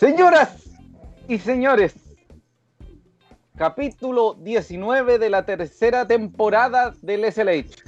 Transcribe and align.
Señoras 0.00 0.66
y 1.28 1.36
señores, 1.36 1.94
capítulo 3.54 4.32
19 4.32 5.18
de 5.18 5.28
la 5.28 5.44
tercera 5.44 6.06
temporada 6.06 6.94
del 7.02 7.30
SLH. 7.30 7.84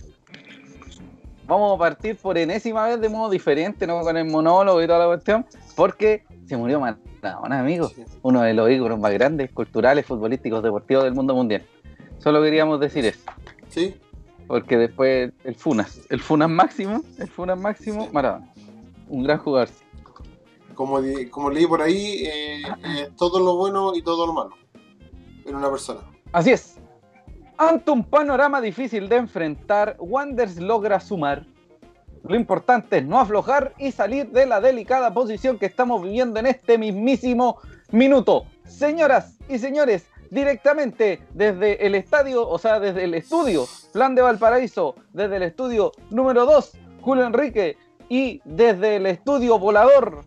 Vamos 1.47 1.75
a 1.75 1.79
partir 1.79 2.19
por 2.19 2.37
enésima 2.37 2.87
vez 2.87 3.01
de 3.01 3.09
modo 3.09 3.31
diferente, 3.31 3.87
no 3.87 3.99
con 4.03 4.15
el 4.19 4.27
monólogo 4.27 4.83
y 4.83 4.87
toda 4.87 4.99
la 4.99 5.07
cuestión, 5.07 5.47
porque 5.75 6.27
se 6.45 6.55
murió 6.55 6.81
Maradona, 6.81 7.61
amigos. 7.61 7.95
Uno 8.21 8.43
de 8.43 8.53
los 8.53 8.71
íconos 8.71 9.01
más 9.01 9.15
grandes, 9.15 9.51
culturales, 9.51 10.05
futbolísticos, 10.05 10.63
deportivos 10.63 11.05
del 11.05 11.15
mundo 11.15 11.35
mundial. 11.35 11.63
Solo 12.19 12.43
queríamos 12.43 12.79
decir 12.79 13.07
eso. 13.07 13.21
Sí. 13.71 13.99
Porque 14.47 14.77
después 14.77 15.33
el 15.45 15.55
Funas, 15.55 16.03
el 16.11 16.21
Funas 16.21 16.51
máximo, 16.51 17.01
el 17.19 17.29
Funas 17.29 17.59
máximo, 17.59 18.11
Maradona. 18.13 18.53
Un 19.09 19.23
gran 19.23 19.39
jugador. 19.39 19.71
Como, 20.75 21.01
como 21.31 21.51
leí 21.51 21.67
por 21.67 21.83
ahí, 21.83 22.25
eh, 22.27 22.63
eh, 22.85 23.09
todo 23.17 23.41
lo 23.41 23.57
bueno 23.57 23.95
y 23.95 24.03
todo 24.03 24.27
lo 24.27 24.33
malo 24.33 24.57
en 25.45 25.55
una 25.55 25.71
persona. 25.71 26.01
Así 26.33 26.53
es. 26.53 26.79
Ante 27.59 27.91
un 27.91 28.05
panorama 28.05 28.61
difícil 28.61 29.09
de 29.09 29.17
enfrentar, 29.17 29.97
Wanders 29.99 30.59
logra 30.59 30.99
sumar. 31.01 31.47
Lo 32.25 32.37
importante 32.37 32.99
es 32.99 33.05
no 33.05 33.19
aflojar 33.19 33.75
y 33.79 33.93
salir 33.93 34.31
de 34.31 34.47
la 34.47 34.61
delicada 34.61 35.13
posición 35.13 35.59
que 35.59 35.67
estamos 35.67 36.03
viviendo 36.03 36.39
en 36.41 36.47
este 36.47 36.79
mismísimo 36.79 37.59
minuto. 37.91 38.47
Señoras 38.65 39.37
y 39.49 39.59
señores, 39.59 40.07
directamente 40.31 41.21
desde 41.35 41.85
el 41.87 41.95
estadio, 41.95 42.49
o 42.49 42.59
sea, 42.59 42.81
desde 42.81 43.05
el 43.05 43.15
estudio 43.15 43.67
Plan 43.93 44.15
de 44.15 44.23
Valparaíso, 44.23 44.95
desde 45.13 45.37
el 45.37 45.43
estudio 45.43 45.93
número 46.11 46.47
2, 46.47 46.73
Julio 47.03 47.27
Enrique, 47.27 47.77
y 48.09 48.41
desde 48.45 48.97
el 48.97 49.07
estudio 49.07 49.59
Volador, 49.59 50.25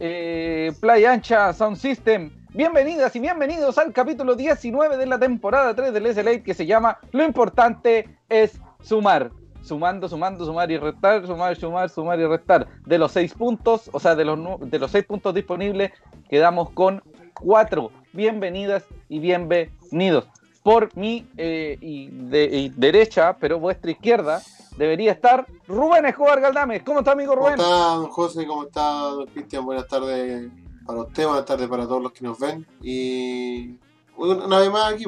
eh, 0.00 0.72
Playa 0.80 1.12
Ancha 1.12 1.52
Sound 1.52 1.76
System. 1.76 2.30
Bienvenidas 2.52 3.14
y 3.16 3.20
bienvenidos 3.20 3.78
al 3.78 3.92
capítulo 3.92 4.34
19 4.34 4.96
de 4.96 5.06
la 5.06 5.18
temporada 5.18 5.74
3 5.74 5.92
del 5.92 6.14
SLA 6.14 6.42
que 6.42 6.54
se 6.54 6.66
llama 6.66 6.98
Lo 7.12 7.24
importante 7.24 8.18
es 8.28 8.60
sumar. 8.82 9.30
Sumando, 9.62 10.08
sumando, 10.08 10.44
sumar 10.44 10.70
y 10.70 10.76
restar, 10.76 11.26
sumar, 11.26 11.56
sumar, 11.56 11.88
sumar 11.88 12.20
y 12.20 12.26
restar. 12.26 12.68
De 12.84 12.98
los 12.98 13.12
seis 13.12 13.32
puntos, 13.32 13.88
o 13.92 13.98
sea, 13.98 14.14
de 14.14 14.24
los, 14.24 14.38
de 14.60 14.78
los 14.78 14.90
seis 14.90 15.04
puntos 15.04 15.34
disponibles, 15.34 15.90
quedamos 16.28 16.70
con 16.70 17.02
cuatro. 17.40 17.90
Bienvenidas 18.12 18.84
y 19.08 19.20
bienvenidos. 19.20 20.28
Por 20.64 20.96
mi 20.96 21.24
eh, 21.36 21.76
y 21.80 22.08
de, 22.08 22.44
y 22.46 22.68
derecha, 22.70 23.36
pero 23.38 23.60
vuestra 23.60 23.90
izquierda, 23.90 24.42
debería 24.78 25.12
estar 25.12 25.46
Rubén 25.68 26.06
Escobar 26.06 26.40
Galdames. 26.40 26.82
¿Cómo 26.82 27.00
está, 27.00 27.12
amigo 27.12 27.34
¿Cómo 27.34 27.42
Rubén? 27.48 27.60
está, 27.60 27.68
don 27.94 28.08
José? 28.08 28.46
¿Cómo 28.46 28.64
está, 28.64 28.82
don 28.82 29.26
Cristian? 29.26 29.64
Buenas 29.66 29.86
tardes 29.86 30.50
para 30.86 31.00
usted, 31.02 31.26
buenas 31.26 31.44
tardes 31.44 31.68
para 31.68 31.84
todos 31.86 32.02
los 32.02 32.12
que 32.12 32.24
nos 32.24 32.38
ven. 32.38 32.66
Y 32.82 33.76
una 34.16 34.58
vez 34.58 34.70
más 34.70 34.94
aquí, 34.94 35.04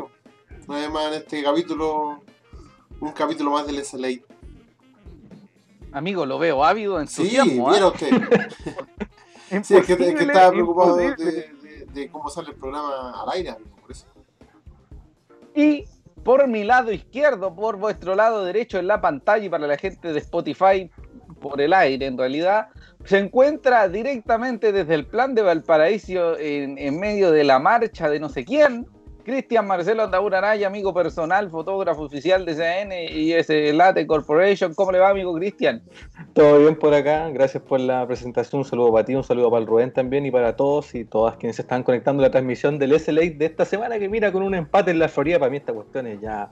una 0.68 0.78
vez 0.78 0.90
más 0.90 1.06
en 1.08 1.14
este 1.14 1.42
capítulo, 1.42 2.20
un 3.00 3.12
capítulo 3.12 3.50
más 3.52 3.66
del 3.66 3.82
SLA. 3.82 4.08
Amigo, 5.92 6.26
lo 6.26 6.38
veo 6.38 6.62
ávido, 6.64 6.98
Sí, 7.06 7.22
entusiasmo. 7.22 7.68
¿ah? 7.68 7.72
viera 7.72 7.86
usted. 7.88 8.10
Sí, 9.62 9.74
es 9.74 9.86
que, 9.86 9.92
es 9.94 9.98
que 10.14 10.22
estaba 10.24 10.50
preocupado 10.50 10.96
de, 10.96 11.14
de- 11.16 11.56
de 11.94 12.10
cómo 12.10 12.28
sale 12.28 12.50
el 12.50 12.56
programa 12.56 13.22
al 13.22 13.30
aire, 13.30 13.50
amigo. 13.50 13.70
Y 15.56 15.86
por 16.22 16.46
mi 16.48 16.64
lado 16.64 16.92
izquierdo, 16.92 17.56
por 17.56 17.78
vuestro 17.78 18.14
lado 18.14 18.44
derecho 18.44 18.78
en 18.78 18.86
la 18.86 19.00
pantalla 19.00 19.46
y 19.46 19.48
para 19.48 19.66
la 19.66 19.78
gente 19.78 20.12
de 20.12 20.18
Spotify, 20.18 20.90
por 21.40 21.60
el 21.62 21.72
aire 21.72 22.04
en 22.04 22.18
realidad, 22.18 22.68
se 23.04 23.18
encuentra 23.18 23.88
directamente 23.88 24.70
desde 24.70 24.94
el 24.94 25.06
plan 25.06 25.34
de 25.34 25.40
Valparaíso 25.40 26.38
en, 26.38 26.76
en 26.76 27.00
medio 27.00 27.30
de 27.30 27.42
la 27.42 27.58
marcha 27.58 28.10
de 28.10 28.20
no 28.20 28.28
sé 28.28 28.44
quién. 28.44 28.86
Cristian 29.26 29.66
Marcelo 29.66 30.04
Andaur 30.04 30.36
Araya, 30.36 30.68
amigo 30.68 30.94
personal, 30.94 31.50
fotógrafo 31.50 32.02
oficial 32.02 32.44
de 32.46 32.54
CN 32.54 33.10
y 33.10 33.32
ese 33.32 33.72
Late 33.72 34.06
Corporation. 34.06 34.72
¿Cómo 34.72 34.92
le 34.92 35.00
va, 35.00 35.08
amigo 35.08 35.34
Cristian? 35.34 35.82
Todo 36.32 36.60
bien 36.60 36.76
por 36.76 36.94
acá, 36.94 37.28
gracias 37.30 37.60
por 37.60 37.80
la 37.80 38.06
presentación, 38.06 38.60
un 38.60 38.64
saludo 38.64 38.92
para 38.92 39.04
ti, 39.04 39.16
un 39.16 39.24
saludo 39.24 39.50
para 39.50 39.62
el 39.62 39.66
Rubén 39.66 39.92
también 39.92 40.24
y 40.26 40.30
para 40.30 40.54
todos 40.54 40.94
y 40.94 41.04
todas 41.04 41.36
quienes 41.38 41.56
se 41.56 41.62
están 41.62 41.82
conectando 41.82 42.22
a 42.22 42.26
la 42.26 42.30
transmisión 42.30 42.78
del 42.78 42.98
SLA 43.00 43.22
de 43.22 43.46
esta 43.46 43.64
semana 43.64 43.98
que 43.98 44.08
mira 44.08 44.30
con 44.30 44.44
un 44.44 44.54
empate 44.54 44.92
en 44.92 45.00
la 45.00 45.08
Florida, 45.08 45.40
para 45.40 45.50
mí 45.50 45.56
esta 45.56 45.72
cuestión 45.72 46.06
es 46.06 46.20
ya 46.20 46.48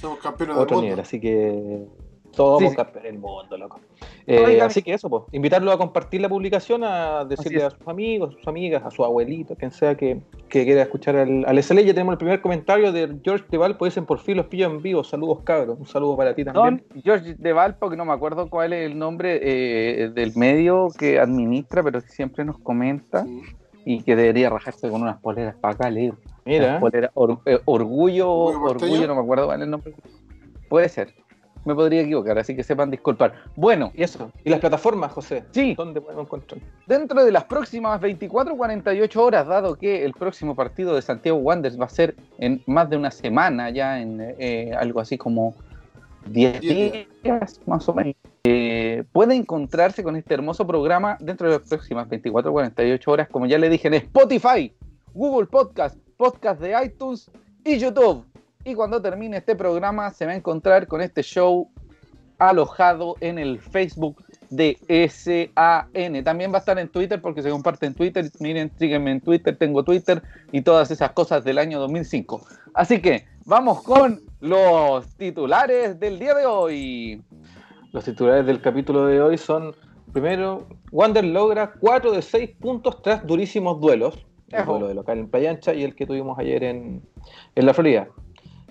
Somos 0.00 0.20
campeones 0.20 0.54
del 0.54 0.62
otro 0.62 0.76
mundo. 0.76 0.90
nivel, 0.90 1.00
así 1.00 1.20
que 1.20 1.88
todos 2.34 2.60
Sí, 2.60 2.74
campeones 2.74 3.12
del 3.12 3.20
mundo, 3.20 3.56
loco. 3.56 3.80
Eh, 4.26 4.60
así 4.62 4.82
que 4.82 4.94
eso, 4.94 5.10
pues, 5.10 5.24
invitarlo 5.32 5.70
a 5.72 5.78
compartir 5.78 6.20
la 6.20 6.28
publicación, 6.28 6.82
a 6.84 7.24
decirle 7.24 7.64
a 7.64 7.70
sus 7.70 7.86
amigos, 7.88 8.30
a 8.34 8.38
sus 8.38 8.48
amigas, 8.48 8.82
a 8.84 8.90
su 8.90 9.04
abuelito, 9.04 9.54
quien 9.56 9.70
sea 9.70 9.96
que, 9.96 10.20
que 10.48 10.64
quiera 10.64 10.82
escuchar 10.82 11.16
al, 11.16 11.44
al 11.46 11.62
SLA. 11.62 11.80
Ya 11.82 11.92
tenemos 11.94 12.12
el 12.12 12.18
primer 12.18 12.40
comentario 12.40 12.92
de 12.92 13.16
George 13.24 13.44
de 13.50 13.58
Valpo, 13.58 13.84
dicen 13.84 14.06
por 14.06 14.18
fin 14.20 14.36
los 14.36 14.46
pillo 14.46 14.66
en 14.66 14.80
vivo, 14.80 15.02
saludos 15.04 15.40
cabros, 15.44 15.78
un 15.78 15.86
saludo 15.86 16.16
para 16.16 16.34
ti 16.34 16.44
también. 16.44 16.84
Don 16.92 17.02
George 17.02 17.34
de 17.36 17.52
Valpo, 17.52 17.90
que 17.90 17.96
no 17.96 18.04
me 18.04 18.12
acuerdo 18.12 18.48
cuál 18.48 18.72
es 18.72 18.86
el 18.90 18.98
nombre 18.98 19.40
eh, 19.42 20.08
del 20.10 20.32
medio 20.36 20.88
que 20.98 21.18
administra, 21.18 21.82
pero 21.82 22.00
que 22.00 22.08
siempre 22.08 22.44
nos 22.44 22.58
comenta. 22.58 23.24
Sí. 23.24 23.42
y 23.84 24.02
que 24.04 24.14
debería 24.14 24.48
rajarse 24.48 24.88
con 24.88 25.02
unas 25.02 25.18
poleras 25.20 25.56
para 25.56 25.74
acá, 25.74 25.90
le 25.90 26.00
digo. 26.02 26.16
Mira, 26.44 26.78
or- 27.14 27.40
eh, 27.46 27.58
orgullo, 27.64 28.30
orgullo, 28.32 29.06
no 29.08 29.16
me 29.16 29.20
acuerdo 29.22 29.46
cuál 29.46 29.58
es 29.60 29.64
el 29.64 29.70
nombre. 29.72 29.92
Puede 30.68 30.88
ser. 30.88 31.12
Me 31.64 31.74
podría 31.74 32.02
equivocar, 32.02 32.38
así 32.38 32.56
que 32.56 32.64
sepan 32.64 32.90
disculpar. 32.90 33.34
Bueno, 33.56 33.92
y 33.94 34.02
eso. 34.02 34.30
¿Y 34.44 34.50
las 34.50 34.60
plataformas, 34.60 35.12
José? 35.12 35.44
sí, 35.52 35.74
¿Dónde 35.76 36.00
podemos 36.00 36.26
encontrar? 36.26 36.60
dentro 36.86 37.24
de 37.24 37.30
las 37.30 37.44
próximas 37.44 38.00
24 38.00 38.56
48 38.56 39.22
horas, 39.24 39.46
dado 39.46 39.76
que 39.76 40.04
el 40.04 40.12
próximo 40.12 40.54
partido 40.54 40.94
de 40.94 41.02
Santiago 41.02 41.38
Wanderers 41.38 41.80
va 41.80 41.86
a 41.86 41.88
ser 41.88 42.16
en 42.38 42.62
más 42.66 42.90
de 42.90 42.96
una 42.96 43.10
semana, 43.10 43.70
ya 43.70 44.00
en 44.00 44.34
eh, 44.38 44.72
algo 44.76 45.00
así 45.00 45.16
como 45.16 45.54
10 46.26 46.60
Diez 46.60 47.06
días, 47.22 47.60
más 47.66 47.88
o 47.88 47.94
menos. 47.94 48.14
Eh, 48.44 49.04
puede 49.12 49.34
encontrarse 49.34 50.02
con 50.02 50.16
este 50.16 50.34
hermoso 50.34 50.66
programa 50.66 51.16
dentro 51.20 51.48
de 51.48 51.58
las 51.58 51.68
próximas 51.68 52.08
24 52.08 52.50
48 52.50 53.10
horas, 53.10 53.28
como 53.28 53.46
ya 53.46 53.58
le 53.58 53.68
dije, 53.68 53.88
en 53.88 53.94
Spotify, 53.94 54.72
Google 55.14 55.46
Podcast, 55.46 55.96
Podcast 56.16 56.60
de 56.60 56.74
iTunes 56.84 57.30
y 57.64 57.78
YouTube. 57.78 58.24
Y 58.64 58.74
cuando 58.74 59.02
termine 59.02 59.38
este 59.38 59.56
programa, 59.56 60.10
se 60.10 60.26
va 60.26 60.32
a 60.32 60.36
encontrar 60.36 60.86
con 60.86 61.00
este 61.00 61.22
show 61.22 61.68
alojado 62.38 63.16
en 63.20 63.38
el 63.38 63.60
Facebook 63.60 64.24
de 64.50 64.78
SAN. 65.08 66.24
También 66.24 66.52
va 66.52 66.56
a 66.56 66.58
estar 66.58 66.78
en 66.78 66.88
Twitter 66.88 67.20
porque 67.20 67.42
se 67.42 67.50
comparte 67.50 67.86
en 67.86 67.94
Twitter. 67.94 68.30
Miren, 68.40 68.70
síguenme 68.78 69.12
en 69.12 69.20
Twitter, 69.20 69.56
tengo 69.56 69.82
Twitter 69.82 70.22
y 70.52 70.62
todas 70.62 70.90
esas 70.90 71.12
cosas 71.12 71.44
del 71.44 71.58
año 71.58 71.80
2005. 71.80 72.44
Así 72.74 73.00
que 73.00 73.26
vamos 73.44 73.82
con 73.82 74.20
los 74.40 75.08
titulares 75.16 75.98
del 75.98 76.18
día 76.18 76.34
de 76.34 76.46
hoy. 76.46 77.22
Los 77.92 78.04
titulares 78.04 78.46
del 78.46 78.60
capítulo 78.60 79.06
de 79.06 79.20
hoy 79.20 79.38
son, 79.38 79.74
primero, 80.12 80.66
Wander 80.90 81.24
logra 81.24 81.72
4 81.80 82.12
de 82.12 82.22
6 82.22 82.50
puntos 82.60 83.02
tras 83.02 83.26
durísimos 83.26 83.80
duelos. 83.80 84.24
El 84.48 84.66
duelo 84.66 84.86
de 84.86 84.94
local 84.94 85.18
en 85.18 85.28
Playa 85.28 85.50
Ancha 85.50 85.72
y 85.72 85.82
el 85.82 85.94
que 85.94 86.06
tuvimos 86.06 86.38
ayer 86.38 86.62
en, 86.62 87.02
en 87.54 87.66
la 87.66 87.72
Florida. 87.72 88.08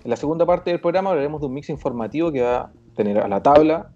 En 0.04 0.10
la 0.10 0.16
segunda 0.16 0.44
parte 0.46 0.70
del 0.70 0.80
programa 0.80 1.10
hablaremos 1.10 1.40
de 1.40 1.46
un 1.46 1.54
mix 1.54 1.68
informativo 1.70 2.32
que 2.32 2.42
va 2.42 2.56
a 2.56 2.70
tener 2.96 3.18
a 3.18 3.28
la 3.28 3.42
tabla, 3.42 3.90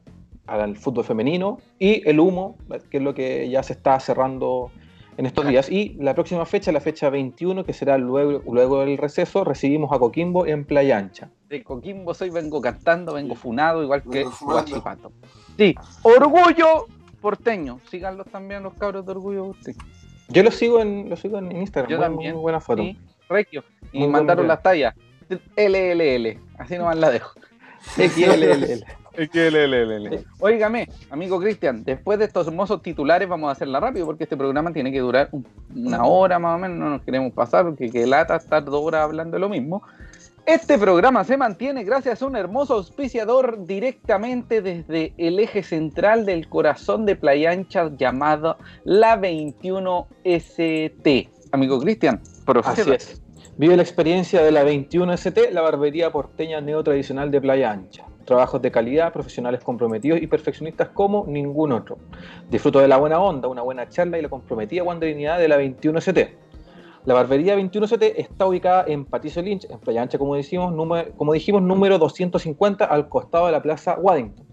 al 0.46 0.76
fútbol 0.76 1.04
femenino 1.04 1.58
y 1.78 2.08
el 2.08 2.20
humo, 2.20 2.56
que 2.90 2.98
es 2.98 3.02
lo 3.02 3.14
que 3.14 3.48
ya 3.50 3.62
se 3.64 3.72
está 3.72 3.98
cerrando 3.98 4.70
en 5.16 5.26
estos 5.26 5.48
días. 5.48 5.68
Y 5.70 5.94
la 5.98 6.14
próxima 6.14 6.46
fecha, 6.46 6.70
la 6.70 6.80
fecha 6.80 7.10
21, 7.10 7.64
que 7.64 7.72
será 7.72 7.98
luego, 7.98 8.42
luego 8.52 8.80
del 8.84 8.96
receso, 8.98 9.42
recibimos 9.42 9.90
a 9.92 9.98
Coquimbo 9.98 10.46
en 10.46 10.64
Playa 10.64 10.98
Ancha. 10.98 11.30
De 11.48 11.64
Coquimbo 11.64 12.14
soy, 12.14 12.30
vengo 12.30 12.60
cantando, 12.60 13.14
vengo 13.14 13.34
funado, 13.34 13.82
igual 13.82 14.02
que. 14.04 14.24
Guachipato. 14.42 15.10
Sí, 15.56 15.74
Orgullo 16.02 16.86
Porteño. 17.20 17.80
Síganlos 17.90 18.26
también 18.28 18.62
los 18.62 18.74
cabros 18.74 19.04
de 19.04 19.10
Orgullo 19.12 19.46
Porteño. 19.46 19.78
Yo 20.28 20.42
lo 20.44 20.50
sigo 20.52 20.80
en, 20.80 21.08
lo 21.08 21.16
sigo 21.16 21.38
en 21.38 21.50
Instagram, 21.56 21.90
Yo 21.90 21.96
muy- 21.98 22.04
también. 22.06 22.32
muy 22.34 22.42
buena 22.42 22.60
foto. 22.60 22.82
Sí, 22.82 22.96
Regio. 23.28 23.64
Y 23.92 24.00
Muy 24.00 24.08
mandaron 24.08 24.46
las 24.46 24.62
tallas. 24.62 24.94
LLL. 25.56 26.38
Así 26.58 26.76
nomás 26.78 26.96
la 26.98 27.10
dejo. 27.10 27.32
XLLL. 27.96 28.84
Óigame, 30.40 30.88
amigo 31.10 31.40
Cristian, 31.40 31.82
después 31.84 32.18
de 32.18 32.26
estos 32.26 32.46
hermosos 32.48 32.82
titulares 32.82 33.26
vamos 33.28 33.48
a 33.48 33.52
hacerla 33.52 33.80
rápido 33.80 34.04
porque 34.04 34.24
este 34.24 34.36
programa 34.36 34.72
tiene 34.74 34.92
que 34.92 34.98
durar 35.00 35.30
un- 35.32 35.46
una 35.74 36.04
hora 36.04 36.38
más 36.38 36.56
o 36.56 36.58
menos, 36.58 36.76
no 36.76 36.90
nos 36.90 37.00
queremos 37.02 37.32
pasar 37.32 37.64
porque 37.64 37.88
que 37.90 38.06
lata 38.06 38.36
estar 38.36 38.62
dos 38.64 38.82
horas 38.84 39.04
hablando 39.04 39.36
de 39.36 39.40
lo 39.40 39.48
mismo. 39.48 39.82
Este 40.44 40.76
programa 40.78 41.24
se 41.24 41.36
mantiene 41.38 41.82
gracias 41.82 42.20
a 42.22 42.26
un 42.26 42.36
hermoso 42.36 42.74
auspiciador 42.74 43.64
directamente 43.66 44.60
desde 44.62 45.12
el 45.16 45.38
eje 45.40 45.62
central 45.62 46.26
del 46.26 46.46
corazón 46.48 47.06
de 47.06 47.16
Playa 47.16 47.50
Ancha 47.52 47.90
llamado 47.96 48.58
La 48.84 49.16
21ST. 49.16 51.30
Amigo 51.52 51.80
Cristian, 51.80 52.20
Así 52.82 52.90
es. 52.96 53.22
Vive 53.58 53.74
la 53.74 53.82
experiencia 53.82 54.42
de 54.42 54.52
la 54.52 54.64
21ST, 54.64 55.50
la 55.50 55.62
barbería 55.62 56.12
porteña 56.12 56.60
neotradicional 56.60 57.30
de 57.30 57.40
Playa 57.40 57.70
Ancha. 57.70 58.04
Trabajos 58.26 58.60
de 58.60 58.70
calidad, 58.70 59.14
profesionales 59.14 59.64
comprometidos 59.64 60.20
y 60.20 60.26
perfeccionistas 60.26 60.90
como 60.90 61.24
ningún 61.26 61.72
otro. 61.72 61.96
Disfruto 62.50 62.80
de 62.80 62.88
la 62.88 62.98
buena 62.98 63.18
onda, 63.18 63.48
una 63.48 63.62
buena 63.62 63.88
charla 63.88 64.18
y 64.18 64.22
la 64.22 64.28
comprometida 64.28 64.82
guanderinidad 64.82 65.38
de 65.38 65.48
la 65.48 65.58
21ST. 65.58 66.34
La 67.06 67.14
barbería 67.14 67.56
21ST 67.56 68.12
está 68.18 68.44
ubicada 68.44 68.84
en 68.88 69.06
Patricio 69.06 69.40
Lynch, 69.40 69.64
en 69.70 69.78
Playa 69.78 70.02
Ancha, 70.02 70.18
como 70.18 70.36
número, 70.36 71.12
como 71.16 71.32
dijimos, 71.32 71.62
número 71.62 71.98
250 71.98 72.84
al 72.84 73.08
costado 73.08 73.46
de 73.46 73.52
la 73.52 73.62
Plaza 73.62 73.96
Waddington. 73.98 74.44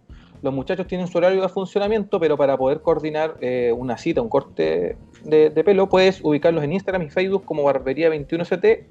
Los 0.41 0.53
muchachos 0.53 0.87
tienen 0.87 1.07
su 1.07 1.17
horario 1.17 1.41
de 1.41 1.49
funcionamiento, 1.49 2.21
pero 2.21 2.37
para 2.37 2.57
poder 2.57 2.81
coordinar 2.81 3.35
eh, 3.41 3.73
una 3.77 3.97
cita, 3.97 4.21
un 4.21 4.29
corte 4.29 4.95
de, 5.23 5.49
de, 5.49 5.63
pelo, 5.63 5.89
puedes 5.89 6.19
ubicarlos 6.23 6.63
en 6.63 6.73
Instagram 6.73 7.03
y 7.03 7.09
Facebook 7.09 7.45
como 7.45 7.63
Barbería 7.63 8.09
21ST 8.09 8.83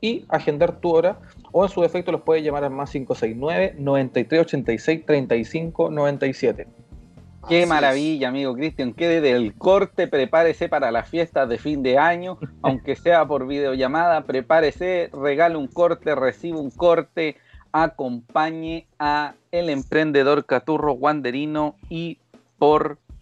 y 0.00 0.24
agendar 0.28 0.80
tu 0.80 0.90
hora 0.90 1.18
o 1.52 1.64
en 1.64 1.70
su 1.70 1.82
defecto 1.82 2.12
los 2.12 2.22
puedes 2.22 2.44
llamar 2.44 2.64
al 2.64 2.70
más 2.70 2.90
569 2.90 3.74
9386 3.78 5.06
35 5.06 5.90
97. 5.90 6.66
Qué 7.48 7.64
maravilla, 7.66 8.28
amigo 8.28 8.54
Cristian. 8.54 8.92
Quede 8.92 9.22
del 9.22 9.54
corte, 9.54 10.06
prepárese 10.06 10.68
para 10.68 10.90
las 10.90 11.08
fiestas 11.08 11.48
de 11.48 11.56
fin 11.56 11.82
de 11.82 11.96
año, 11.96 12.38
aunque 12.62 12.94
sea 12.94 13.26
por 13.26 13.46
videollamada, 13.46 14.22
prepárese, 14.22 15.08
regale 15.12 15.56
un 15.56 15.66
corte, 15.66 16.14
recibe 16.14 16.58
un 16.58 16.70
corte, 16.70 17.36
acompañe 17.72 18.86
a 18.98 19.34
el 19.50 19.70
emprendedor 19.70 20.44
Caturro 20.44 20.92
Wanderino 20.92 21.76
y 21.88 22.18
porteño. 22.58 23.18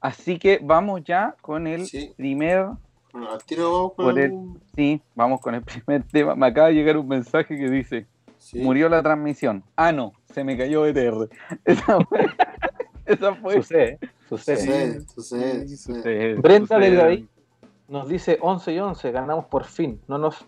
Así 0.00 0.38
que 0.38 0.60
vamos 0.62 1.02
ya 1.04 1.36
con 1.42 1.66
el 1.66 1.86
sí. 1.86 2.12
primer 2.16 2.68
bueno, 3.12 3.38
tiro 3.38 3.92
con 3.96 4.18
el... 4.18 4.32
Sí, 4.76 5.02
vamos 5.14 5.40
con 5.40 5.54
el 5.54 5.62
primer 5.64 6.04
tema. 6.04 6.34
Me 6.34 6.46
acaba 6.46 6.68
de 6.68 6.74
llegar 6.74 6.96
un 6.96 7.08
mensaje 7.08 7.56
que 7.56 7.68
dice: 7.68 8.06
¿Sí? 8.38 8.60
Murió 8.60 8.88
la 8.88 9.02
transmisión. 9.02 9.64
Ah, 9.76 9.92
no, 9.92 10.12
se 10.32 10.44
me 10.44 10.56
cayó 10.56 10.86
ETR. 10.86 11.28
Esa 11.64 12.00
fue. 12.00 12.30
Esa 13.06 13.34
fue. 13.34 13.54
Sucede, 13.54 13.98
sucede. 14.28 15.00
Sucede, 15.06 15.68
sucede. 15.68 16.34
Brenda 16.34 16.78
del 16.78 16.96
David 16.96 17.24
nos 17.88 18.08
dice 18.08 18.38
11 18.40 18.72
y 18.72 18.78
11, 18.78 19.10
ganamos 19.10 19.46
por 19.46 19.64
fin. 19.64 20.00
No 20.06 20.16
nos 20.16 20.46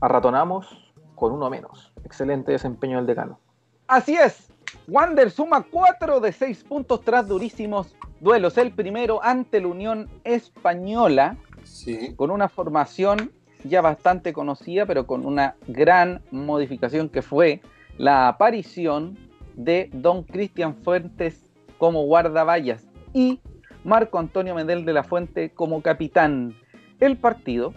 arratonamos 0.00 0.92
con 1.16 1.32
uno 1.32 1.50
menos. 1.50 1.92
Excelente 2.04 2.52
desempeño 2.52 2.98
del 2.98 3.06
decano. 3.06 3.40
Así 3.88 4.14
es. 4.14 4.52
Wander 4.86 5.30
suma 5.30 5.64
4 5.70 6.20
de 6.20 6.32
6 6.32 6.64
puntos 6.64 7.00
tras 7.02 7.26
durísimos 7.26 7.96
duelos. 8.20 8.58
El 8.58 8.72
primero 8.72 9.22
ante 9.22 9.60
la 9.60 9.68
Unión 9.68 10.08
Española, 10.24 11.36
Sí. 11.62 12.14
con 12.16 12.30
una 12.30 12.48
formación 12.50 13.32
ya 13.64 13.80
bastante 13.80 14.34
conocida, 14.34 14.84
pero 14.84 15.06
con 15.06 15.24
una 15.24 15.56
gran 15.66 16.20
modificación 16.30 17.08
que 17.08 17.22
fue 17.22 17.62
la 17.96 18.28
aparición 18.28 19.16
de 19.54 19.88
Don 19.94 20.24
Cristian 20.24 20.74
Fuentes 20.74 21.42
como 21.78 22.04
guardaballas 22.04 22.86
y 23.14 23.40
Marco 23.84 24.18
Antonio 24.18 24.54
Medel 24.54 24.84
de 24.84 24.92
la 24.92 25.04
Fuente 25.04 25.50
como 25.50 25.80
capitán. 25.80 26.54
El 27.00 27.16
partido 27.16 27.72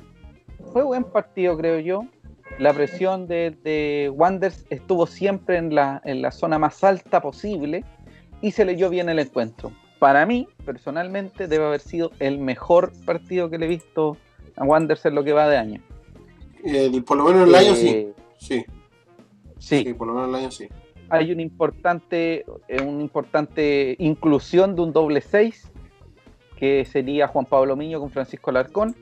fue 0.73 0.83
buen 0.83 1.05
partido, 1.05 1.57
creo 1.57 1.79
yo. 1.79 2.05
La 2.59 2.73
presión 2.73 3.27
de, 3.27 3.51
de 3.63 4.11
Wanders 4.13 4.65
estuvo 4.69 5.05
siempre 5.05 5.57
en 5.57 5.75
la, 5.75 6.01
en 6.05 6.21
la 6.21 6.31
zona 6.31 6.57
más 6.57 6.83
alta 6.83 7.21
posible 7.21 7.83
y 8.41 8.51
se 8.51 8.65
leyó 8.65 8.89
bien 8.89 9.09
el 9.09 9.19
encuentro 9.19 9.71
para 9.99 10.25
mí, 10.25 10.47
personalmente, 10.65 11.47
debe 11.47 11.65
haber 11.65 11.81
sido 11.81 12.11
el 12.19 12.37
mejor 12.37 12.91
partido 13.05 13.49
que 13.49 13.57
le 13.57 13.65
he 13.65 13.69
visto 13.69 14.17
a 14.55 14.63
Wanderers 14.63 15.05
en 15.05 15.15
lo 15.15 15.23
que 15.23 15.33
va 15.33 15.47
de 15.47 15.57
año. 15.57 15.81
El, 16.63 17.03
por 17.03 17.17
lo 17.17 17.25
menos 17.25 17.43
en 17.43 17.47
el 17.49 17.55
año 17.55 17.75
sí. 17.75 17.87
Eh, 17.87 18.13
sí. 18.37 18.65
Sí. 19.59 19.83
Sí, 19.83 19.93
por 19.93 20.07
lo 20.07 20.13
menos 20.13 20.29
en 20.29 20.35
el 20.35 20.41
año 20.41 20.51
sí. 20.51 20.67
Hay 21.09 21.31
una 21.31 21.41
importante, 21.41 22.45
eh, 22.67 22.81
una 22.81 23.01
importante 23.01 23.95
inclusión 23.99 24.75
de 24.75 24.81
un 24.81 24.93
doble 24.93 25.21
6, 25.21 25.71
que 26.57 26.85
sería 26.85 27.27
Juan 27.27 27.45
Pablo 27.45 27.75
Miño 27.75 27.99
con 27.99 28.11
Francisco 28.11 28.51
Larcón, 28.51 28.95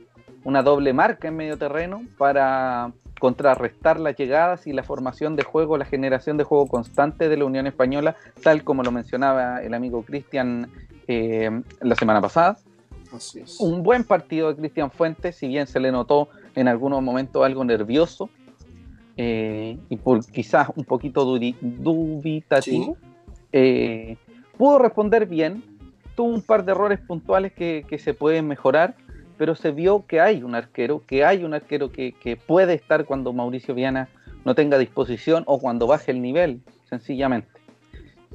una 0.44 0.62
doble 0.62 0.94
marca 0.94 1.28
en 1.28 1.36
medio 1.36 1.58
terreno 1.58 2.04
para 2.18 2.94
contrarrestar 3.20 4.00
las 4.00 4.16
llegadas 4.16 4.68
y 4.68 4.74
la 4.74 4.84
formación 4.84 5.36
de 5.36 5.44
juego, 5.44 5.78
la 5.78 5.86
generación 5.86 6.38
de 6.38 6.44
juego 6.44 6.68
constante 6.68 7.30
de 7.30 7.38
la 7.38 7.46
Unión 7.46 7.68
Española, 7.68 8.16
tal 8.44 8.64
como 8.64 8.84
lo 8.84 8.92
mencionaba 8.92 9.62
el 9.62 9.74
amigo 9.74 10.04
Cristian 10.04 10.70
eh, 11.08 11.50
la 11.82 11.96
semana 11.96 12.22
pasada. 12.22 12.58
Así 13.14 13.40
es. 13.40 13.60
Un 13.60 13.84
buen 13.84 14.04
partido 14.04 14.50
de 14.50 14.56
Cristian 14.56 14.92
Fuentes, 14.92 15.36
si 15.36 15.48
bien 15.48 15.68
se 15.68 15.80
le 15.80 15.92
notó 15.92 16.30
en 16.56 16.68
algunos 16.68 17.02
momentos 17.02 17.44
algo 17.46 17.64
nervioso 17.64 18.30
eh, 19.18 19.78
y 19.90 19.96
por 19.98 20.26
quizás 20.26 20.70
un 20.76 20.84
poquito 20.84 21.24
dubitativo, 21.26 22.98
eh, 23.54 24.18
pudo 24.58 24.80
responder 24.80 25.26
bien, 25.26 25.64
tuvo 26.16 26.34
un 26.34 26.42
par 26.42 26.66
de 26.66 26.74
errores 26.74 27.00
puntuales 27.00 27.54
que, 27.54 27.86
que 27.88 27.98
se 28.00 28.14
pueden 28.14 28.48
mejorar, 28.48 28.96
pero 29.38 29.56
se 29.56 29.72
vio 29.72 30.06
que 30.06 30.22
hay 30.22 30.44
un 30.44 30.56
arquero, 30.56 31.04
que 31.06 31.26
hay 31.26 31.44
un 31.44 31.54
arquero 31.54 31.92
que, 31.92 32.14
que, 32.14 32.38
puede 32.38 32.74
estar 32.74 33.06
cuando 33.06 33.34
Mauricio 33.34 33.76
Viana 33.76 34.10
no 34.44 34.56
tenga 34.56 34.78
disposición 34.78 35.44
o 35.48 35.60
cuando 35.60 35.88
baje 35.88 36.12
el 36.12 36.22
nivel, 36.22 36.62
sencillamente. 36.90 37.50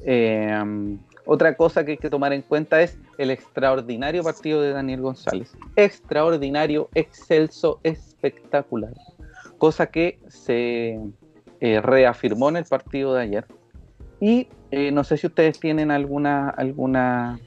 Eh, 0.05 0.97
otra 1.25 1.55
cosa 1.55 1.85
que 1.85 1.91
hay 1.91 1.97
que 1.97 2.09
tomar 2.09 2.33
en 2.33 2.41
cuenta 2.41 2.81
es 2.81 2.97
el 3.17 3.31
extraordinario 3.31 4.23
partido 4.23 4.61
de 4.61 4.71
Daniel 4.71 5.01
González. 5.01 5.55
Extraordinario, 5.75 6.89
excelso, 6.95 7.79
espectacular. 7.83 8.93
Cosa 9.57 9.87
que 9.87 10.19
se 10.27 10.99
eh, 11.59 11.81
reafirmó 11.81 12.49
en 12.49 12.57
el 12.57 12.65
partido 12.65 13.13
de 13.13 13.21
ayer. 13.21 13.45
Y 14.19 14.47
eh, 14.71 14.91
no 14.91 15.03
sé 15.03 15.17
si 15.17 15.27
ustedes 15.27 15.59
tienen 15.59 15.91
alguna, 15.91 16.49
alguna 16.49 17.39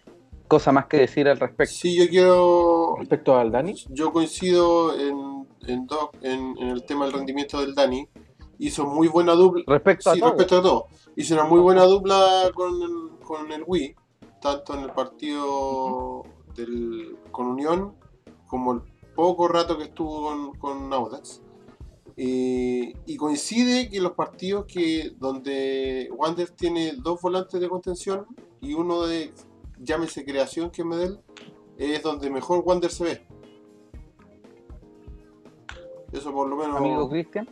cosa 0.55 0.71
más 0.71 0.87
que 0.87 0.99
decir 0.99 1.27
al 1.27 1.41
respecto. 1.41 1.75
Sí, 1.75 1.97
yo 1.97 2.09
quiero. 2.09 2.95
Respecto 2.99 3.37
al 3.37 3.51
Dani. 3.51 3.75
Yo 3.89 4.13
coincido 4.13 4.97
en, 4.97 5.49
en, 5.67 5.87
do, 5.87 6.13
en, 6.23 6.57
en, 6.59 6.69
el 6.69 6.85
tema 6.85 7.07
del 7.07 7.15
rendimiento 7.15 7.61
del 7.61 7.75
Dani. 7.75 8.09
Hizo 8.59 8.87
muy 8.87 9.09
buena 9.09 9.33
dupla. 9.33 9.65
Respecto 9.67 10.13
sí, 10.13 10.19
a 10.19 10.21
todo. 10.21 10.31
respecto 10.31 10.59
a 10.59 10.63
todo. 10.63 10.87
Hizo 11.17 11.35
una 11.35 11.45
muy 11.45 11.59
buena 11.61 11.83
dupla 11.83 12.53
con 12.55 12.71
el, 12.83 13.19
con 13.27 13.51
el 13.51 13.65
Wii. 13.67 13.97
Tanto 14.41 14.75
en 14.75 14.81
el 14.85 14.93
partido 14.93 16.23
del, 16.55 17.17
con 17.33 17.49
Unión 17.49 17.97
como 18.47 18.75
el 18.75 18.83
poco 19.17 19.49
rato 19.49 19.77
que 19.77 19.85
estuvo 19.85 20.23
con, 20.29 20.55
con 20.55 20.93
Audax. 20.93 21.43
Eh, 22.17 22.93
y 23.07 23.17
coincide 23.17 23.89
que 23.89 24.01
los 24.01 24.13
partidos 24.13 24.67
que 24.67 25.17
donde 25.19 26.09
Wander 26.17 26.51
tiene 26.51 26.93
dos 26.97 27.21
volantes 27.21 27.61
de 27.61 27.69
contención 27.69 28.25
y 28.61 28.75
uno 28.75 29.05
de 29.05 29.33
llámese 29.85 30.25
creación 30.25 30.71
que 30.71 30.85
me 30.85 30.97
den, 30.97 31.21
es 31.77 32.03
donde 32.03 32.31
mejor 32.31 32.63
Wander 32.65 32.91
se 32.91 33.05
ve. 33.05 33.27
Eso 36.13 36.33
por 36.33 36.49
lo 36.49 36.57
menos. 36.57 36.77
Amigo 36.77 37.09
Cristian. 37.09 37.49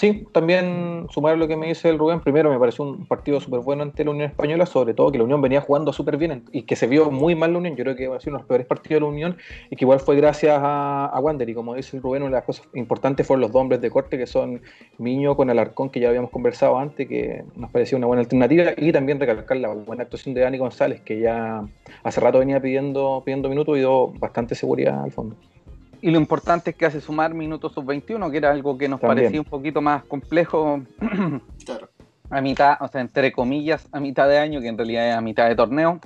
Sí, 0.00 0.26
también 0.32 1.08
sumar 1.10 1.36
lo 1.36 1.46
que 1.46 1.58
me 1.58 1.66
dice 1.66 1.90
el 1.90 1.98
Rubén. 1.98 2.20
Primero, 2.20 2.50
me 2.50 2.58
pareció 2.58 2.86
un 2.86 3.04
partido 3.04 3.38
súper 3.38 3.60
bueno 3.60 3.82
ante 3.82 4.02
la 4.02 4.12
Unión 4.12 4.30
Española, 4.30 4.64
sobre 4.64 4.94
todo 4.94 5.12
que 5.12 5.18
la 5.18 5.24
Unión 5.24 5.42
venía 5.42 5.60
jugando 5.60 5.92
súper 5.92 6.16
bien 6.16 6.44
y 6.52 6.62
que 6.62 6.74
se 6.74 6.86
vio 6.86 7.10
muy 7.10 7.34
mal 7.34 7.52
la 7.52 7.58
Unión. 7.58 7.76
Yo 7.76 7.84
creo 7.84 7.96
que 7.96 8.08
va 8.08 8.16
a 8.16 8.20
ser 8.20 8.30
uno 8.30 8.38
de 8.38 8.42
los 8.44 8.48
peores 8.48 8.66
partidos 8.66 8.94
de 8.94 9.00
la 9.00 9.06
Unión 9.08 9.36
y 9.68 9.76
que 9.76 9.84
igual 9.84 10.00
fue 10.00 10.16
gracias 10.16 10.58
a, 10.58 11.04
a 11.04 11.20
Wander. 11.20 11.50
Y 11.50 11.52
como 11.52 11.74
dice 11.74 11.98
el 11.98 12.02
Rubén, 12.02 12.22
una 12.22 12.30
de 12.30 12.36
las 12.36 12.44
cosas 12.44 12.66
importantes 12.72 13.26
fueron 13.26 13.42
los 13.42 13.52
dos 13.52 13.60
hombres 13.60 13.82
de 13.82 13.90
corte 13.90 14.16
que 14.16 14.26
son 14.26 14.62
Miño 14.96 15.36
con 15.36 15.50
Alarcón, 15.50 15.90
que 15.90 16.00
ya 16.00 16.08
habíamos 16.08 16.30
conversado 16.30 16.78
antes, 16.78 17.06
que 17.06 17.44
nos 17.54 17.70
parecía 17.70 17.98
una 17.98 18.06
buena 18.06 18.22
alternativa. 18.22 18.72
Y 18.78 18.92
también 18.92 19.20
recalcar 19.20 19.58
la 19.58 19.68
buena 19.68 20.04
actuación 20.04 20.34
de 20.34 20.40
Dani 20.40 20.56
González, 20.56 21.02
que 21.02 21.20
ya 21.20 21.62
hace 22.04 22.20
rato 22.22 22.38
venía 22.38 22.58
pidiendo, 22.58 23.20
pidiendo 23.22 23.50
minutos 23.50 23.76
y 23.76 23.80
dio 23.80 24.06
bastante 24.18 24.54
seguridad 24.54 25.02
al 25.02 25.12
fondo. 25.12 25.36
Y 26.02 26.10
lo 26.10 26.18
importante 26.18 26.70
es 26.70 26.76
que 26.76 26.86
hace 26.86 27.00
sumar 27.00 27.34
minutos 27.34 27.72
sub-21, 27.72 28.30
que 28.30 28.36
era 28.36 28.50
algo 28.50 28.78
que 28.78 28.88
nos 28.88 29.00
También. 29.00 29.26
parecía 29.26 29.40
un 29.40 29.46
poquito 29.46 29.80
más 29.80 30.04
complejo 30.04 30.82
claro. 31.64 31.88
a 32.30 32.40
mitad, 32.40 32.76
o 32.80 32.88
sea, 32.88 33.00
entre 33.00 33.32
comillas, 33.32 33.86
a 33.92 34.00
mitad 34.00 34.28
de 34.28 34.38
año, 34.38 34.60
que 34.60 34.68
en 34.68 34.78
realidad 34.78 35.10
es 35.10 35.14
a 35.14 35.20
mitad 35.20 35.48
de 35.48 35.56
torneo. 35.56 36.00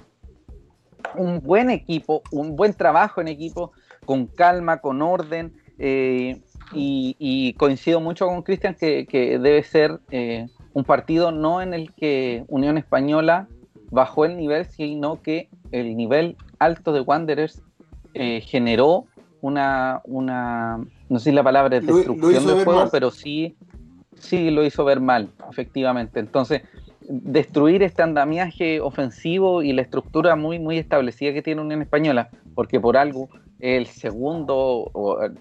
Un 1.14 1.40
buen 1.40 1.70
equipo, 1.70 2.22
un 2.32 2.56
buen 2.56 2.74
trabajo 2.74 3.20
en 3.20 3.28
equipo, 3.28 3.72
con 4.04 4.26
calma, 4.26 4.78
con 4.78 5.00
orden, 5.00 5.52
eh, 5.78 6.40
y, 6.72 7.16
y, 7.18 7.52
coincido 7.54 8.00
mucho 8.00 8.26
con 8.26 8.42
Cristian 8.42 8.74
que, 8.74 9.06
que, 9.06 9.38
debe 9.38 9.62
ser 9.62 10.00
eh, 10.10 10.46
un 10.72 10.84
partido 10.84 11.32
no 11.32 11.60
en 11.60 11.74
el 11.74 11.92
que 11.92 12.44
Unión 12.48 12.78
Española 12.78 13.48
bajó 13.90 14.24
el 14.24 14.36
nivel, 14.36 14.66
sino 14.66 15.20
que 15.20 15.48
el 15.72 15.96
nivel 15.96 16.36
alto 16.58 16.92
de 16.92 17.00
Wanderers 17.00 17.62
eh, 18.14 18.40
generó 18.40 19.06
una, 19.44 20.00
una, 20.04 20.78
no 21.10 21.18
sé 21.18 21.28
si 21.28 21.32
la 21.32 21.42
palabra 21.42 21.76
es 21.76 21.86
destrucción 21.86 22.46
del 22.46 22.64
juego, 22.64 22.80
mal. 22.80 22.88
pero 22.90 23.10
sí, 23.10 23.54
sí 24.18 24.50
lo 24.50 24.64
hizo 24.64 24.86
ver 24.86 25.00
mal, 25.00 25.28
efectivamente. 25.50 26.18
Entonces, 26.18 26.62
destruir 27.06 27.82
este 27.82 28.02
andamiaje 28.02 28.80
ofensivo 28.80 29.62
y 29.62 29.74
la 29.74 29.82
estructura 29.82 30.34
muy, 30.34 30.58
muy 30.58 30.78
establecida 30.78 31.34
que 31.34 31.42
tiene 31.42 31.60
Unión 31.60 31.82
Española, 31.82 32.30
porque 32.54 32.80
por 32.80 32.96
algo 32.96 33.28
el 33.60 33.84
segundo, 33.86 34.90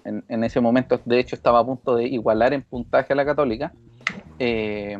en, 0.04 0.22
en, 0.28 0.44
ese 0.44 0.60
momento 0.60 1.00
de 1.06 1.18
hecho 1.18 1.34
estaba 1.34 1.60
a 1.60 1.64
punto 1.64 1.96
de 1.96 2.06
igualar 2.06 2.52
en 2.52 2.60
puntaje 2.60 3.14
a 3.14 3.16
la 3.16 3.24
Católica, 3.24 3.72
eh, 4.38 4.98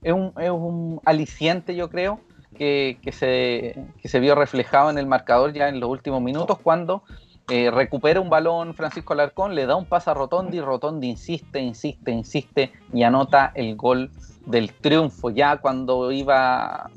es 0.00 0.12
un, 0.12 0.32
es 0.40 0.50
un 0.50 1.00
aliciente, 1.04 1.74
yo 1.74 1.90
creo, 1.90 2.20
que, 2.56 2.98
que, 3.02 3.10
se, 3.10 3.84
que 4.00 4.08
se 4.08 4.20
vio 4.20 4.36
reflejado 4.36 4.90
en 4.90 4.98
el 4.98 5.06
marcador 5.06 5.52
ya 5.52 5.68
en 5.68 5.80
los 5.80 5.90
últimos 5.90 6.22
minutos 6.22 6.56
cuando 6.62 7.02
eh, 7.50 7.70
recupera 7.70 8.20
un 8.20 8.30
balón 8.30 8.74
Francisco 8.74 9.12
Alarcón, 9.12 9.54
le 9.54 9.66
da 9.66 9.76
un 9.76 9.84
pase 9.84 10.10
a 10.10 10.14
Rotondi, 10.14 10.60
Rotondi 10.60 11.08
insiste, 11.08 11.60
insiste, 11.60 12.10
insiste 12.10 12.72
y 12.92 13.02
anota 13.02 13.52
el 13.54 13.76
gol 13.76 14.10
del 14.46 14.72
triunfo. 14.72 15.30
Ya 15.30 15.58
cuando 15.58 16.10
iba, 16.10 16.90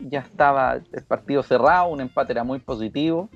ya 0.00 0.20
estaba 0.20 0.74
el 0.74 1.04
partido 1.04 1.42
cerrado, 1.42 1.88
un 1.88 2.00
empate 2.00 2.32
era 2.32 2.44
muy 2.44 2.58
positivo. 2.58 3.30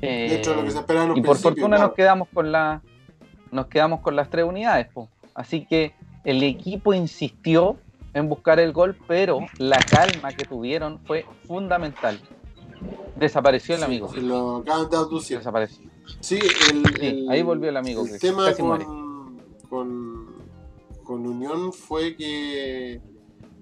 de 0.00 0.34
hecho, 0.34 0.54
lo 0.54 0.64
que 0.64 0.72
se 0.72 0.78
esperaba 0.78 1.04
en 1.06 1.10
un 1.12 1.18
y 1.18 1.22
por 1.22 1.36
fortuna 1.36 1.76
claro. 1.76 1.88
nos 1.88 1.94
quedamos 1.94 2.28
con 2.34 2.50
la, 2.50 2.82
nos 3.52 3.66
quedamos 3.66 4.00
con 4.00 4.16
las 4.16 4.28
tres 4.28 4.44
unidades. 4.44 4.88
po. 4.92 5.08
Así 5.34 5.66
que 5.66 5.94
el 6.24 6.42
equipo 6.42 6.94
insistió 6.94 7.76
en 8.12 8.28
buscar 8.28 8.58
el 8.58 8.72
gol, 8.72 8.96
pero 9.06 9.40
la 9.58 9.78
calma 9.78 10.32
que 10.32 10.46
tuvieron 10.46 10.98
fue 11.04 11.26
fundamental. 11.46 12.18
Desapareció 13.16 13.74
el 13.76 13.82
amigo. 13.82 14.10
lo 14.16 14.56
acaban 14.56 14.88
de. 14.90 15.38
Desapareció. 15.38 15.88
Sí, 16.20 16.38
el, 16.70 16.84
Sí, 17.00 17.06
el- 17.06 17.30
ahí 17.30 17.42
volvió 17.42 17.68
el 17.70 17.76
amigo 17.76 18.02
El 18.04 18.12
que 18.12 18.18
tema 18.18 18.46
casi 18.46 18.62
muere. 18.62 18.84
con, 18.84 19.42
con, 19.68 20.26
Unión 21.26 21.72
fue 21.72 22.14
que 22.16 23.00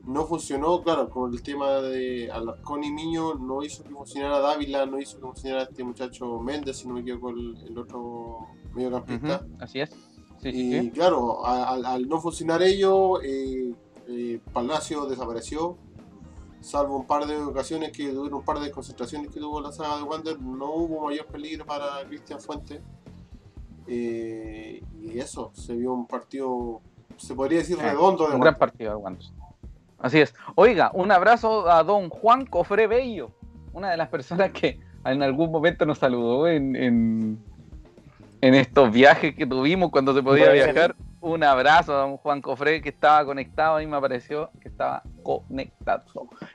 no 0.07 0.27
funcionó, 0.27 0.83
claro, 0.83 1.09
con 1.09 1.33
el 1.33 1.43
tema 1.43 1.81
de 1.81 2.31
Alarcón 2.31 2.85
y 2.85 2.91
Miño, 2.93 3.35
no 3.37 3.63
hizo 3.63 3.83
que 3.85 3.91
funcionara 3.91 4.39
Dávila, 4.41 4.85
no 4.87 5.01
hizo 5.01 5.17
que 5.17 5.23
funcionara 5.23 5.63
este 5.63 5.83
muchacho 5.85 6.39
Méndez, 6.41 6.79
si 6.79 6.89
no 6.89 6.95
me 6.95 7.01
equivoco, 7.01 7.31
el, 7.31 7.57
el 7.67 7.79
otro 7.79 8.49
mediocampista. 8.75 9.43
Ujú, 9.47 9.57
Así 9.65 9.81
es. 9.81 9.91
Sí, 10.43 10.49
Y 10.51 10.81
sí. 10.81 10.91
claro, 10.91 11.47
al, 11.47 11.87
al 11.87 12.07
no 12.09 12.21
funcionar 12.21 12.63
ello, 12.63 13.23
eh, 13.23 13.73
eh, 14.09 14.41
Palacio 14.53 15.07
desapareció. 15.07 15.79
Salvo 16.65 16.97
un 16.97 17.07
par 17.07 17.27
de 17.27 17.37
ocasiones 17.37 17.93
que 17.93 18.09
tuvieron 18.09 18.33
un 18.33 18.43
par 18.43 18.59
de 18.59 18.71
concentraciones 18.71 19.31
que 19.31 19.39
tuvo 19.39 19.61
la 19.61 19.71
saga 19.71 19.99
de 19.99 20.03
Wander, 20.05 20.41
no 20.41 20.71
hubo 20.73 21.05
mayor 21.07 21.27
peligro 21.27 21.67
para 21.67 22.03
Cristian 22.09 22.41
Fuentes. 22.41 22.81
Eh, 23.87 24.83
y 25.03 25.19
eso, 25.19 25.51
se 25.53 25.75
vio 25.75 25.93
un 25.93 26.07
partido, 26.07 26.81
se 27.19 27.35
podría 27.35 27.59
decir 27.59 27.77
Eh, 27.79 27.83
redondo 27.83 28.27
de 28.29 28.35
Un 28.35 28.41
gran 28.41 28.55
Wander. 28.55 28.59
partido 28.59 28.91
de 28.93 28.97
Wanderers. 28.97 29.33
Así 29.99 30.21
es. 30.21 30.35
Oiga, 30.55 30.91
un 30.95 31.13
abrazo 31.13 31.69
a 31.71 31.83
don 31.83 32.09
Juan 32.09 32.47
Cofré 32.47 32.87
Bello, 32.87 33.31
una 33.75 33.91
de 33.91 33.97
las 33.99 34.09
personas 34.09 34.51
que 34.53 34.81
en 35.05 35.23
algún 35.23 35.51
momento 35.51 35.85
nos 35.85 35.99
saludó 35.99 36.49
en, 36.49 36.77
en, 36.77 37.39
en 38.41 38.55
estos 38.55 38.91
viajes 38.91 39.35
que 39.37 39.47
tuvimos 39.47 39.91
cuando 39.91 40.15
se 40.15 40.23
podía 40.23 40.47
Bueno. 40.47 40.65
viajar. 40.65 40.97
Un 41.25 41.43
abrazo 41.43 41.95
a 41.95 42.01
don 42.01 42.19
Juan 42.19 42.43
Cofré 42.43 42.83
que 42.83 42.91
estaba 42.91 43.25
conectado, 43.25 43.77
ahí 43.77 43.87
me 43.87 43.97
apareció 43.97 44.51
que 44.61 44.69
estaba 44.69 45.03
conectado. 45.23 46.05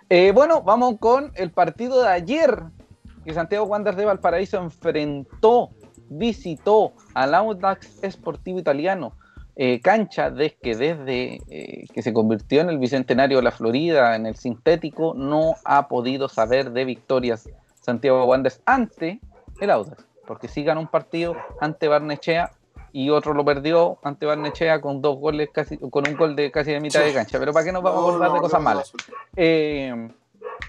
Eh, 0.10 0.32
bueno, 0.32 0.62
vamos 0.62 1.00
con 1.00 1.32
el 1.34 1.50
partido 1.50 2.04
de 2.04 2.10
ayer, 2.10 2.62
que 3.26 3.34
Santiago 3.34 3.66
Wanderers 3.66 3.98
de 3.98 4.06
Valparaíso 4.06 4.60
enfrentó, 4.60 5.72
visitó 6.10 6.94
al 7.16 7.34
Audax 7.34 8.04
Esportivo 8.04 8.60
Italiano. 8.60 9.14
Eh, 9.56 9.82
cancha 9.82 10.30
de 10.30 10.56
que 10.62 10.76
desde 10.76 11.42
eh, 11.50 11.88
que 11.92 12.04
se 12.04 12.14
convirtió 12.14 12.62
en 12.62 12.70
el 12.70 12.78
Bicentenario 12.78 13.38
de 13.38 13.44
la 13.44 13.52
Florida, 13.52 14.16
en 14.16 14.28
el 14.28 14.36
sintético, 14.36 15.16
no 15.16 15.56
ha 15.66 15.88
podido 15.88 16.30
saber 16.30 16.74
de 16.74 16.86
victorias 16.86 17.50
Santiago 17.82 18.24
Wanderers 18.26 18.62
ante 18.68 19.20
el 19.62 19.72
Audax, 19.72 20.06
porque 20.28 20.48
sí 20.48 20.64
ganó 20.64 20.82
un 20.82 20.88
partido 20.88 21.36
ante 21.60 21.88
Barnechea 21.88 22.52
y 22.92 23.10
otro 23.10 23.34
lo 23.34 23.46
perdió 23.46 24.00
ante 24.04 24.26
Barnechea 24.26 24.82
con 24.82 25.02
dos 25.02 25.18
goles 25.18 25.50
casi, 25.54 25.78
con 25.78 26.08
un 26.08 26.16
gol 26.16 26.36
de 26.36 26.52
casi 26.52 26.72
de 26.72 26.80
mitad 26.80 27.02
de 27.04 27.14
cancha. 27.14 27.40
Pero 27.40 27.54
para 27.54 27.66
qué 27.66 27.72
nos 27.72 27.84
vamos 27.84 28.16
a 28.16 28.28
no, 28.28 28.34
de 28.34 28.40
cosas 28.40 28.62
malas. 28.62 28.92
Eh, 29.36 30.10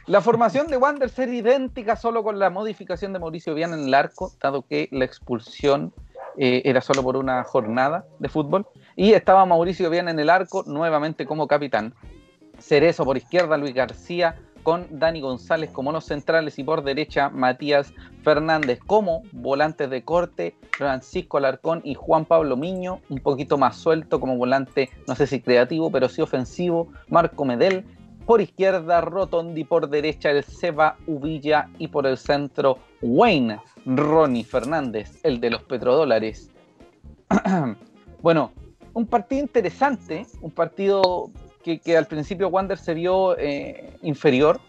la 0.07 0.21
formación 0.21 0.69
de 0.69 0.77
Wanderers 0.77 1.19
era 1.19 1.33
idéntica 1.33 1.97
solo 1.97 2.23
con 2.23 2.39
la 2.39 2.51
modificación 2.51 3.13
de 3.13 3.19
Mauricio 3.19 3.55
Viana 3.55 3.77
en 3.77 3.85
el 3.85 3.95
arco, 3.95 4.33
dado 4.41 4.63
que 4.63 4.89
la 4.93 5.05
expulsión 5.05 5.93
eh, 6.37 6.63
era 6.65 6.81
solo 6.81 7.03
por 7.03 7.17
una 7.17 7.45
jornada 7.45 8.05
de 8.19 8.29
fútbol. 8.29 8.67
Y 8.97 9.13
estaba 9.13 9.47
Mauricio 9.47 9.91
Viana 9.91 10.11
en 10.11 10.19
el 10.19 10.31
arco, 10.31 10.65
nuevamente 10.67 11.27
como 11.27 11.47
capitán. 11.47 11.95
Cerezo 12.59 13.05
por 13.05 13.17
izquierda, 13.17 13.57
Luis 13.57 13.75
García 13.75 14.37
con 14.63 14.87
Dani 14.91 15.21
González 15.21 15.71
como 15.71 15.93
los 15.93 16.05
centrales 16.05 16.59
y 16.59 16.65
por 16.65 16.83
derecha 16.83 17.29
Matías 17.29 17.93
Fernández 18.23 18.81
como 18.87 19.23
volantes 19.33 19.91
de 19.91 20.03
corte, 20.03 20.55
Francisco 20.73 21.39
Alarcón 21.39 21.81
y 21.85 21.95
Juan 21.95 22.25
Pablo 22.25 22.57
Miño, 22.57 23.01
un 23.09 23.19
poquito 23.19 23.59
más 23.59 23.77
suelto 23.77 24.21
como 24.21 24.37
volante, 24.37 24.91
no 25.07 25.15
sé 25.15 25.27
si 25.27 25.41
creativo, 25.41 25.91
pero 25.91 26.09
sí 26.09 26.23
ofensivo, 26.23 26.89
Marco 27.09 27.45
Medel, 27.45 27.85
por 28.27 28.41
izquierda 28.41 29.01
Rotondi, 29.01 29.65
por 29.65 29.89
derecha 29.89 30.31
el 30.31 30.45
Seba 30.45 30.97
Uvilla 31.07 31.69
y 31.79 31.89
por 31.89 32.07
el 32.07 32.17
centro 32.17 32.79
Wayne 33.03 33.61
Ronnie 33.85 34.45
Fernández, 34.45 35.19
el 35.25 35.41
de 35.41 35.51
los 35.51 35.63
petrodólares. 35.65 36.51
bueno, 38.23 38.53
un 38.93 39.07
partido 39.07 39.43
interesante, 39.43 40.27
un 40.43 40.51
partido 40.51 41.31
que, 41.63 41.79
que 41.79 41.97
al 41.97 42.07
principio 42.07 42.49
Wander 42.49 42.79
se 42.79 42.95
vio 42.95 43.37
eh, 43.39 43.97
inferior 44.03 44.61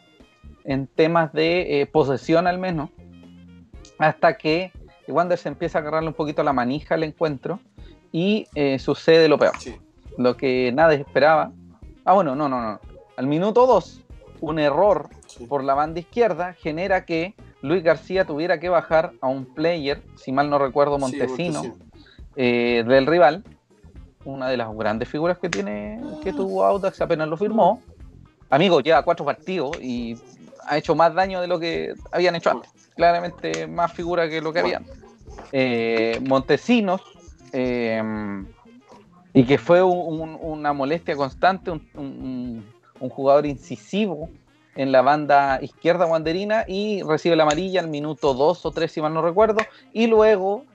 en 0.64 0.88
temas 0.88 1.34
de 1.34 1.82
eh, 1.82 1.86
posesión 1.86 2.48
al 2.48 2.60
menos, 2.60 2.90
hasta 3.98 4.38
que 4.38 4.72
Wander 5.08 5.38
se 5.38 5.50
empieza 5.50 5.80
a 5.80 5.82
agarrarle 5.82 6.10
un 6.10 6.14
poquito 6.16 6.44
la 6.44 6.54
manija 6.54 6.96
al 6.96 7.04
encuentro 7.04 7.60
y 8.12 8.48
eh, 8.56 8.78
sucede 8.80 9.28
lo 9.28 9.38
peor, 9.38 9.58
Sí. 9.60 9.76
lo 10.18 10.38
que 10.38 10.72
nadie 10.74 10.98
esperaba. 10.98 11.52
Ah, 12.06 12.14
bueno, 12.14 12.36
no, 12.36 12.50
no, 12.50 12.62
no. 12.62 12.80
Al 13.18 13.28
minuto 13.28 13.66
2, 13.68 14.02
un 14.42 14.60
error 14.60 15.10
sí. 15.28 15.46
por 15.46 15.64
la 15.64 15.74
banda 15.74 16.00
izquierda 16.00 16.54
genera 16.54 17.06
que 17.06 17.36
Luis 17.62 17.84
García 17.84 18.26
tuviera 18.26 18.60
que 18.60 18.70
bajar 18.70 19.14
a 19.22 19.28
un 19.28 19.46
player, 19.46 20.02
si 20.16 20.32
mal 20.32 20.50
no 20.50 20.58
recuerdo, 20.58 20.96
Sí, 20.96 21.02
Montesino, 21.02 21.62
del 22.36 23.06
rival, 23.06 23.44
una 24.26 24.48
de 24.50 24.58
las 24.58 24.74
grandes 24.76 25.10
figuras 25.10 25.38
que 25.40 25.50
tiene 25.50 26.00
que 26.24 26.34
tuvo 26.34 26.64
Audax 26.64 27.02
apenas 27.02 27.28
lo 27.28 27.38
firmó. 27.38 27.82
Amigo, 28.50 28.82
lleva 28.82 29.04
cuatro 29.04 29.26
partidos 29.26 29.82
y 29.82 30.18
ha 30.68 30.78
hecho 30.78 30.96
más 30.96 31.14
daño 31.14 31.42
de 31.42 31.48
lo 31.48 31.60
que 31.60 31.94
habían 32.12 32.36
hecho 32.36 32.52
antes. 32.52 32.72
Claramente 32.96 33.68
más 33.68 33.92
figura 33.94 34.30
que 34.30 34.42
lo 34.42 34.52
que 34.54 34.60
habían. 34.60 34.86
Eh, 35.52 36.20
Montesinos, 36.22 37.02
eh, 37.54 38.02
y 39.34 39.46
que 39.46 39.58
fue 39.58 39.82
un- 39.82 40.20
un- 40.22 40.40
una 40.42 40.74
molestia 40.74 41.16
constante, 41.16 41.72
un, 41.72 42.66
jugador 43.10 43.48
incisivo 43.48 44.30
en 44.76 44.92
la 44.92 45.02
banda 45.02 45.58
izquierda 45.62 46.06
wanderina 46.06 46.66
y 46.68 47.02
recibe 47.02 47.36
la 47.36 47.44
amarilla 47.44 47.80
al 47.80 47.88
minuto 47.88 48.36
2 48.36 48.64
o 48.66 48.72
3, 48.72 48.92
si 48.92 49.02
mal 49.02 49.14
no 49.14 49.22
recuerdo, 49.24 49.60
y 49.92 50.06
luego, 50.06 50.66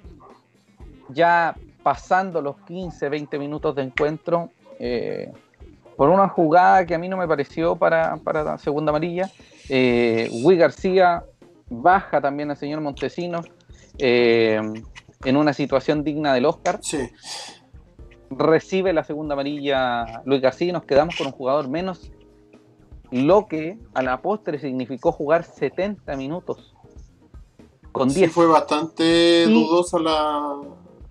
ya 1.10 1.54
pasando 1.86 2.42
los 2.42 2.56
15, 2.62 3.08
20 3.08 3.38
minutos 3.38 3.76
de 3.76 3.82
encuentro, 3.82 4.50
eh, 4.80 5.30
por 5.96 6.08
una 6.08 6.28
jugada 6.28 6.84
que 6.84 6.96
a 6.96 6.98
mí 6.98 7.08
no 7.08 7.16
me 7.16 7.28
pareció 7.28 7.76
para, 7.76 8.16
para 8.16 8.42
la 8.42 8.58
segunda 8.58 8.90
amarilla, 8.90 9.30
eh, 9.68 10.28
García 10.58 11.22
baja 11.70 12.20
también 12.20 12.50
al 12.50 12.56
señor 12.56 12.80
Montesinos 12.80 13.46
eh, 13.98 14.60
en 15.24 15.36
una 15.36 15.52
situación 15.52 16.02
digna 16.02 16.34
del 16.34 16.46
Oscar. 16.46 16.80
Sí, 16.82 17.08
recibe 18.30 18.92
la 18.92 19.04
segunda 19.04 19.34
amarilla 19.34 20.22
Luis 20.24 20.42
García 20.42 20.70
y 20.70 20.72
nos 20.72 20.84
quedamos 20.86 21.14
con 21.14 21.28
un 21.28 21.32
jugador 21.34 21.68
menos, 21.68 22.10
lo 23.12 23.46
que 23.46 23.78
a 23.94 24.02
la 24.02 24.20
postre 24.22 24.58
significó 24.58 25.12
jugar 25.12 25.44
70 25.44 26.16
minutos 26.16 26.74
con 27.92 28.10
sí 28.10 28.18
10. 28.22 28.32
fue 28.32 28.48
bastante 28.48 29.44
Y- 29.46 29.52
dudosa 29.54 30.00
la, 30.00 30.52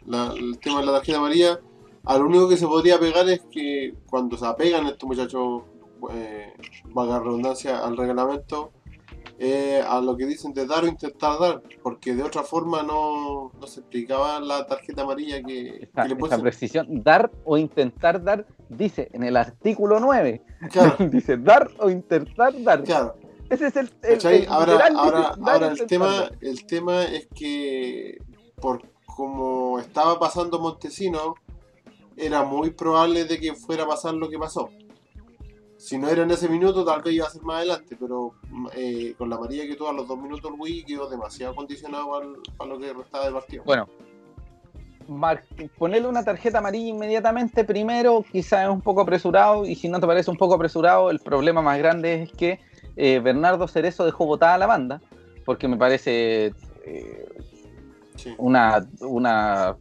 la- 0.08 0.34
el 0.36 0.58
tema 0.60 0.80
de 0.82 0.86
la 0.88 0.92
tarjeta 0.94 1.18
amarilla. 1.20 1.60
A 2.06 2.18
lo 2.18 2.26
único 2.26 2.48
que 2.50 2.58
se 2.58 2.68
podría 2.68 3.00
pegar 3.00 3.28
es 3.30 3.42
que 3.52 3.94
cuando 4.10 4.38
se 4.38 4.46
apegan 4.46 4.86
estos 4.86 5.08
muchachos, 5.08 5.64
eh, 6.12 6.54
valga 6.86 7.20
redundancia, 7.20 7.80
al 7.84 7.98
reglamento, 7.98 8.72
eh, 9.40 9.82
a 9.86 10.00
lo 10.02 10.16
que 10.16 10.26
dicen 10.26 10.54
de 10.54 10.66
dar 10.66 10.84
o 10.84 10.88
intentar 10.88 11.40
dar, 11.40 11.62
porque 11.84 12.14
de 12.14 12.24
otra 12.24 12.44
forma 12.44 12.84
no, 12.84 13.52
no 13.60 13.68
se 13.68 13.82
explicaba 13.82 14.40
la 14.40 14.66
tarjeta 14.66 15.02
amarilla 15.02 15.42
que, 15.44 15.80
Esta, 15.82 16.04
que 16.04 16.10
le 16.16 16.22
esta 16.22 16.38
precisión, 16.40 16.88
dar 17.04 17.32
o 17.44 17.58
intentar 17.58 18.24
dar, 18.24 18.46
dice 18.70 19.10
en 19.12 19.24
el 19.24 19.36
artículo 19.36 20.00
9, 20.00 20.42
Claro, 20.72 20.96
dice 21.12 21.38
dar 21.38 21.70
o 21.80 21.90
intentar 21.90 22.54
dar. 22.64 22.84
claro. 22.84 23.16
Ese 23.50 23.68
es 23.68 23.76
el, 23.76 23.92
el- 24.04 24.48
Ahora, 24.48 24.88
ahora, 24.96 25.36
ahora 25.46 25.68
el 25.68 25.86
tema, 25.86 26.08
dar. 26.08 26.32
el 26.42 26.66
tema 26.66 27.04
es 27.04 27.28
que 27.36 28.18
por 28.56 28.82
como 29.16 29.80
estaba 29.80 30.20
pasando 30.20 30.60
Montesino, 30.60 31.36
era 32.18 32.44
muy 32.44 32.72
probable 32.72 33.26
de 33.26 33.40
que 33.40 33.54
fuera 33.56 33.84
a 33.84 33.88
pasar 33.88 34.14
lo 34.14 34.30
que 34.30 34.38
pasó. 34.38 34.70
Si 35.78 35.98
no 35.98 36.08
era 36.10 36.24
en 36.24 36.32
ese 36.32 36.50
minuto, 36.50 36.84
tal 36.84 37.02
vez 37.04 37.14
iba 37.16 37.28
a 37.28 37.30
ser 37.30 37.44
más 37.44 37.58
adelante, 37.58 37.96
pero 38.00 38.32
eh, 38.74 39.14
con 39.18 39.30
la 39.30 39.36
amarilla 39.36 39.68
que 39.68 39.76
tuvo 39.76 39.90
a 39.90 39.94
los 39.94 40.08
dos 40.08 40.18
minutos 40.18 40.52
Luis 40.58 40.84
quedó 40.86 41.08
demasiado 41.10 41.54
condicionado 41.54 42.16
al- 42.16 42.38
a 42.60 42.66
lo 42.66 42.80
que 42.80 42.92
restaba 42.94 43.26
del 43.26 43.34
partido. 43.34 43.64
Bueno, 43.66 43.88
ponerle 45.78 46.08
una 46.08 46.24
tarjeta 46.24 46.58
amarilla 46.58 46.88
inmediatamente 46.90 47.64
primero 47.64 48.24
quizás 48.32 48.64
es 48.64 48.70
un 48.70 48.82
poco 48.82 49.02
apresurado 49.02 49.66
y 49.66 49.76
si 49.76 49.88
no 49.88 50.00
te 50.00 50.08
parece 50.08 50.32
un 50.32 50.38
poco 50.38 50.56
apresurado, 50.56 51.12
el 51.12 51.20
problema 51.20 51.62
más 51.62 51.78
grande 51.78 52.24
es 52.24 52.32
que 52.32 52.60
eh, 52.96 53.20
Bernardo 53.20 53.68
Cerezo 53.68 54.06
dejó 54.06 54.26
botada 54.26 54.56
a 54.56 54.58
la 54.58 54.66
banda, 54.66 55.02
porque 55.46 55.68
me 55.68 55.78
parece 55.78 56.54
eh, 56.86 57.26
una, 58.38 58.88
una 59.02 59.76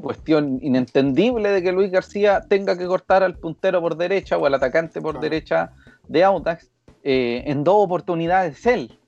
cuestión 0.00 0.58
inentendible 0.62 1.50
de 1.50 1.62
que 1.62 1.72
Luis 1.72 1.90
García 1.90 2.42
tenga 2.48 2.76
que 2.76 2.86
cortar 2.86 3.22
al 3.22 3.36
puntero 3.36 3.80
por 3.80 3.96
derecha 3.96 4.36
o 4.36 4.46
al 4.46 4.54
atacante 4.54 5.00
por 5.00 5.20
derecha 5.20 5.72
de 6.06 6.24
Audax 6.24 6.70
eh, 7.02 7.44
en 7.46 7.64
dos 7.64 7.76
oportunidades 7.84 8.64
él. 8.66 8.98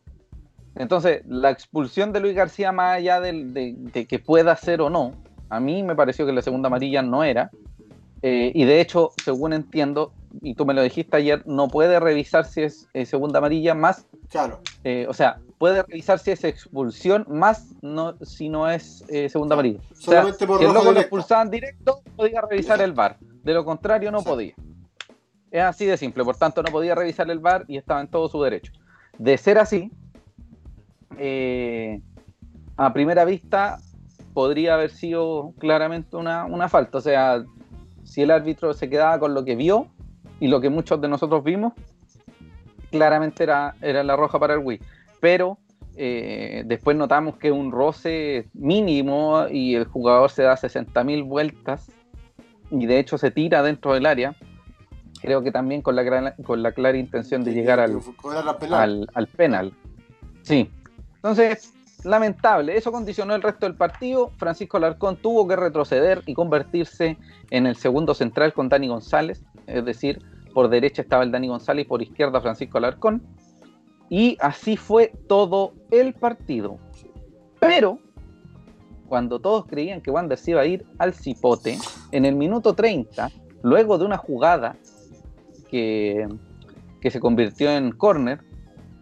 Entonces, 0.76 1.22
la 1.26 1.50
expulsión 1.50 2.12
de 2.12 2.20
Luis 2.20 2.34
García, 2.34 2.72
más 2.72 2.96
allá 2.96 3.20
de, 3.20 4.06
que 4.08 4.18
pueda 4.18 4.54
ser 4.56 4.80
o 4.80 4.88
no, 4.88 5.12
a 5.48 5.58
mí 5.58 5.82
me 5.82 5.96
pareció 5.96 6.24
que 6.26 6.32
la 6.32 6.42
segunda 6.42 6.68
amarilla 6.68 7.02
no 7.02 7.24
era. 7.24 7.50
Eh, 8.22 8.52
y 8.54 8.64
de 8.64 8.80
hecho, 8.80 9.10
según 9.22 9.52
entiendo, 9.52 10.12
y 10.42 10.54
tú 10.54 10.64
me 10.64 10.74
lo 10.74 10.82
dijiste 10.82 11.16
ayer, 11.16 11.42
no 11.46 11.68
puede 11.68 11.98
revisar 11.98 12.44
si 12.44 12.62
es 12.62 12.88
eh, 12.94 13.04
segunda 13.04 13.38
amarilla 13.38 13.74
más. 13.74 14.06
Claro. 14.28 14.60
o 15.08 15.12
sea, 15.12 15.40
puede 15.60 15.82
revisar 15.82 16.18
si 16.18 16.30
es 16.30 16.42
expulsión 16.42 17.26
más 17.28 17.74
no, 17.82 18.16
si 18.22 18.48
no 18.48 18.70
es 18.70 19.04
segunda 19.28 19.52
amarilla. 19.52 19.80
Solamente 19.92 20.46
por 20.46 20.58
si 20.58 20.64
el 20.64 20.72
loco 20.72 20.90
lo 20.90 21.00
expulsaban 21.00 21.50
directo, 21.50 22.00
podía 22.16 22.40
revisar 22.40 22.80
el 22.80 22.94
VAR. 22.94 23.18
De 23.20 23.52
lo 23.52 23.62
contrario, 23.62 24.10
no 24.10 24.22
podía. 24.22 24.54
Es 25.50 25.62
así 25.62 25.84
de 25.84 25.98
simple, 25.98 26.24
por 26.24 26.36
tanto 26.36 26.62
no 26.62 26.72
podía 26.72 26.94
revisar 26.94 27.30
el 27.30 27.40
VAR 27.40 27.66
y 27.68 27.76
estaba 27.76 28.00
en 28.00 28.08
todo 28.08 28.30
su 28.30 28.42
derecho. 28.42 28.72
De 29.18 29.36
ser 29.36 29.58
así, 29.58 29.92
eh, 31.18 32.00
a 32.78 32.94
primera 32.94 33.26
vista 33.26 33.80
podría 34.32 34.72
haber 34.74 34.90
sido 34.90 35.52
claramente 35.58 36.16
una, 36.16 36.68
falta. 36.70 36.96
O 36.96 37.00
sea, 37.02 37.44
si 38.02 38.22
el 38.22 38.30
árbitro 38.30 38.72
se 38.72 38.88
quedaba 38.88 39.18
con 39.18 39.34
lo 39.34 39.44
que 39.44 39.56
vio 39.56 39.88
y 40.38 40.48
lo 40.48 40.62
que 40.62 40.70
muchos 40.70 41.02
de 41.02 41.08
nosotros 41.08 41.44
vimos, 41.44 41.74
claramente 42.90 43.42
era, 43.42 43.74
era 43.82 44.02
la 44.02 44.16
roja 44.16 44.38
para 44.38 44.54
el 44.54 44.60
Wii. 44.60 44.80
Pero 45.20 45.58
eh, 45.96 46.62
después 46.66 46.96
notamos 46.96 47.36
que 47.36 47.52
un 47.52 47.72
roce 47.72 48.48
mínimo 48.54 49.46
y 49.50 49.74
el 49.74 49.84
jugador 49.84 50.30
se 50.30 50.42
da 50.42 50.56
60.000 50.56 51.26
vueltas 51.26 51.90
y 52.70 52.86
de 52.86 52.98
hecho 52.98 53.18
se 53.18 53.30
tira 53.30 53.62
dentro 53.62 53.94
del 53.94 54.06
área 54.06 54.36
creo 55.20 55.42
que 55.42 55.52
también 55.52 55.82
con 55.82 55.96
la, 55.96 56.34
con 56.44 56.62
la 56.62 56.72
clara 56.72 56.96
intención 56.98 57.44
de 57.44 57.52
llegar 57.52 57.78
al, 57.80 58.00
al, 59.14 59.26
penal. 59.28 59.72
Sí. 60.42 60.70
Entonces, 61.16 61.74
lamentable, 62.04 62.76
eso 62.76 62.90
condicionó 62.90 63.34
el 63.34 63.42
resto 63.42 63.66
del 63.66 63.76
partido. 63.76 64.30
Francisco 64.38 64.78
Alarcón 64.78 65.16
tuvo 65.16 65.46
que 65.46 65.56
retroceder 65.56 66.22
y 66.26 66.34
convertirse 66.34 67.18
en 67.50 67.66
el 67.66 67.76
segundo 67.76 68.14
central 68.14 68.52
con 68.52 68.68
Dani 68.68 68.88
González, 68.88 69.44
es 69.66 69.84
decir, 69.84 70.22
por 70.54 70.68
derecha 70.68 71.02
estaba 71.02 71.22
el 71.22 71.30
Dani 71.30 71.48
González 71.48 71.84
y 71.84 71.88
por 71.88 72.02
izquierda 72.02 72.40
Francisco 72.40 72.78
Alarcón. 72.78 73.22
Y 74.10 74.36
así 74.40 74.76
fue 74.76 75.12
todo 75.28 75.72
el 75.90 76.12
partido. 76.14 76.78
Pero, 77.60 78.00
cuando 79.08 79.38
todos 79.38 79.66
creían 79.66 80.00
que 80.00 80.10
Wander 80.10 80.36
se 80.36 80.50
iba 80.50 80.60
a 80.60 80.66
ir 80.66 80.84
al 80.98 81.14
cipote, 81.14 81.78
en 82.10 82.24
el 82.24 82.34
minuto 82.34 82.74
30, 82.74 83.30
luego 83.62 83.96
de 83.98 84.04
una 84.04 84.18
jugada 84.18 84.76
que, 85.70 86.28
se 87.02 87.20
convirtió 87.20 87.70
en 87.70 87.92
corner, 87.92 88.40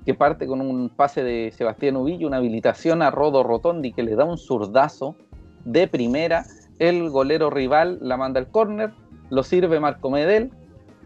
que 0.05 0.15
parte 0.15 0.47
con 0.47 0.61
un 0.61 0.91
pase 0.91 1.23
de 1.23 1.53
Sebastián 1.57 1.97
Ubillo, 1.97 2.27
una 2.27 2.37
habilitación 2.37 3.03
a 3.03 3.11
Rodo 3.11 3.43
Rotondi 3.43 3.93
que 3.93 4.03
le 4.03 4.15
da 4.15 4.25
un 4.25 4.39
zurdazo 4.39 5.17
de 5.65 5.89
primera. 5.89 6.45
El 6.79 7.11
golero 7.11 7.51
rival 7.51 7.99
la 8.03 8.17
manda 8.17 8.41
al 8.41 8.51
corner, 8.51 8.93
lo 9.31 9.43
sirve 9.43 9.81
Marco 9.81 10.11
Medel, 10.11 10.53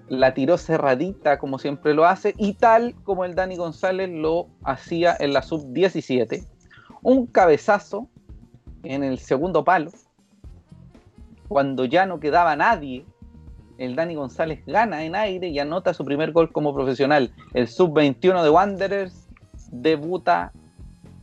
la 0.09 0.35
tiró 0.35 0.59
cerradita 0.59 1.39
como 1.39 1.59
siempre 1.59 1.95
lo 1.95 2.05
hace 2.05 2.35
y 2.37 2.55
tal 2.55 2.95
como 3.05 3.25
el 3.25 3.35
Dani 3.35 3.57
González 3.57 4.11
lo 4.11 4.49
hacía 4.65 5.17
en 5.19 5.33
la 5.33 5.43
sub-17. 5.43 6.47
Un 7.03 7.27
cabezazo 7.27 8.09
en 8.83 9.05
el 9.05 9.19
segundo 9.19 9.65
palo, 9.65 9.91
cuando 11.49 11.85
ya 11.85 12.07
no 12.07 12.21
quedaba 12.21 12.57
nadie 12.57 13.05
el 13.79 13.97
Dani 13.97 14.15
González 14.15 14.65
gana 14.67 15.05
en 15.05 15.15
aire 15.15 15.49
y 15.49 15.59
anota 15.59 15.95
su 15.95 16.05
primer 16.05 16.33
gol 16.33 16.53
como 16.53 16.75
profesional. 16.75 17.33
El 17.55 17.69
sub-21 17.69 18.43
de 18.43 18.51
Wanderers 18.51 19.29
debuta 19.71 20.53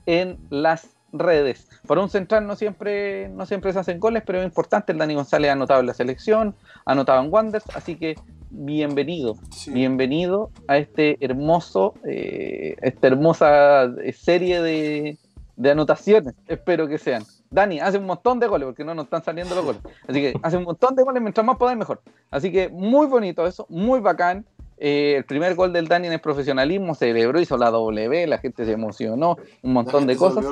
en 0.05 0.37
las 0.49 0.89
redes. 1.13 1.67
Para 1.87 2.01
un 2.01 2.09
central 2.09 2.45
no 2.45 2.55
siempre, 2.55 3.29
no 3.29 3.45
siempre 3.45 3.71
se 3.73 3.79
hacen 3.79 3.99
goles, 3.99 4.23
pero 4.25 4.39
es 4.39 4.45
importante. 4.45 4.91
El 4.91 4.97
Dani 4.97 5.15
González 5.15 5.49
ha 5.49 5.53
anotado 5.53 5.79
en 5.79 5.87
la 5.87 5.93
selección, 5.93 6.55
ha 6.85 6.91
anotado 6.91 7.23
en 7.23 7.31
Wanderers, 7.31 7.65
así 7.75 7.95
que 7.95 8.15
bienvenido, 8.49 9.35
bienvenido 9.67 10.51
a 10.67 10.77
este 10.77 11.17
hermoso, 11.23 11.93
eh, 12.03 12.75
esta 12.81 13.07
hermosa 13.07 13.91
serie 14.13 14.61
de, 14.61 15.17
de 15.55 15.71
anotaciones. 15.71 16.33
Espero 16.47 16.87
que 16.87 16.97
sean. 16.97 17.23
Dani 17.51 17.79
hace 17.79 17.97
un 17.97 18.05
montón 18.05 18.39
de 18.39 18.47
goles 18.47 18.67
porque 18.67 18.83
no 18.83 18.93
nos 18.93 19.05
están 19.05 19.23
saliendo 19.23 19.55
los 19.55 19.65
goles. 19.65 19.81
Así 20.07 20.21
que 20.21 20.33
hace 20.41 20.57
un 20.57 20.63
montón 20.63 20.95
de 20.95 21.03
goles, 21.03 21.21
mientras 21.21 21.45
más 21.45 21.57
poder, 21.57 21.77
mejor. 21.77 22.01
Así 22.31 22.51
que 22.51 22.69
muy 22.69 23.07
bonito 23.07 23.45
eso, 23.45 23.65
muy 23.69 23.99
bacán. 23.99 24.45
Eh, 24.77 25.15
el 25.17 25.25
primer 25.25 25.55
gol 25.55 25.73
del 25.73 25.87
Dani 25.87 26.07
en 26.07 26.13
el 26.13 26.21
profesionalismo 26.21 26.95
celebró, 26.95 27.39
hizo 27.41 27.57
la 27.57 27.69
W, 27.69 28.27
la 28.27 28.37
gente 28.37 28.65
se 28.65 28.71
emocionó, 28.71 29.37
un 29.61 29.73
montón 29.73 30.07
de 30.07 30.15
cosas. 30.15 30.45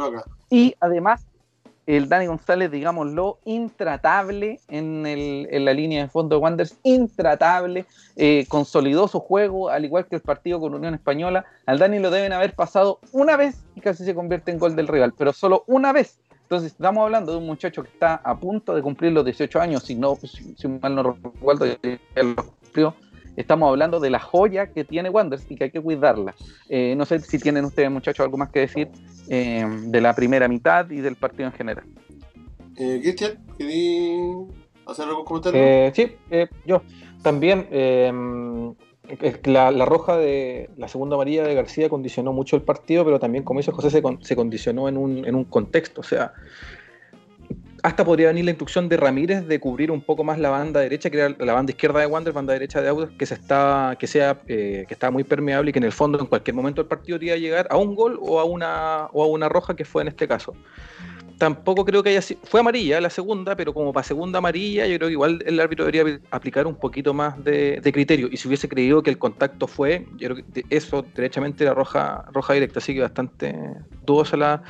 Y 0.49 0.75
además 0.81 1.25
el 1.87 2.09
Dani 2.09 2.27
González, 2.27 2.69
digámoslo, 2.69 3.39
intratable 3.45 4.59
en, 4.67 5.05
el, 5.05 5.47
en 5.49 5.65
la 5.65 5.73
línea 5.73 6.03
de 6.03 6.09
fondo 6.09 6.35
de 6.35 6.41
Wanderers, 6.41 6.77
intratable, 6.83 7.85
eh, 8.17 8.45
consolidó 8.49 9.07
su 9.07 9.21
juego, 9.21 9.69
al 9.69 9.85
igual 9.85 10.05
que 10.05 10.17
el 10.17 10.21
partido 10.21 10.59
con 10.59 10.73
Unión 10.73 10.93
Española. 10.93 11.45
Al 11.65 11.79
Dani 11.79 11.99
lo 11.99 12.11
deben 12.11 12.33
haber 12.33 12.53
pasado 12.53 12.99
una 13.13 13.37
vez 13.37 13.63
y 13.73 13.79
casi 13.79 14.03
se 14.03 14.13
convierte 14.13 14.51
en 14.51 14.59
gol 14.59 14.75
del 14.75 14.87
rival, 14.87 15.13
pero 15.17 15.31
solo 15.31 15.63
una 15.65 15.93
vez. 15.93 16.19
Entonces, 16.43 16.73
estamos 16.73 17.03
hablando 17.03 17.31
de 17.31 17.37
un 17.39 17.45
muchacho 17.45 17.83
que 17.83 17.89
está 17.89 18.15
a 18.15 18.37
punto 18.37 18.75
de 18.75 18.81
cumplir 18.81 19.11
los 19.13 19.25
18 19.25 19.59
años, 19.59 19.83
si 19.83 19.95
no, 19.95 20.17
si, 20.17 20.67
mal 20.67 20.95
no 20.95 21.03
recuerdo, 21.03 21.65
estamos 23.37 23.69
hablando 23.69 23.99
de 23.99 24.09
la 24.09 24.19
joya 24.19 24.73
que 24.73 24.83
tiene 24.83 25.09
Wanderers 25.09 25.49
y 25.49 25.55
que 25.55 25.65
hay 25.65 25.71
que 25.71 25.79
cuidarla. 25.79 26.35
Eh, 26.67 26.95
no 26.97 27.05
sé 27.05 27.19
si 27.19 27.39
tienen 27.39 27.63
ustedes, 27.63 27.89
muchachos, 27.89 28.25
algo 28.25 28.37
más 28.37 28.49
que 28.49 28.61
decir 28.61 28.89
eh, 29.29 29.65
de 29.85 30.01
la 30.01 30.13
primera 30.13 30.47
mitad 30.47 30.89
y 30.89 30.97
del 30.97 31.15
partido 31.15 31.45
en 31.45 31.53
general. 31.53 31.85
Eh, 32.75 32.99
Cristian, 33.01 33.37
¿querías 33.57 34.47
hacer 34.85 35.07
algún 35.07 35.23
comentario? 35.23 35.61
Eh, 35.61 35.91
sí, 35.95 36.11
yo 36.65 36.81
también. 37.21 37.67
La, 39.45 39.71
la, 39.71 39.85
roja 39.85 40.17
de 40.17 40.69
la 40.75 40.89
segunda 40.89 41.15
amarilla 41.15 41.45
de 41.45 41.55
García 41.55 41.87
condicionó 41.87 42.33
mucho 42.33 42.57
el 42.57 42.63
partido, 42.63 43.05
pero 43.05 43.21
también, 43.21 43.45
como 43.45 43.61
dice 43.61 43.71
José, 43.71 43.89
se, 43.89 44.01
se 44.19 44.35
condicionó 44.35 44.89
en 44.89 44.97
un, 44.97 45.25
en 45.25 45.33
un 45.33 45.45
contexto. 45.45 46.01
O 46.01 46.03
sea, 46.03 46.33
hasta 47.87 48.03
podría 48.03 48.27
venir 48.27 48.43
la 48.43 48.51
instrucción 48.51 48.89
de 48.89 48.97
Ramírez 48.97 49.47
de 49.47 49.59
cubrir 49.61 49.91
un 49.91 50.01
poco 50.01 50.23
más 50.25 50.37
la 50.37 50.49
banda 50.49 50.81
derecha, 50.81 51.09
que 51.09 51.19
era 51.19 51.35
la 51.39 51.53
banda 51.53 51.71
izquierda 51.71 52.01
de 52.01 52.05
Wander, 52.05 52.33
banda 52.33 52.51
derecha 52.51 52.81
de 52.81 52.89
Audax, 52.89 53.13
que 53.17 53.25
se 53.25 53.35
está, 53.35 53.95
que 53.97 54.07
sea, 54.07 54.41
eh, 54.47 54.83
que 54.87 54.93
está 54.93 55.09
muy 55.09 55.23
permeable 55.23 55.69
y 55.69 55.73
que 55.73 55.79
en 55.79 55.85
el 55.85 55.93
fondo 55.93 56.19
en 56.19 56.25
cualquier 56.25 56.53
momento 56.53 56.81
del 56.81 56.89
partido 56.89 57.17
iba 57.21 57.33
a 57.33 57.37
llegar 57.37 57.65
a 57.69 57.77
un 57.77 57.95
gol 57.95 58.19
o 58.21 58.41
a 58.41 58.43
una 58.43 59.07
o 59.13 59.23
a 59.23 59.27
una 59.27 59.47
roja 59.47 59.75
que 59.75 59.85
fue 59.85 60.01
en 60.01 60.09
este 60.09 60.27
caso. 60.27 60.53
Tampoco 61.37 61.85
creo 61.85 62.03
que 62.03 62.09
haya 62.09 62.21
sido, 62.21 62.41
fue 62.43 62.59
amarilla 62.59 62.99
la 62.99 63.09
segunda, 63.09 63.55
pero 63.55 63.73
como 63.73 63.93
para 63.93 64.03
segunda 64.03 64.39
amarilla, 64.39 64.85
yo 64.85 64.97
creo 64.97 65.07
que 65.07 65.13
igual 65.13 65.43
el 65.45 65.59
árbitro 65.59 65.85
debería 65.85 66.19
aplicar 66.31 66.67
un 66.67 66.75
poquito 66.75 67.13
más 67.13 67.41
de, 67.41 67.79
criterio. 67.93 68.27
Y 68.29 68.37
si 68.37 68.49
hubiese 68.49 68.67
creído 68.67 69.01
que 69.01 69.11
el 69.11 69.17
contacto 69.17 69.67
fue, 69.67 70.07
yo 70.17 70.29
creo 70.29 70.43
que 70.51 70.65
eso 70.71 71.05
derechamente 71.15 71.63
era 71.63 71.73
roja, 71.73 72.25
roja 72.33 72.53
directa, 72.53 72.79
así 72.79 72.95
que 72.95 73.01
bastante 73.01 73.55
dudosa 74.05 74.35
la, 74.35 74.63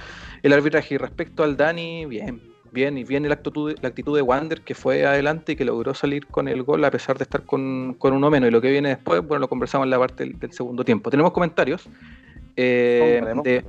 el 0.43 0.53
arbitraje. 0.53 0.95
Y 0.95 0.97
respecto 0.97 1.43
al 1.43 1.55
Dani, 1.55 2.05
bien, 2.05 2.41
bien 2.77 2.97
y 2.97 3.03
bien 3.03 3.27
la 3.27 3.33
actitud, 3.33 3.75
la 3.81 3.89
actitud 3.89 4.15
de 4.15 4.21
Wander 4.21 4.61
que 4.61 4.75
fue 4.75 5.03
adelante 5.05 5.53
y 5.53 5.55
que 5.55 5.65
logró 5.65 5.95
salir 5.95 6.27
con 6.27 6.47
el 6.47 6.61
gol 6.61 6.85
a 6.85 6.91
pesar 6.91 7.17
de 7.17 7.23
estar 7.23 7.41
con, 7.41 7.95
con 7.95 8.13
uno 8.13 8.29
menos. 8.29 8.49
Y 8.49 8.51
lo 8.51 8.61
que 8.61 8.69
viene 8.69 8.89
después, 8.89 9.25
bueno, 9.25 9.39
lo 9.39 9.49
conversamos 9.49 9.85
en 9.85 9.89
la 9.89 9.97
parte 9.97 10.25
del, 10.25 10.51
segundo 10.51 10.85
tiempo. 10.85 11.09
Tenemos 11.09 11.31
comentarios 11.31 11.89
eh, 12.55 13.23
de 13.43 13.65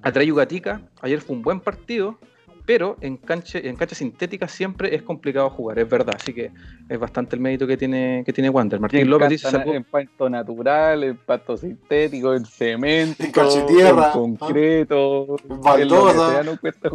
Atrayu 0.00 0.34
Gatica. 0.34 0.80
Ayer 1.02 1.20
fue 1.20 1.36
un 1.36 1.42
buen 1.42 1.60
partido, 1.60 2.18
pero 2.64 2.96
en 3.02 3.18
cancha, 3.18 3.58
en 3.58 3.76
cancha 3.76 3.94
sintética 3.94 4.48
siempre 4.48 4.94
es 4.94 5.02
complicado 5.02 5.50
jugar, 5.50 5.78
es 5.78 5.88
verdad. 5.88 6.14
Así 6.16 6.32
que 6.32 6.50
es 6.88 6.98
bastante 6.98 7.36
el 7.36 7.42
mérito 7.42 7.66
que 7.66 7.76
tiene, 7.76 8.22
que 8.24 8.32
tiene 8.32 8.48
Wander. 8.48 8.80
Martín 8.80 9.10
López 9.10 9.28
dice: 9.28 9.48
En 9.66 9.84
pasto 9.84 10.30
natural, 10.30 11.04
en 11.04 11.16
pasto 11.18 11.58
sintético, 11.58 12.34
en 12.34 12.46
cemento, 12.46 13.22
en, 13.22 13.66
tierra, 13.66 14.06
en 14.06 14.12
concreto. 14.12 15.36
En 15.46 15.60
baldosa. 15.60 16.42
no 16.42 16.58
cuesta 16.58 16.88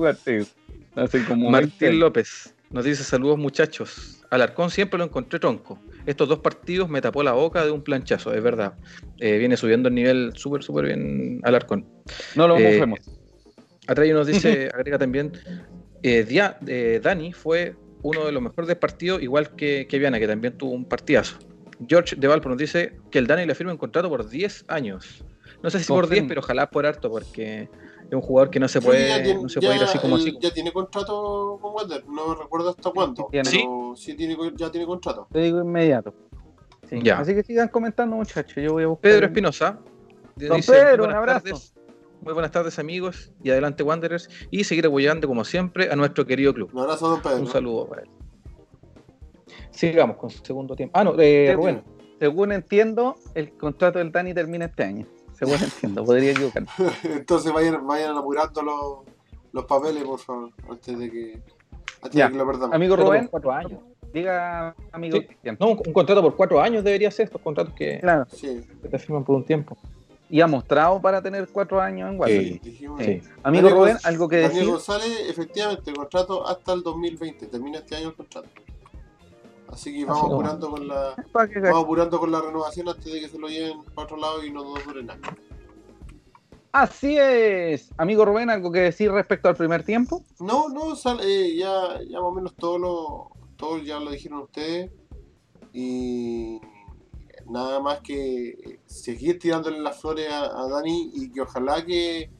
Martín 0.95 1.99
López 1.99 2.53
nos 2.71 2.85
dice 2.85 3.03
saludos 3.03 3.37
muchachos. 3.37 4.23
Alarcón 4.29 4.71
siempre 4.71 4.97
lo 4.97 5.03
encontré 5.05 5.39
tronco. 5.39 5.79
Estos 6.07 6.27
dos 6.27 6.39
partidos 6.39 6.89
me 6.89 7.01
tapó 7.01 7.21
la 7.21 7.33
boca 7.33 7.63
de 7.63 7.71
un 7.71 7.83
planchazo, 7.83 8.33
es 8.33 8.41
verdad. 8.41 8.73
Eh, 9.19 9.37
viene 9.37 9.57
subiendo 9.57 9.89
el 9.89 9.95
nivel 9.95 10.31
súper, 10.35 10.63
súper 10.63 10.85
bien 10.85 11.39
Alarcón. 11.43 11.85
No 12.35 12.47
lo 12.47 12.57
eh, 12.57 12.83
Atrayo 13.87 14.15
nos 14.15 14.27
dice, 14.27 14.69
agrega 14.73 14.97
también, 14.97 15.33
eh, 16.01 16.25
Dia- 16.27 16.57
eh, 16.65 16.99
Dani 17.03 17.31
fue 17.33 17.75
uno 18.01 18.25
de 18.25 18.31
los 18.31 18.41
mejores 18.41 18.67
del 18.67 18.77
partido, 18.77 19.19
igual 19.19 19.55
que, 19.55 19.87
que 19.87 19.99
Viana, 19.99 20.19
que 20.19 20.27
también 20.27 20.57
tuvo 20.57 20.71
un 20.71 20.85
partidazo. 20.85 21.37
George 21.87 22.15
de 22.15 22.27
Valpo 22.27 22.49
nos 22.49 22.57
dice 22.57 22.97
que 23.11 23.19
el 23.19 23.27
Dani 23.27 23.45
le 23.45 23.55
firma 23.55 23.71
un 23.71 23.77
contrato 23.77 24.09
por 24.09 24.27
10 24.29 24.65
años. 24.67 25.23
No 25.61 25.69
sé 25.69 25.79
si 25.79 25.85
por 25.85 26.05
10, 26.05 26.09
Confirmo. 26.09 26.27
pero 26.29 26.41
ojalá 26.41 26.69
por 26.69 26.85
harto, 26.85 27.09
porque 27.09 27.69
es 28.07 28.13
un 28.13 28.21
jugador 28.21 28.49
que 28.49 28.59
no 28.59 28.67
se 28.67 28.81
puede, 28.81 29.07
ya 29.09 29.23
tiene- 29.23 29.41
no 29.43 29.49
se 29.49 29.59
ya 29.59 29.67
puede 29.67 29.77
ir 29.79 29.83
así 29.83 29.97
como 29.99 30.15
él 30.17 30.21
así. 30.21 30.37
Ya 30.39 30.51
tiene 30.53 30.71
contrato 30.71 31.57
con 31.61 31.73
Wander, 31.73 32.05
no 32.07 32.35
recuerdo 32.35 32.69
hasta 32.69 32.91
cuándo, 32.91 33.27
tiene. 33.31 33.49
pero 33.51 33.93
sí, 33.95 34.13
tiene, 34.15 34.37
ya 34.55 34.71
tiene 34.71 34.85
contrato. 34.87 35.27
Te 35.31 35.39
digo 35.39 35.61
inmediato. 35.61 36.13
Sí. 36.89 36.99
Ya. 37.03 37.19
Así 37.19 37.33
que 37.33 37.43
sigan 37.43 37.69
comentando, 37.69 38.15
muchachos. 38.15 38.55
Yo 38.55 38.73
voy 38.73 38.83
a 38.83 38.87
buscar. 38.87 39.01
Pedro 39.11 39.17
el- 39.25 39.31
Espinosa. 39.31 39.79
Don 40.35 40.57
dice, 40.57 40.71
Pedro, 40.73 41.03
"Muy 41.05 41.11
un 41.13 41.17
abrazo". 41.17 41.43
tardes, 41.45 41.73
Muy 42.21 42.33
buenas 42.33 42.51
tardes, 42.51 42.79
amigos. 42.79 43.33
Y 43.43 43.49
adelante, 43.51 43.83
Wanderers. 43.83 44.29
Y 44.49 44.63
seguir 44.63 44.85
apoyando, 44.87 45.27
como 45.27 45.43
siempre, 45.43 45.91
a 45.91 45.95
nuestro 45.97 46.25
querido 46.25 46.53
club. 46.53 46.69
Un 46.73 46.79
abrazo, 46.79 47.09
don 47.09 47.21
Pedro. 47.21 47.37
Un 47.37 47.47
saludo 47.47 47.85
para 47.89 48.03
él. 48.03 48.09
Sigamos 49.71 50.17
con 50.17 50.29
su 50.29 50.43
segundo 50.43 50.75
tiempo. 50.75 50.97
Ah, 50.97 51.03
no, 51.03 51.15
eh, 51.19 51.47
Sí, 51.49 51.53
Rubén. 51.55 51.83
Según 52.19 52.51
entiendo, 52.53 53.15
el 53.35 53.51
contrato 53.57 53.99
del 53.99 54.11
Dani 54.11 54.33
termina 54.33 54.65
este 54.65 54.83
año. 54.83 55.05
Según 55.33 55.55
entiendo, 55.55 56.03
podría 56.05 56.31
equivocarme. 56.31 56.67
Entonces 57.03 57.51
vayan, 57.51 57.85
vayan 57.85 58.17
apurando 58.17 58.61
los, 58.61 58.97
los 59.51 59.65
papeles, 59.65 60.03
por 60.03 60.19
favor, 60.19 60.49
antes 60.69 60.97
de 60.99 61.11
que, 61.11 61.41
antes 62.01 62.11
Ya. 62.17 62.25
de 62.27 62.31
que 62.33 62.37
lo 62.37 62.45
perdamos. 62.45 62.75
Amigo 62.75 62.95
Rubén, 62.95 63.27
cuatro 63.27 63.51
años. 63.51 63.79
diga, 64.13 64.75
amigo 64.91 65.17
Sí. 65.17 65.25
Cristian. 65.25 65.57
No, 65.59 65.67
un, 65.71 65.81
un 65.85 65.93
contrato 65.93 66.21
por 66.21 66.35
cuatro 66.35 66.61
años 66.61 66.83
debería 66.83 67.09
ser 67.11 67.25
estos 67.25 67.41
contratos 67.41 67.73
que, 67.73 67.99
Claro. 67.99 68.25
Sí, 68.31 68.61
que 68.81 68.87
te 68.89 68.99
firman 68.99 69.23
por 69.23 69.35
un 69.35 69.43
tiempo. 69.43 69.77
Y 70.29 70.41
ha 70.41 70.47
mostrado 70.47 70.99
para 70.99 71.21
tener 71.21 71.47
cuatro 71.49 71.79
años 71.79 72.09
en 72.09 72.19
Wander. 72.19 72.59
Sí. 72.63 72.81
Amigo 73.43 73.67
Daniel 73.67 73.69
Rubén, 73.71 73.97
algo 74.03 74.27
que 74.27 74.37
Daniel 74.37 74.53
decir. 74.59 74.69
González, 74.71 75.19
efectivamente, 75.29 75.93
contrato 75.93 76.47
hasta 76.47 76.73
el 76.73 76.81
2020. 76.81 77.45
Termina 77.47 77.79
este 77.79 77.95
año 77.97 78.07
el 78.09 78.15
contrato. 78.15 78.49
Así 79.73 79.91
que 79.93 80.05
vamos 80.05 80.23
Así 80.23 80.31
apurando 80.33 80.69
con 80.69 80.87
la 80.87 81.15
vamos 81.61 81.83
apurando 81.83 82.19
con 82.19 82.31
la 82.31 82.41
renovación 82.41 82.89
antes 82.89 83.05
de 83.11 83.19
que 83.21 83.29
se 83.29 83.39
lo 83.39 83.47
lleven 83.47 83.83
para 83.95 84.05
otro 84.05 84.17
lado 84.17 84.43
y 84.45 84.51
no 84.51 84.63
nos 84.63 84.85
dure 84.85 85.03
nada. 85.03 85.19
Así 86.71 87.17
es. 87.19 87.89
Amigo 87.97 88.25
Rubén, 88.25 88.49
algo 88.49 88.71
que 88.71 88.79
decir 88.79 89.11
respecto 89.11 89.47
al 89.47 89.55
primer 89.55 89.83
tiempo. 89.83 90.23
No, 90.39 90.69
no, 90.69 90.95
sal- 90.95 91.19
eh, 91.23 91.55
ya, 91.55 91.99
ya 92.09 92.19
más 92.19 92.29
o 92.29 92.31
menos 92.31 92.55
todo 92.55 92.77
lo, 92.79 93.31
todo 93.57 93.77
ya 93.77 93.99
lo 93.99 94.09
dijeron 94.11 94.39
ustedes. 94.39 94.91
Y 95.71 96.59
nada 97.47 97.79
más 97.79 97.99
que 98.01 98.79
seguir 98.85 99.37
tirándole 99.39 99.79
las 99.79 99.99
flores 100.01 100.31
a, 100.31 100.45
a 100.61 100.67
Dani 100.67 101.11
y 101.13 101.31
que 101.31 101.41
ojalá 101.41 101.85
que 101.85 102.31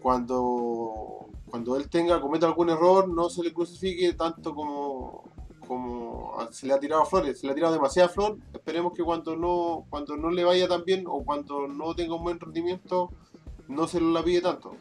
cuando, 0.00 1.26
cuando 1.50 1.76
él 1.76 1.88
tenga, 1.90 2.20
cometa 2.20 2.46
algún 2.46 2.70
error, 2.70 3.08
no 3.08 3.28
se 3.28 3.42
le 3.42 3.52
crucifique 3.52 4.14
tanto 4.14 4.54
como, 4.54 5.24
como 5.70 6.34
se 6.50 6.66
le 6.66 6.72
ha 6.72 6.80
tirado 6.80 7.04
flores, 7.04 7.38
se 7.38 7.46
le 7.46 7.52
ha 7.52 7.54
tirado 7.54 7.72
demasiada 7.72 8.08
flor. 8.08 8.38
Esperemos 8.52 8.92
que 8.92 9.04
cuando 9.04 9.36
no, 9.36 9.86
cuando 9.88 10.16
no 10.16 10.28
le 10.30 10.42
vaya 10.42 10.66
tan 10.66 10.84
bien 10.84 11.04
o 11.06 11.22
cuando 11.24 11.68
no 11.68 11.94
tenga 11.94 12.16
un 12.16 12.24
buen 12.24 12.40
rendimiento, 12.40 13.10
no 13.68 13.86
se 13.86 14.00
lo 14.00 14.10
la 14.10 14.24
pide 14.24 14.40
tanto. 14.40 14.72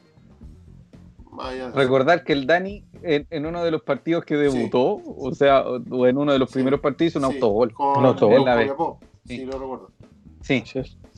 Allá. 1.40 1.70
Recordar 1.70 2.24
que 2.24 2.34
el 2.34 2.48
Dani, 2.48 2.84
en, 3.04 3.28
en 3.30 3.46
uno 3.46 3.64
de 3.64 3.70
los 3.70 3.84
partidos 3.84 4.26
que 4.26 4.36
debutó, 4.36 5.00
o 5.06 5.32
sea, 5.36 5.62
o, 5.62 6.08
en 6.08 6.18
uno 6.18 6.34
de 6.34 6.40
los 6.40 6.50
Sí. 6.50 6.56
primeros 6.56 6.80
partidos, 6.80 7.18
un 7.18 7.30
Sí, 7.30 7.36
autogol. 7.36 7.72
con- 7.72 8.00
Un 8.00 8.06
autogol. 8.08 8.38
con 8.38 8.46
La. 8.46 8.64
Sí, 9.28 9.38
Sí. 9.38 9.46
lo 9.46 9.60
recuerdo. 9.60 9.92
Sí. 10.42 10.64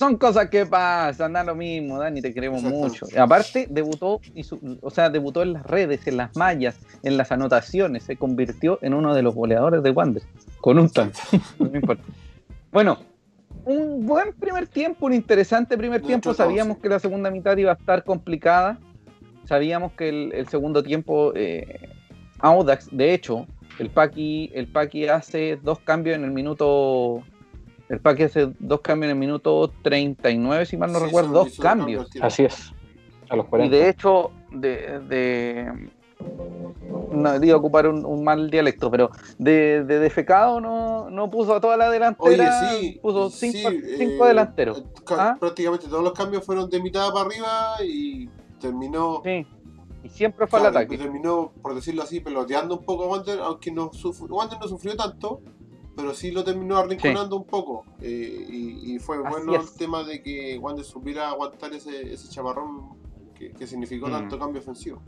Son 0.02 0.18
cosas 0.18 0.50
que 0.50 0.66
pasan, 0.66 1.34
da 1.34 1.44
lo 1.44 1.54
mismo, 1.54 2.00
Dani, 2.00 2.24
te 2.24 2.34
queremos 2.34 2.64
mucho. 2.64 3.06
Y 3.14 3.18
aparte, 3.20 3.68
debutó, 3.70 4.20
y 4.34 4.42
su- 4.44 4.80
o 4.82 4.90
sea, 4.90 5.12
debutó 5.12 5.44
en 5.44 5.54
las 5.54 5.64
redes, 5.64 6.08
en 6.08 6.18
las 6.18 6.36
mallas, 6.36 6.76
en 7.04 7.18
las 7.18 7.32
anotaciones, 7.32 8.02
se 8.02 8.16
convirtió 8.18 8.80
en 8.82 8.96
uno 8.96 9.14
de 9.14 9.22
los 9.22 9.36
goleadores 9.36 9.84
de 9.84 9.92
Wander, 9.92 10.24
con 10.60 10.80
un 10.80 10.90
tanto. 10.90 11.20
no 11.60 11.68
importa. 11.78 12.02
Bueno, 12.72 12.98
un 13.64 14.08
buen 14.08 14.34
primer 14.34 14.66
tiempo, 14.66 15.06
un 15.06 15.14
interesante 15.14 15.78
primer 15.78 16.02
tiempo. 16.02 16.34
Sabíamos 16.34 16.80
que 16.80 16.90
la 16.90 16.98
segunda 16.98 17.30
mitad 17.30 17.56
iba 17.58 17.72
a 17.74 17.76
estar 17.76 18.04
complicada. 18.04 18.80
Sabíamos 19.46 19.92
que 19.92 20.10
el, 20.10 20.34
el 20.34 20.48
segundo 20.48 20.82
tiempo, 20.82 21.32
eh, 21.36 21.90
Audax, 22.40 22.88
de 22.92 23.14
hecho, 23.14 23.46
el 23.78 23.92
Paqui, 23.92 24.50
el 24.56 24.66
Paqui 24.66 25.06
hace 25.08 25.60
dos 25.62 25.78
cambios 25.78 26.16
en 26.16 26.24
el 26.24 26.32
minuto. 26.32 27.22
El 27.92 28.00
Paqui 28.00 28.24
hace 28.24 28.54
dos 28.60 28.80
cambios 28.80 29.12
en 29.12 29.18
el 29.18 29.20
minuto 29.20 29.70
39, 29.84 30.66
si 30.66 30.78
mal 30.78 30.94
no 30.94 31.00
Sí, 31.00 31.06
recuerdo, 31.06 31.32
dos 31.34 31.58
cambios. 31.60 32.08
Así 32.22 32.44
es. 32.46 32.72
A 33.30 33.36
los 33.36 33.46
Y 33.48 33.50
40. 33.50 33.76
de 33.76 33.90
hecho, 33.90 34.32
de, 34.52 35.00
de- 35.02 35.90
no 37.12 37.44
iba 37.44 37.56
a 37.56 37.58
ocupar 37.58 37.88
un, 37.88 38.06
un 38.06 38.24
mal 38.24 38.50
dialecto, 38.50 38.90
pero 38.90 39.10
de, 39.38 39.84
de 39.84 40.00
defecado 40.00 40.62
no, 40.62 41.10
no 41.10 41.30
puso 41.30 41.54
a 41.56 41.60
toda 41.60 41.76
la 41.76 41.86
Oye, 41.90 41.94
delantera, 41.94 42.70
sí. 42.72 43.00
puso 43.02 43.30
sí, 43.30 43.52
cinco, 43.52 43.70
eh, 43.72 43.96
cinco 43.98 44.26
delanteros. 44.26 44.80
eh, 44.80 44.84
¿Ah? 45.10 45.36
Prácticamente 45.38 45.88
todos 45.88 46.04
los 46.04 46.14
cambios 46.14 46.46
fueron 46.46 46.70
de 46.70 46.82
mitad 46.82 47.12
para 47.12 47.26
arriba 47.26 47.76
y 47.84 48.30
terminó. 48.60 49.22
Sí. 49.26 49.46
Y 50.04 50.10
siempre 50.10 50.48
fue 50.48 50.60
al 50.60 50.64
claro, 50.72 50.78
ataque. 50.80 50.98
terminó, 50.98 51.52
por 51.62 51.76
decirlo 51.76 52.04
así, 52.04 52.22
peloteando 52.22 52.78
un 52.78 52.86
poco 52.86 53.04
a 53.04 53.08
Wander, 53.08 53.40
aunque 53.42 53.72
no 53.72 53.92
sufrió, 53.94 54.34
Wander 54.36 54.60
no 54.60 54.68
sufrió 54.68 54.96
tanto, 54.96 55.42
pero 55.96 56.14
sí 56.14 56.32
lo 56.32 56.44
terminó 56.44 56.78
arrinconando 56.78 57.36
un 57.36 57.46
poco. 57.46 57.86
eh, 58.02 58.46
y, 58.50 58.96
y 58.96 59.00
fue 59.00 59.18
Así 59.18 59.30
bueno 59.30 59.56
es. 59.56 59.72
el 59.72 59.78
tema 59.78 60.04
de 60.04 60.22
que 60.24 60.58
Wander 60.60 60.86
supiera 60.86 61.30
aguantar 61.30 61.74
ese, 61.74 62.14
ese 62.14 62.30
chaparrón 62.30 62.90
que, 63.38 63.52
que 63.52 63.68
significó 63.68 64.08
Mm. 64.08 64.12
tanto 64.12 64.40
cambio 64.40 64.62
ofensivo. 64.62 65.02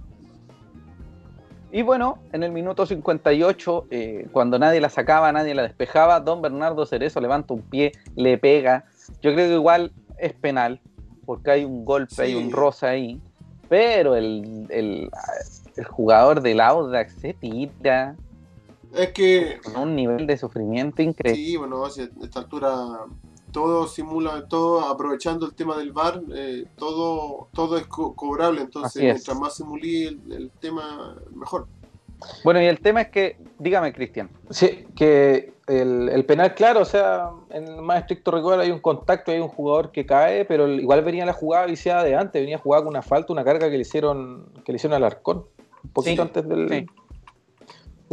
Y 1.72 1.82
bueno, 1.82 2.20
en 2.32 2.44
el 2.44 2.52
minuto 2.52 2.86
58, 2.86 3.88
eh, 3.90 4.28
cuando 4.32 4.60
nadie 4.60 4.80
la 4.80 4.90
sacaba, 4.90 5.32
nadie 5.32 5.56
la 5.56 5.64
despejaba, 5.64 6.20
don 6.20 6.40
Bernardo 6.42 6.86
Cerezo 6.86 7.20
levanta 7.20 7.54
un 7.56 7.64
pie, 7.64 7.94
le 8.16 8.38
pega. 8.38 8.86
Yo 9.24 9.34
creo 9.34 9.48
que 9.48 9.54
igual 9.56 9.92
es 10.20 10.34
penal, 10.34 10.80
porque 11.26 11.50
hay 11.50 11.66
un 11.66 11.84
golpe, 11.84 12.22
hay 12.22 12.36
un 12.36 12.52
rosa 12.52 12.90
ahí. 12.90 13.20
Pero 13.70 14.16
el, 14.16 14.68
el, 14.70 15.10
el 15.76 15.86
jugador 15.86 16.42
del 16.42 16.60
Audax 16.60 17.14
se 17.14 17.34
tira 17.34 18.16
Es 18.94 19.12
que 19.12 19.60
con 19.64 19.76
un 19.76 19.96
nivel 19.96 20.28
de 20.28 20.38
sufrimiento 20.38 21.02
increíble. 21.02 21.44
Sí, 21.44 21.58
bueno, 21.58 21.84
hacia 21.86 22.10
esta 22.22 22.40
altura 22.40 22.72
todo 23.52 23.88
simula, 23.88 24.46
todo 24.48 24.82
aprovechando 24.82 25.46
el 25.46 25.54
tema 25.54 25.78
del 25.78 25.92
VAR, 25.92 26.22
eh, 26.34 26.66
todo, 26.76 27.50
todo 27.54 27.78
es 27.78 27.86
co- 27.88 28.16
cobrable, 28.16 28.62
entonces 28.62 29.02
mientras 29.14 29.40
más 29.40 29.56
simulí 29.56 30.06
el, 30.08 30.32
el 30.32 30.52
tema, 30.60 31.16
mejor. 31.36 31.68
Bueno, 32.44 32.62
y 32.62 32.66
el 32.66 32.80
tema 32.80 33.02
es 33.02 33.10
que, 33.10 33.38
dígame, 33.60 33.94
Cristian, 33.94 34.30
Sí, 34.50 34.86
que 34.96 35.54
el, 35.68 36.10
el 36.10 36.26
penal, 36.26 36.56
claro, 36.56 36.82
o 36.82 36.86
sea, 36.86 37.30
en 37.50 37.68
el 37.68 37.82
más 37.82 38.00
estricto 38.02 38.32
rigor 38.32 38.60
hay 38.60 38.72
un 38.72 38.80
contacto, 38.80 39.32
hay 39.32 39.40
un 39.40 39.50
jugador 39.50 39.92
que 39.92 40.06
cae, 40.06 40.46
pero 40.46 40.68
igual 40.68 41.04
venía 41.04 41.26
la 41.26 41.34
jugada 41.34 41.66
viciada 41.66 42.04
de 42.04 42.16
antes, 42.16 42.42
venía 42.42 42.58
jugada 42.58 42.84
con 42.84 42.90
una 42.94 43.02
falta, 43.02 43.34
una 43.34 43.44
carga 43.44 43.70
que 43.70 43.76
le 43.76 43.82
hicieron, 43.82 44.50
que 44.66 44.72
le 44.72 44.78
hicieron 44.78 44.96
al 44.96 45.04
arcón, 45.04 45.46
un 45.84 45.90
poquito 45.92 46.22
Sí, 46.24 46.28
antes 46.28 46.48
del, 46.48 46.70
sí. 46.70 46.86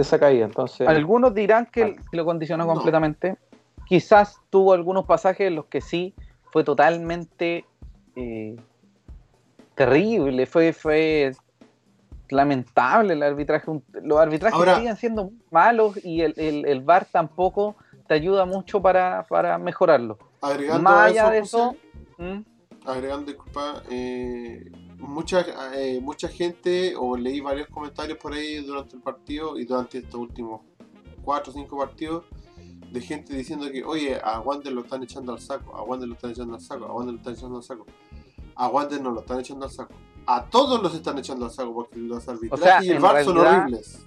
De 0.00 0.02
esa 0.02 0.18
caída. 0.18 0.46
Entonces, 0.46 0.88
algunos 0.88 1.34
dirán 1.34 1.66
que 1.66 1.82
Vale. 1.82 1.96
que 2.10 2.16
lo 2.16 2.24
condicionó 2.24 2.64
No. 2.64 2.72
completamente. 2.74 3.36
Quizás 3.86 4.38
tuvo 4.48 4.72
algunos 4.72 5.04
pasajes 5.04 5.48
en 5.48 5.56
los 5.56 5.66
que 5.66 5.80
sí 5.82 6.14
fue 6.52 6.64
totalmente 6.64 7.66
eh, 8.16 8.56
terrible, 9.74 10.46
fue, 10.46 10.72
fue 10.72 11.32
lamentable 12.30 13.12
el 13.14 13.22
arbitraje. 13.22 13.70
Los 14.02 14.18
arbitrajes 14.18 14.58
Ahora- 14.58 14.76
siguen 14.76 14.96
siendo 14.96 15.30
malos 15.50 16.02
y 16.04 16.22
el, 16.22 16.34
el, 16.36 16.66
el 16.66 16.80
VAR 16.82 17.06
tampoco 17.10 17.76
te 18.08 18.14
ayuda 18.14 18.44
mucho 18.46 18.80
para, 18.80 19.24
para 19.28 19.58
mejorarlo. 19.58 20.18
Agregando 20.40 20.82
Más 20.82 21.10
allá 21.10 21.30
de 21.30 21.38
eso, 21.40 21.76
agregando, 22.86 23.26
disculpa, 23.26 23.82
eh, 23.90 24.70
mucha, 25.00 25.44
eh, 25.74 26.00
mucha 26.00 26.28
gente, 26.28 26.94
o 26.96 27.16
leí 27.16 27.40
varios 27.40 27.68
comentarios 27.68 28.18
por 28.18 28.32
ahí 28.32 28.56
durante 28.64 28.96
el 28.96 29.02
partido 29.02 29.58
y 29.58 29.64
durante 29.64 29.98
estos 29.98 30.20
últimos 30.20 30.62
cuatro 31.22 31.52
o 31.52 31.54
cinco 31.54 31.78
partidos, 31.78 32.24
de 32.90 33.00
gente 33.00 33.34
diciendo 33.34 33.70
que, 33.70 33.84
oye, 33.84 34.18
a 34.22 34.40
Wander 34.40 34.72
lo 34.72 34.82
están 34.82 35.02
echando 35.02 35.32
al 35.32 35.40
saco, 35.40 35.76
a 35.76 35.82
Wander 35.82 36.08
lo 36.08 36.14
están 36.14 36.30
echando 36.32 36.54
al 36.54 36.60
saco, 36.60 36.86
a 36.86 36.92
Wander 36.92 37.14
lo 37.14 37.18
están 37.18 37.34
echando 37.34 37.56
al 37.56 37.62
saco. 37.62 37.86
A 38.56 38.68
Wander 38.68 39.00
no 39.00 39.10
lo 39.10 39.20
están 39.20 39.40
echando 39.40 39.64
al 39.64 39.70
saco. 39.70 39.94
A 40.26 40.44
todos 40.44 40.82
los 40.82 40.94
están 40.94 41.18
echando 41.18 41.46
al 41.46 41.50
saco 41.50 41.72
porque 41.72 41.98
los 41.98 42.28
arbitrajes 42.28 42.64
sea, 42.64 42.84
y 42.84 42.90
el 42.90 42.98
VAR 42.98 43.24
son 43.24 43.38
horribles. 43.38 44.06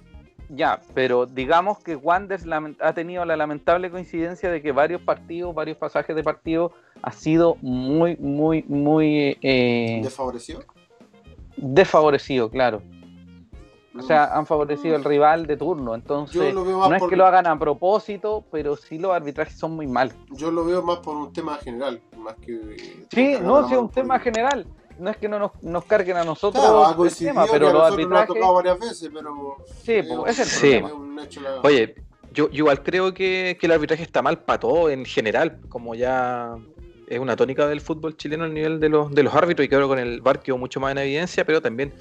Ya, 0.50 0.80
pero 0.92 1.26
digamos 1.26 1.78
que 1.78 1.96
Wanders 1.96 2.44
ha 2.80 2.92
tenido 2.92 3.24
la 3.24 3.36
lamentable 3.36 3.90
coincidencia 3.90 4.50
de 4.50 4.60
que 4.60 4.72
varios 4.72 5.00
partidos, 5.00 5.54
varios 5.54 5.78
pasajes 5.78 6.14
de 6.14 6.22
partido 6.22 6.72
ha 7.02 7.12
sido 7.12 7.56
muy, 7.62 8.16
muy, 8.16 8.62
muy 8.68 9.38
eh, 9.42 10.00
¿Desfavoreció? 10.02 10.60
Desfavorecido, 11.56 12.50
claro. 12.50 12.82
O 13.96 14.02
sea, 14.02 14.24
han 14.36 14.44
favorecido 14.44 14.96
al 14.96 15.04
rival 15.04 15.46
de 15.46 15.56
turno, 15.56 15.94
entonces 15.94 16.52
no 16.52 16.92
es 16.92 16.98
por- 16.98 17.08
que 17.08 17.14
lo 17.14 17.26
hagan 17.26 17.46
a 17.46 17.56
propósito, 17.56 18.44
pero 18.50 18.74
sí 18.76 18.98
los 18.98 19.12
arbitrajes 19.12 19.56
son 19.56 19.76
muy 19.76 19.86
malos. 19.86 20.14
Yo 20.32 20.50
lo 20.50 20.64
veo 20.64 20.82
más 20.82 20.98
por 20.98 21.14
un 21.16 21.32
tema 21.32 21.56
general, 21.58 22.00
más 22.16 22.34
que... 22.36 23.04
Sí, 23.12 23.36
no, 23.40 23.68
sí, 23.68 23.74
es 23.74 23.80
un 23.80 23.88
tema 23.90 24.18
general. 24.18 24.66
no 24.98 25.10
es 25.10 25.16
que 25.16 25.28
no 25.28 25.38
nos, 25.38 25.50
nos 25.62 25.84
carguen 25.84 26.16
a 26.16 26.24
nosotros 26.24 26.60
Claro, 26.64 27.04
el 27.04 27.16
tema, 27.16 27.46
pero 27.50 27.68
a 27.68 27.72
los 27.72 27.82
nosotros 27.82 28.08
nos 28.08 28.18
ha 28.18 28.22
arbitrajes. 28.22 28.28
tocado 28.34 28.54
varias 28.54 28.78
veces, 28.80 29.10
pero. 29.12 29.56
Sí, 29.82 29.92
eh, 29.92 30.04
pues, 30.08 30.38
es 30.38 30.38
el 30.40 30.46
Sí. 30.46 30.78
problema. 30.80 31.22
hecho 31.24 31.40
la- 31.40 31.60
Oye, 31.62 31.94
yo, 32.32 32.48
yo 32.50 32.58
igual 32.58 32.82
creo 32.82 33.12
que, 33.14 33.56
que 33.60 33.66
el 33.66 33.72
arbitraje 33.72 34.02
está 34.04 34.22
mal 34.22 34.38
para 34.38 34.60
todo 34.60 34.90
en 34.90 35.04
general, 35.04 35.58
como 35.68 35.94
ya 35.96 36.54
es 37.08 37.18
una 37.18 37.36
tónica 37.36 37.66
del 37.66 37.80
fútbol 37.80 38.16
chileno 38.16 38.44
al 38.44 38.54
nivel 38.54 38.80
de 38.80 38.88
los, 38.88 39.10
de 39.14 39.22
los 39.22 39.34
árbitros 39.34 39.64
y 39.66 39.68
que 39.68 39.74
ahora 39.74 39.86
con 39.88 39.98
el 39.98 40.20
VAR 40.20 40.40
quedó 40.40 40.58
mucho 40.58 40.80
más 40.80 40.92
en 40.92 40.98
evidencia, 40.98 41.44
pero 41.44 41.60
también, 41.60 41.92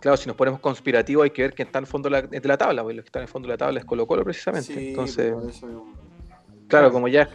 claro, 0.00 0.16
si 0.16 0.26
nos 0.26 0.36
ponemos 0.36 0.60
conspirativos 0.60 1.24
hay 1.24 1.30
que 1.30 1.42
ver 1.42 1.54
quién 1.54 1.66
está 1.68 1.78
en 1.78 1.84
el 1.84 1.88
fondo 1.90 2.08
de 2.08 2.10
la, 2.10 2.22
de 2.22 2.40
la 2.48 2.56
tabla, 2.58 2.82
porque 2.82 2.96
lo 2.96 3.02
que 3.02 3.08
está 3.08 3.18
en 3.18 3.24
el 3.24 3.28
fondo 3.28 3.46
de 3.48 3.54
la 3.54 3.58
tabla 3.58 3.80
es 3.80 3.84
Colo 3.84 4.06
Colo 4.06 4.24
precisamente. 4.24 4.72
Sí, 4.74 4.88
Entonces, 4.90 5.34
eso 5.48 5.84
claro, 6.68 6.92
como 6.92 7.08
ya 7.08 7.28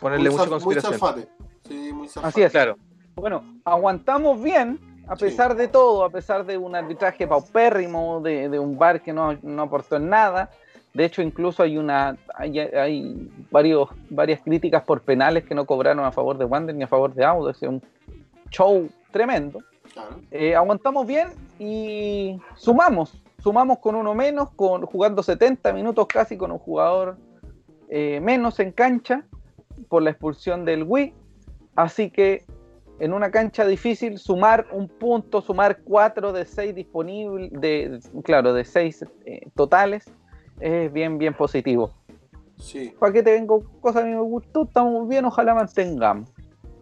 ponerle 0.00 0.30
mucha 0.30 0.46
conspiración. 0.48 0.92
Muy 0.92 0.98
zafate. 1.00 1.28
Sí, 1.68 1.92
muy 1.92 2.08
zafate. 2.08 2.28
Así 2.28 2.42
es. 2.42 2.52
Claro, 2.52 2.76
Bueno, 3.14 3.44
aguantamos 3.64 4.42
bien, 4.42 4.78
a 5.06 5.16
Sí. 5.16 5.26
pesar 5.26 5.54
de 5.54 5.68
todo, 5.68 6.04
a 6.04 6.10
pesar 6.10 6.44
de 6.46 6.56
un 6.56 6.74
arbitraje 6.74 7.26
paupérrimo, 7.28 8.20
de, 8.22 8.48
de 8.48 8.58
un 8.58 8.78
bar 8.78 9.02
que 9.02 9.12
no, 9.12 9.38
no 9.42 9.62
aportó 9.62 9.96
en 9.96 10.08
nada. 10.08 10.50
De 10.94 11.04
hecho, 11.04 11.22
incluso 11.22 11.62
hay 11.62 11.76
una 11.76 12.16
hay, 12.34 12.58
hay 12.58 13.28
varios, 13.50 13.88
varias 14.10 14.40
críticas 14.42 14.84
por 14.84 15.02
penales 15.02 15.44
que 15.44 15.54
no 15.54 15.66
cobraron 15.66 16.04
a 16.04 16.12
favor 16.12 16.38
de 16.38 16.44
Wander 16.44 16.74
ni 16.74 16.84
a 16.84 16.88
favor 16.88 17.12
de 17.12 17.24
Audax. 17.24 17.62
Es 17.62 17.68
un 17.68 17.82
show 18.50 18.88
tremendo. 19.10 19.58
Claro. 19.92 20.20
Eh, 20.30 20.54
aguantamos 20.54 21.06
bien 21.06 21.28
y 21.58 22.38
sumamos. 22.56 23.20
Sumamos 23.42 23.78
con 23.80 23.96
uno 23.96 24.14
menos, 24.14 24.50
con, 24.56 24.86
jugando 24.86 25.22
70 25.22 25.72
minutos 25.72 26.06
casi 26.06 26.36
con 26.36 26.50
un 26.52 26.58
jugador 26.58 27.18
eh, 27.88 28.20
menos 28.20 28.58
en 28.60 28.72
cancha 28.72 29.26
por 29.88 30.02
la 30.02 30.10
expulsión 30.10 30.64
del 30.64 30.84
Wii. 30.84 31.12
Así 31.74 32.08
que 32.08 32.44
en 33.00 33.12
una 33.12 33.30
cancha 33.30 33.66
difícil, 33.66 34.18
sumar 34.18 34.66
un 34.70 34.88
punto, 34.88 35.40
sumar 35.40 35.80
cuatro 35.82 36.32
de 36.32 36.44
seis 36.44 36.74
disponibles, 36.74 37.50
de, 37.52 37.98
claro, 38.22 38.52
de 38.52 38.64
seis 38.64 39.04
eh, 39.26 39.48
totales, 39.54 40.10
es 40.60 40.92
bien, 40.92 41.18
bien 41.18 41.34
positivo. 41.34 41.90
Sí. 42.58 42.92
¿Para 42.98 43.12
qué 43.12 43.22
te 43.22 43.32
vengo 43.32 43.62
cosas 43.80 44.02
a 44.02 44.06
mí 44.06 44.12
me 44.12 44.20
gustó? 44.20 44.64
Estamos 44.64 45.08
bien, 45.08 45.24
ojalá 45.24 45.54
mantengamos. 45.54 46.30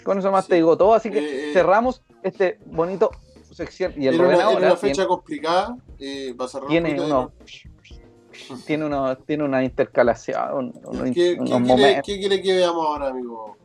Con 0.04 0.18
eso 0.18 0.30
más 0.30 0.44
Sí. 0.44 0.50
te 0.50 0.54
digo 0.56 0.76
todo, 0.76 0.94
así 0.94 1.10
que 1.10 1.18
Eh, 1.18 1.50
eh, 1.50 1.52
cerramos 1.52 2.02
este 2.22 2.58
bonito 2.66 3.10
sección. 3.50 3.92
Y 3.96 4.06
el 4.06 4.14
Era 4.14 4.24
una, 4.24 4.34
era 4.36 4.48
una 4.48 4.58
tiene- 4.58 4.76
fecha 4.76 5.06
complicada. 5.06 5.76
Eh, 5.98 6.34
para 6.36 6.48
cerrar 6.48 6.64
un 6.64 6.70
tiene 6.70 6.94
de- 6.94 7.00
uno, 7.00 7.32
tiene 8.66 8.84
uno, 8.86 9.16
tiene 9.18 9.44
una 9.44 9.62
intercalación, 9.64 10.72
¿Qué, 10.72 10.80
qué 11.12 11.36
unos 11.38 11.48
quiere, 11.50 11.60
momentos. 11.66 12.02
qué 12.06 12.18
quiere 12.18 12.42
que 12.42 12.54
veamos 12.54 12.86
ahora, 12.86 13.08
amigo? 13.08 13.56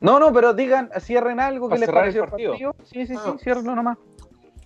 No, 0.00 0.18
no, 0.18 0.32
pero 0.32 0.54
digan, 0.54 0.90
cierren 1.00 1.40
algo 1.40 1.66
que 1.68 1.70
Para 1.72 1.80
les 1.80 1.86
cerrar 1.86 2.02
pareció 2.02 2.24
el 2.24 2.30
partido. 2.30 2.50
partido. 2.52 2.74
Sí, 2.84 3.06
sí, 3.06 3.14
sí, 3.14 3.20
Ah. 3.22 3.36
ciérrenlo 3.42 3.74
nomás. 3.74 3.98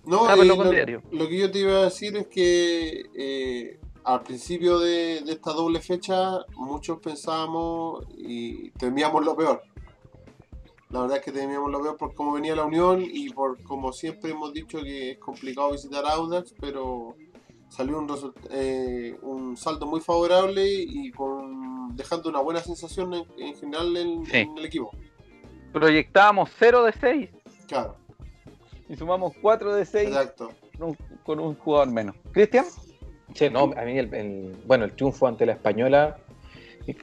No, 0.05 0.23
Grábenlo 0.23 0.53
eh, 0.53 0.57
con 0.57 0.65
lo, 0.67 1.01
lo 1.23 1.27
que 1.29 1.37
yo 1.37 1.51
te 1.51 1.59
iba 1.59 1.73
a 1.79 1.83
decir 1.85 2.15
es 2.15 2.27
que 2.27 3.03
eh, 3.17 3.79
al 4.05 4.21
principio 4.23 4.79
de, 4.79 5.21
de 5.21 5.31
esta 5.33 5.51
doble 5.53 5.79
fecha 5.81 6.39
muchos 6.55 6.99
pensábamos 6.99 8.05
y 8.17 8.69
temíamos 8.71 9.25
lo 9.25 9.35
peor. 9.35 9.61
La 10.89 11.01
verdad 11.01 11.17
es 11.17 11.23
que 11.25 11.31
temíamos 11.31 11.71
lo 11.71 11.81
peor 11.81 11.97
por 11.97 12.13
cómo 12.13 12.33
venía 12.33 12.55
la 12.55 12.63
unión 12.65 13.03
y 13.03 13.29
por 13.31 13.61
como 13.63 13.91
siempre 13.91 14.31
hemos 14.31 14.53
dicho 14.53 14.79
que 14.81 15.11
es 15.11 15.17
complicado 15.17 15.71
visitar 15.71 16.05
Audax, 16.05 16.53
pero 16.59 17.15
salió 17.69 17.97
un, 17.97 18.07
result- 18.07 18.47
eh, 18.51 19.17
un 19.23 19.57
saldo 19.57 19.85
muy 19.87 19.99
favorable 19.99 20.63
y 20.69 21.11
con 21.11 21.95
dejando 21.95 22.29
una 22.29 22.39
buena 22.41 22.59
sensación 22.61 23.13
en, 23.13 23.25
en 23.37 23.55
general 23.55 23.97
en, 23.97 24.25
Sí. 24.25 24.37
en 24.37 24.57
el 24.57 24.65
equipo. 24.65 24.91
Proyectábamos 25.73 26.49
0 26.57 26.83
de 26.83 26.93
6 26.93 27.29
Claro, 27.67 27.97
y 28.87 28.95
sumamos 28.95 29.33
4 29.41 29.73
de 29.75 29.85
6 29.85 30.07
exacto. 30.09 30.51
con 30.77 30.89
un, 30.89 30.97
con 31.25 31.39
un 31.39 31.55
jugador 31.55 31.91
menos. 31.91 32.15
¿Cristian? 32.31 32.65
Sí, 33.33 33.49
no, 33.49 33.71
a 33.75 33.81
mí 33.83 33.97
el, 33.97 34.13
el- 34.13 34.55
bueno, 34.65 34.85
el 34.85 34.91
triunfo 34.93 35.27
ante 35.27 35.45
la 35.45 35.53
española 35.53 36.17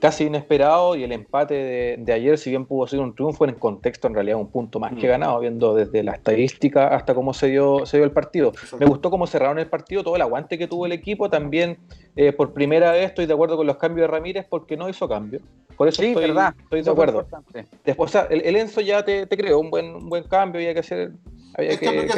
casi 0.00 0.24
inesperado 0.26 0.94
y 0.94 1.02
el 1.02 1.10
empate 1.10 1.54
de, 1.54 1.96
de 1.98 2.12
ayer, 2.12 2.38
si 2.38 2.50
bien 2.50 2.66
pudo 2.66 2.86
ser 2.86 3.00
un 3.00 3.16
triunfo 3.16 3.42
en 3.42 3.50
el 3.50 3.56
contexto, 3.56 4.06
en 4.06 4.14
realidad 4.14 4.38
un 4.38 4.48
punto 4.48 4.78
más 4.78 4.92
que 4.92 5.06
Mm. 5.08 5.10
ganado, 5.10 5.40
viendo 5.40 5.74
desde 5.74 6.04
la 6.04 6.12
estadística 6.12 6.86
hasta 6.94 7.14
cómo 7.16 7.34
se 7.34 7.48
dio, 7.48 7.84
se 7.84 7.96
dio 7.96 8.04
el 8.04 8.12
partido. 8.12 8.50
exacto. 8.50 8.76
Me 8.78 8.86
gustó 8.86 9.10
cómo 9.10 9.26
cerraron 9.26 9.58
el 9.58 9.66
partido, 9.66 10.04
todo 10.04 10.14
el 10.14 10.22
aguante 10.22 10.56
que 10.56 10.68
tuvo 10.68 10.86
el 10.86 10.92
equipo. 10.92 11.28
También, 11.28 11.78
eh, 12.14 12.30
por 12.32 12.52
primera 12.52 12.92
vez, 12.92 13.06
estoy 13.06 13.26
de 13.26 13.34
acuerdo 13.34 13.56
con 13.56 13.66
los 13.66 13.76
cambios 13.76 14.04
de 14.06 14.12
Ramírez 14.12 14.46
porque 14.48 14.76
no 14.76 14.88
hizo 14.88 15.08
cambio. 15.08 15.40
Por 15.76 15.88
eso 15.88 16.00
Sí, 16.00 16.08
estoy, 16.10 16.28
verdad. 16.28 16.54
estoy 16.62 16.82
de 16.82 16.90
acuerdo. 16.90 17.18
importante. 17.22 17.66
Después, 17.84 18.10
o 18.10 18.12
sea, 18.12 18.28
el, 18.30 18.42
el 18.42 18.54
Enzo 18.54 18.80
ya 18.82 19.04
te, 19.04 19.26
te 19.26 19.36
creo, 19.36 19.58
un 19.58 19.68
buen, 19.70 19.96
un 19.96 20.08
buen 20.08 20.22
cambio, 20.28 20.60
había 20.60 20.74
que 20.74 20.80
hacer. 20.80 21.10
Había 21.58 21.70
que, 21.76 21.84
cambio 21.86 22.02
que 22.02 22.06
que 22.06 22.12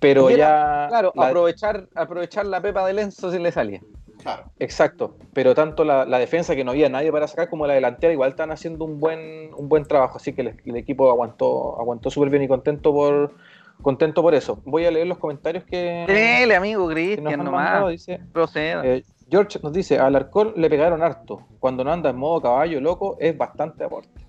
Pero 0.00 0.30
ya. 0.30 0.86
Claro, 0.88 1.12
la- 1.14 1.26
aprovechar, 1.28 1.88
aprovechar 1.94 2.46
la 2.46 2.60
pepa 2.60 2.86
de 2.86 2.92
Lenzo 2.92 3.30
si 3.32 3.38
le 3.38 3.50
salía. 3.52 3.80
Claro. 4.22 4.44
Exacto, 4.58 5.16
pero 5.32 5.54
tanto 5.54 5.84
la, 5.84 6.04
la 6.04 6.18
defensa 6.18 6.56
que 6.56 6.64
no 6.64 6.72
había 6.72 6.88
nadie 6.88 7.12
para 7.12 7.28
sacar 7.28 7.48
como 7.48 7.66
la 7.68 7.74
delantera 7.74 8.12
igual 8.12 8.30
están 8.30 8.50
haciendo 8.50 8.84
un 8.84 8.98
buen 8.98 9.54
un 9.54 9.68
buen 9.68 9.84
trabajo, 9.84 10.16
así 10.16 10.32
que 10.32 10.40
el, 10.42 10.60
el 10.64 10.76
equipo 10.76 11.08
aguantó 11.08 11.78
aguantó 11.78 12.10
súper 12.10 12.28
bien 12.30 12.42
y 12.42 12.48
contento 12.48 12.92
por 12.92 13.34
contento 13.80 14.20
por 14.20 14.34
eso. 14.34 14.60
Voy 14.64 14.84
a 14.86 14.90
leer 14.90 15.06
los 15.06 15.18
comentarios 15.18 15.62
que, 15.64 16.04
Dele, 16.08 16.56
amigo 16.56 16.88
Cristian, 16.88 17.44
nomás. 17.44 17.88
Dice, 17.90 18.18
Proceda. 18.32 18.84
eh, 18.84 19.04
George 19.30 19.60
nos 19.62 19.72
dice, 19.72 20.00
al 20.00 20.16
Arcón 20.16 20.52
le 20.56 20.68
pegaron 20.68 21.00
harto. 21.02 21.46
Cuando 21.60 21.84
no 21.84 21.92
anda 21.92 22.10
en 22.10 22.16
modo 22.16 22.40
caballo 22.42 22.80
loco 22.80 23.16
es 23.20 23.38
bastante 23.38 23.84
aporte. 23.84 24.26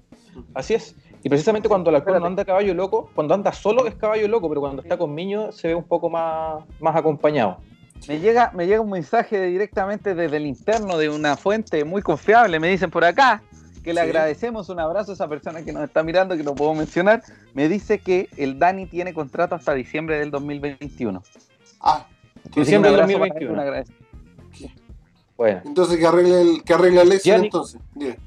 Así 0.54 0.76
es. 0.76 0.96
Y 1.24 1.30
precisamente 1.30 1.68
cuando 1.68 1.90
el 1.90 1.98
Espérate. 1.98 2.22
no 2.22 2.28
anda 2.28 2.46
caballo 2.46 2.74
loco, 2.74 3.10
cuando 3.14 3.34
anda 3.34 3.52
solo 3.52 3.86
es 3.88 3.96
caballo 3.96 4.28
loco, 4.28 4.48
pero 4.48 4.62
cuando 4.62 4.82
está 4.82 4.98
con 4.98 5.14
Miño 5.14 5.52
se 5.52 5.68
ve 5.70 5.76
un 5.76 5.84
poco 5.84 6.10
más, 6.10 6.64
más 6.80 6.96
acompañado. 6.96 7.58
Me 8.08 8.20
llega, 8.20 8.52
me 8.56 8.66
llega 8.66 8.80
un 8.80 8.90
mensaje 8.90 9.38
de- 9.38 9.48
directamente 9.48 10.16
desde 10.16 10.38
el 10.38 10.46
interno 10.46 10.98
de 10.98 11.10
una 11.10 11.36
fuente 11.36 11.84
muy 11.84 12.02
confiable. 12.02 12.58
Me 12.60 12.70
dicen 12.70 12.90
por 12.90 13.04
acá 13.04 13.44
que 13.84 13.94
le 13.94 14.02
Sí. 14.02 14.08
agradecemos 14.08 14.70
un 14.70 14.80
abrazo 14.80 15.12
a 15.12 15.16
esa 15.16 15.28
persona 15.28 15.62
que 15.64 15.74
nos 15.74 15.84
está 15.84 16.04
mirando, 16.04 16.38
que 16.38 16.44
no 16.44 16.56
puedo 16.56 16.74
mencionar. 16.74 17.22
Me 17.54 17.68
dice 17.68 18.00
que 18.00 18.30
el 18.38 18.58
Dani 18.58 18.86
tiene 18.86 19.14
contrato 19.14 19.56
hasta 19.56 19.74
diciembre 19.74 20.18
del 20.20 20.32
2021. 20.32 21.22
Ah, 21.82 22.08
Diciembre 22.56 22.92
del 22.92 23.02
abrazo 23.02 23.20
para 23.20 23.26
él, 23.26 23.30
2021. 23.48 23.54
un 23.54 23.60
agradecimiento. 23.60 24.06
Bueno. 25.38 25.62
entonces 25.66 25.98
que 25.98 26.06
arregle 26.06 26.42
el, 26.42 26.64
que 26.64 26.74
arregle 26.74 27.02
el 27.02 27.20
entonces. 27.26 27.80
Dime. 27.96 28.18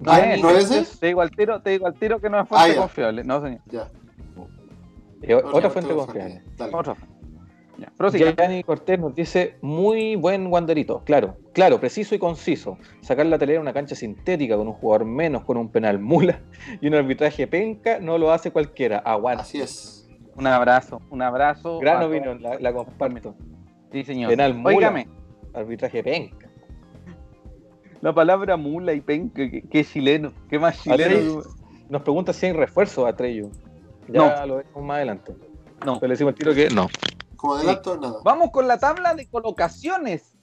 Bien, 0.00 0.40
¿no 0.40 0.50
es 0.50 0.70
ese? 0.70 0.98
Te 0.98 1.06
digo 1.08 1.20
al 1.20 1.30
tiro, 1.30 1.60
te 1.62 1.70
digo 1.70 1.86
al 1.86 1.94
tiro 1.94 2.20
que 2.20 2.28
no 2.30 2.40
es 2.40 2.48
fuente 2.48 2.70
Ah, 2.70 2.74
ya. 2.74 2.80
confiable. 2.80 3.22
No, 3.24 3.42
señor. 3.42 3.60
Ya. 3.66 3.88
Eh, 5.22 5.34
Otra 5.34 5.50
otra 5.50 5.70
fuente 5.70 5.92
fuente 5.92 5.94
confiable. 5.94 6.42
Otra. 6.72 6.96
Ya, 7.78 7.90
prosiga. 7.96 8.32
Gianni 8.32 8.62
Cortés 8.62 8.98
nos 8.98 9.14
dice, 9.14 9.56
muy 9.62 10.14
buen 10.16 10.48
Wanderito, 10.48 11.02
claro, 11.04 11.36
claro, 11.54 11.80
preciso 11.80 12.14
y 12.14 12.18
conciso. 12.18 12.76
Sacar 13.00 13.24
la 13.26 13.38
telera 13.38 13.56
en 13.56 13.62
una 13.62 13.72
cancha 13.72 13.94
sintética 13.94 14.56
con 14.56 14.68
un 14.68 14.74
jugador 14.74 15.06
menos, 15.06 15.44
con 15.44 15.56
un 15.56 15.70
penal 15.70 15.98
mula 15.98 16.40
y 16.80 16.88
un 16.88 16.94
arbitraje 16.94 17.46
penca, 17.46 17.98
no 17.98 18.18
lo 18.18 18.32
hace 18.32 18.50
cualquiera. 18.50 18.98
Aguanta. 18.98 19.42
Así 19.44 19.60
es. 19.62 20.06
Un 20.36 20.46
abrazo, 20.46 21.00
un 21.10 21.22
abrazo. 21.22 21.78
Gran 21.78 22.02
opinión, 22.02 22.42
la, 22.42 22.58
la 22.58 22.72
comparto. 22.72 23.34
Sí, 23.92 24.04
señor. 24.04 24.28
Penal 24.30 24.54
mula. 24.54 24.76
Óigame, 24.76 25.08
Arbitraje 25.54 26.02
penca. 26.02 26.49
La 28.00 28.14
palabra 28.14 28.56
mula 28.56 28.92
y 28.92 29.00
penca, 29.00 29.48
que, 29.50 29.62
que 29.62 29.84
chileno, 29.84 30.32
que 30.48 30.58
más 30.58 30.82
chileno. 30.82 31.42
Nos 31.88 32.02
pregunta 32.02 32.32
si 32.32 32.46
hay 32.46 32.52
refuerzo 32.52 33.06
a 33.06 33.14
Treyu. 33.14 33.50
Ya 34.08 34.46
lo 34.46 34.56
veremos 34.56 34.84
más 34.84 34.96
adelante. 34.96 35.34
No. 35.84 35.94
Pero 35.94 36.08
le 36.08 36.14
decimos 36.14 36.32
al 36.32 36.38
tiro 36.38 36.54
que 36.54 36.70
no. 36.70 36.88
Como 37.36 37.54
adelanto, 37.54 37.96
nada. 37.98 38.18
Vamos 38.24 38.50
con 38.50 38.68
la 38.68 38.78
tabla 38.78 39.14
de 39.14 39.26
colocaciones. 39.28 40.34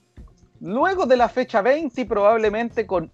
Luego 0.60 1.06
de 1.06 1.16
la 1.16 1.28
fecha 1.28 1.62
20 1.62 2.00
y 2.00 2.04
probablemente 2.04 2.86
con 2.86 3.12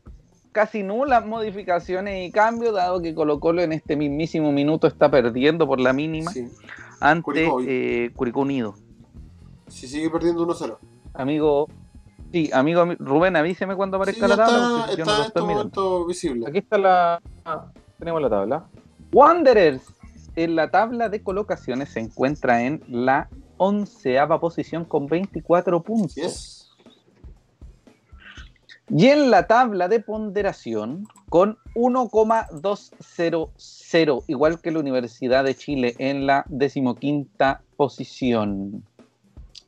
casi 0.52 0.82
nulas 0.82 1.26
modificaciones 1.26 2.28
y 2.28 2.32
cambios, 2.32 2.74
dado 2.74 3.02
que 3.02 3.14
Colo 3.14 3.40
Colo 3.40 3.60
en 3.62 3.72
este 3.72 3.96
mismísimo 3.96 4.52
minuto 4.52 4.86
está 4.86 5.10
perdiendo 5.10 5.66
por 5.66 5.80
la 5.80 5.92
mínima 5.92 6.30
Sí. 6.30 6.48
ante 7.00 7.22
Curicó 7.22 7.60
eh, 7.66 8.10
Curicó 8.14 8.40
Unido. 8.40 8.74
Si 9.68 9.88
sigue 9.88 10.08
perdiendo 10.10 10.46
1-0. 10.46 10.78
Amigo, 11.14 11.68
sí, 12.34 12.50
amigo 12.52 12.84
Rubén, 12.98 13.36
avíseme 13.36 13.76
cuando 13.76 13.96
aparezca 13.96 14.26
la 14.26 14.36
tabla. 14.36 14.56
está, 14.56 14.86
porque 14.86 14.96
yo 14.96 15.04
está 15.04 15.04
no 15.04 15.12
lo 15.12 15.22
en 15.22 15.26
este 15.28 15.40
momento 15.40 16.04
visible. 16.04 16.48
Aquí 16.48 16.58
está 16.58 16.78
la. 16.78 17.22
ah, 17.44 17.66
tenemos 17.96 18.20
la 18.20 18.28
tabla. 18.28 18.66
Wanderers 19.12 19.82
en 20.34 20.56
la 20.56 20.68
tabla 20.68 21.08
de 21.08 21.22
colocaciones 21.22 21.90
se 21.90 22.00
encuentra 22.00 22.64
en 22.64 22.82
la 22.88 23.28
onceava 23.56 24.40
posición 24.40 24.84
con 24.84 25.06
24 25.06 25.80
puntos. 25.84 26.76
Y 28.90 29.06
en 29.06 29.30
la 29.30 29.46
tabla 29.46 29.86
de 29.86 30.00
ponderación 30.00 31.06
con 31.28 31.56
1,200, 31.76 34.24
igual 34.26 34.60
que 34.60 34.72
la 34.72 34.80
Universidad 34.80 35.44
de 35.44 35.54
Chile 35.54 35.94
en 35.98 36.26
la 36.26 36.44
decimoquinta 36.48 37.62
posición. 37.76 38.82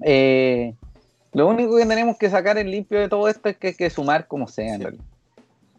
Eh, 0.01 0.75
lo 1.37 1.49
único 1.49 1.77
que 1.77 1.85
tenemos 1.87 2.17
que 2.17 2.31
sacar 2.31 2.57
en 2.59 2.71
limpio 2.71 2.99
de 2.99 3.09
todo 3.09 3.29
esto 3.29 3.49
es 3.49 3.57
que 3.57 3.69
hay 3.69 3.75
que 3.75 3.91
sumar 3.91 4.27
como 4.27 4.47
sea. 4.49 4.79
Sí. 4.79 4.85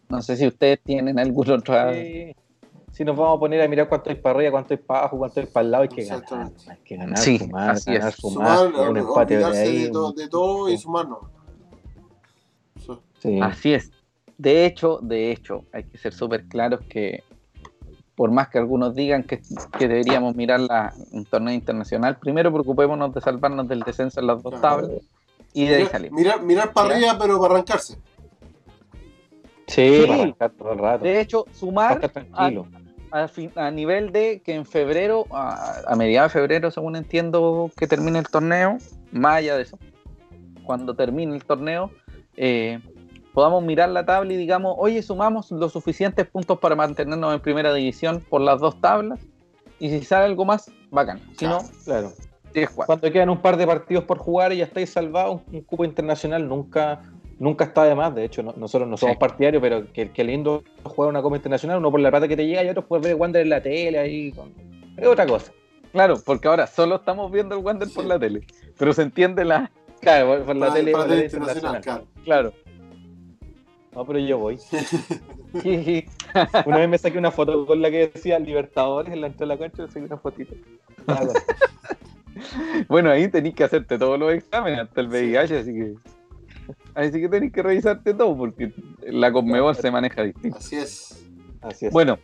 No 0.08 0.22
sé 0.22 0.36
si 0.36 0.46
ustedes 0.46 0.78
tienen 0.82 1.18
algún 1.18 1.50
otro... 1.50 1.74
Sí. 1.92 2.34
si 2.92 3.04
nos 3.04 3.16
vamos 3.16 3.36
a 3.36 3.40
poner 3.40 3.60
a 3.62 3.68
mirar 3.68 3.88
cuánto 3.88 4.08
hay 4.10 4.16
para 4.16 4.36
arriba, 4.36 4.50
cuánto 4.52 4.72
hay 4.74 4.78
para 4.78 5.00
abajo, 5.00 5.18
cuánto 5.18 5.40
hay 5.40 5.46
para 5.46 5.64
el 5.64 5.70
lado, 5.70 5.82
hay 5.82 5.88
que 5.88 6.04
ganar. 6.04 6.50
Hay 6.68 6.76
que 6.84 6.96
ganar, 6.96 7.18
Sí, 7.18 7.38
sumar, 7.38 7.70
así 7.70 7.92
ganar, 7.92 8.08
es. 8.08 8.14
sumar, 8.16 8.58
Sumar, 8.70 8.88
un 8.90 8.96
empate 8.96 9.36
de 9.36 9.44
olvidarse 9.44 9.62
ahí. 9.68 9.82
de, 9.84 9.90
to- 9.90 10.12
de 10.12 10.28
todo 10.28 10.68
y 10.70 10.78
sumarnos. 10.78 11.18
Sí. 13.20 13.40
Así 13.42 13.74
es. 13.74 13.90
De 14.36 14.64
hecho, 14.64 15.00
de 15.02 15.32
hecho, 15.32 15.64
hay 15.72 15.82
que 15.84 15.98
ser 15.98 16.14
súper 16.14 16.44
claros 16.46 16.80
que 16.88 17.24
por 18.14 18.30
más 18.30 18.48
que 18.48 18.58
algunos 18.58 18.94
digan 18.94 19.22
que, 19.24 19.40
que 19.78 19.88
deberíamos 19.88 20.34
mirar 20.34 20.60
la, 20.60 20.92
un 21.12 21.24
torneo 21.24 21.52
internacional, 21.54 22.16
primero 22.16 22.52
preocupémonos 22.52 23.12
de 23.14 23.20
salvarnos 23.20 23.68
del 23.68 23.80
descenso 23.80 24.20
en 24.20 24.26
las 24.28 24.42
dos 24.42 24.58
Claro. 24.58 24.86
tablas 24.88 25.02
y 25.62 25.66
de 25.66 25.74
ahí 25.74 25.78
Mirar, 25.82 25.92
salir. 25.92 26.12
mirar, 26.12 26.42
mirar 26.42 26.72
para 26.72 26.94
arriba, 26.94 27.16
pero 27.18 27.40
para 27.40 27.54
arrancarse. 27.54 27.94
Sí, 29.66 30.00
Sí. 30.00 30.00
para 30.06 30.14
arrancar 30.22 30.50
todo 30.52 30.72
el 30.72 30.78
rato. 30.78 31.04
De 31.04 31.20
hecho, 31.20 31.44
sumar 31.52 32.00
a, 33.10 33.28
fin- 33.28 33.52
a 33.56 33.70
nivel 33.70 34.12
de 34.12 34.40
que 34.40 34.54
en 34.54 34.64
febrero, 34.66 35.26
a, 35.30 35.80
a 35.86 35.96
mediados 35.96 36.32
de 36.32 36.40
febrero, 36.40 36.70
según 36.70 36.96
entiendo 36.96 37.70
que 37.76 37.86
termine 37.86 38.18
el 38.18 38.28
torneo, 38.28 38.78
más 39.12 39.36
allá 39.36 39.56
de 39.56 39.62
eso, 39.62 39.78
cuando 40.64 40.94
termine 40.94 41.34
el 41.34 41.44
torneo, 41.44 41.90
eh, 42.36 42.80
podamos 43.32 43.62
mirar 43.62 43.88
la 43.90 44.04
tabla 44.04 44.32
y 44.32 44.36
digamos, 44.36 44.74
oye, 44.78 45.02
sumamos 45.02 45.50
los 45.50 45.72
suficientes 45.72 46.26
puntos 46.26 46.58
para 46.58 46.74
mantenernos 46.74 47.32
en 47.34 47.40
primera 47.40 47.72
división 47.72 48.20
por 48.28 48.40
las 48.40 48.60
dos 48.60 48.80
tablas, 48.80 49.20
y 49.78 49.90
si 49.90 50.02
sale 50.04 50.24
algo 50.26 50.44
más, 50.44 50.70
bacán. 50.90 51.20
Si 51.38 51.46
no, 51.46 51.60
Claro. 51.84 52.12
Cuando 52.86 53.10
quedan 53.12 53.30
un 53.30 53.38
par 53.38 53.56
de 53.56 53.66
partidos 53.66 54.04
por 54.04 54.18
jugar 54.18 54.52
y 54.52 54.58
ya 54.58 54.64
estáis 54.64 54.90
salvados, 54.90 55.42
un, 55.48 55.56
un 55.56 55.60
cupo 55.62 55.84
internacional 55.84 56.48
nunca, 56.48 57.02
nunca 57.38 57.64
está 57.64 57.84
de 57.84 57.94
más. 57.94 58.14
De 58.14 58.24
hecho, 58.24 58.42
no- 58.42 58.54
nosotros 58.56 58.88
no 58.88 58.96
somos 58.96 59.14
Sí. 59.14 59.18
partidarios, 59.20 59.60
pero 59.60 59.92
que, 59.92 60.10
que 60.10 60.24
lindo 60.24 60.62
jugar 60.84 61.10
una 61.10 61.22
copa 61.22 61.36
internacional, 61.36 61.78
uno 61.78 61.90
por 61.90 62.00
la 62.00 62.10
plata 62.10 62.26
que 62.28 62.36
te 62.36 62.46
llega 62.46 62.64
y 62.64 62.68
otros 62.68 62.84
puedes 62.86 63.04
ver 63.04 63.14
Wander 63.16 63.42
en 63.42 63.50
la 63.50 63.62
tele 63.62 63.98
ahí. 63.98 64.32
con- 64.32 64.52
Es 64.96 65.06
otra 65.06 65.26
cosa. 65.26 65.52
Claro, 65.92 66.16
porque 66.24 66.48
ahora 66.48 66.66
solo 66.66 66.96
estamos 66.96 67.30
viendo 67.32 67.56
el 67.56 67.64
Wander 67.64 67.88
por 67.94 68.04
la 68.04 68.18
tele, 68.18 68.46
pero 68.78 68.92
se 68.92 69.02
entiende 69.02 69.44
la... 69.44 69.70
Claro, 70.00 70.28
por, 70.28 70.44
por 70.44 70.56
la 70.56 70.72
tele. 70.72 70.92
por 70.92 71.08
la 71.08 71.16
internacional, 71.24 71.56
internacional. 71.76 71.82
claro. 72.24 72.52
Claro. 72.52 72.52
No, 73.94 74.04
pero 74.04 74.18
yo 74.20 74.38
voy. 74.38 74.58
Una 76.66 76.76
vez 76.78 76.88
me 76.88 76.98
saqué 76.98 77.18
una 77.18 77.30
foto 77.30 77.66
con 77.66 77.80
la 77.80 77.90
que 77.90 78.08
decía 78.08 78.38
Libertadores 78.38 79.12
en 79.12 79.20
la 79.22 79.28
entrada 79.28 79.54
de 79.54 79.58
la 79.58 79.66
cancha, 79.68 79.82
me 79.82 79.88
saqué 79.88 80.06
una 80.06 80.18
fotito. 80.18 80.54
Más. 81.06 81.26
Bueno, 82.88 83.10
ahí 83.10 83.28
tenéis 83.28 83.54
que 83.54 83.64
hacerte 83.64 83.98
todos 83.98 84.18
los 84.18 84.32
exámenes, 84.32 84.80
hasta 84.80 85.00
el 85.00 85.08
VIH, 85.08 85.58
así 85.58 85.72
que. 85.72 85.94
Así 86.94 87.20
que 87.20 87.28
tenéis 87.28 87.52
que 87.52 87.62
revisarte 87.62 88.14
todo, 88.14 88.36
porque 88.36 88.72
la 89.02 89.32
Conmebol 89.32 89.74
se 89.74 89.90
maneja 89.90 90.22
distinto. 90.22 90.58
Así 90.58 90.76
es. 90.76 91.26
Así 91.62 91.86
es. 91.86 91.92
Bueno, 91.92 92.18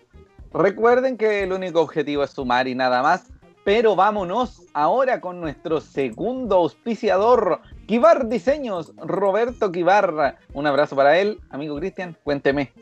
recuerden 0.53 1.17
que 1.17 1.43
el 1.43 1.53
único 1.53 1.81
objetivo 1.81 2.25
es 2.25 2.31
sumar 2.31 2.69
y 2.69 2.75
nada 2.75 3.03
más, 3.03 3.31
pero 3.65 3.97
vámonos 3.97 4.63
ahora 4.75 5.21
con 5.21 5.41
nuestro 5.41 5.81
segundo 5.81 6.57
auspiciador, 6.57 7.61
Kibar 7.87 8.29
Diseños, 8.29 8.93
Roberto 8.97 9.73
Kibar. 9.73 10.39
Un 10.53 10.67
abrazo 10.67 10.95
para 10.95 11.19
él, 11.19 11.41
amigo 11.51 11.79
Cristian, 11.79 12.17
cuénteme. 12.23 12.73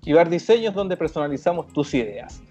Kibar 0.00 0.28
Diseños, 0.28 0.74
donde 0.74 0.96
personalizamos 0.96 1.66
tus 1.72 1.94
ideas. 1.94 2.42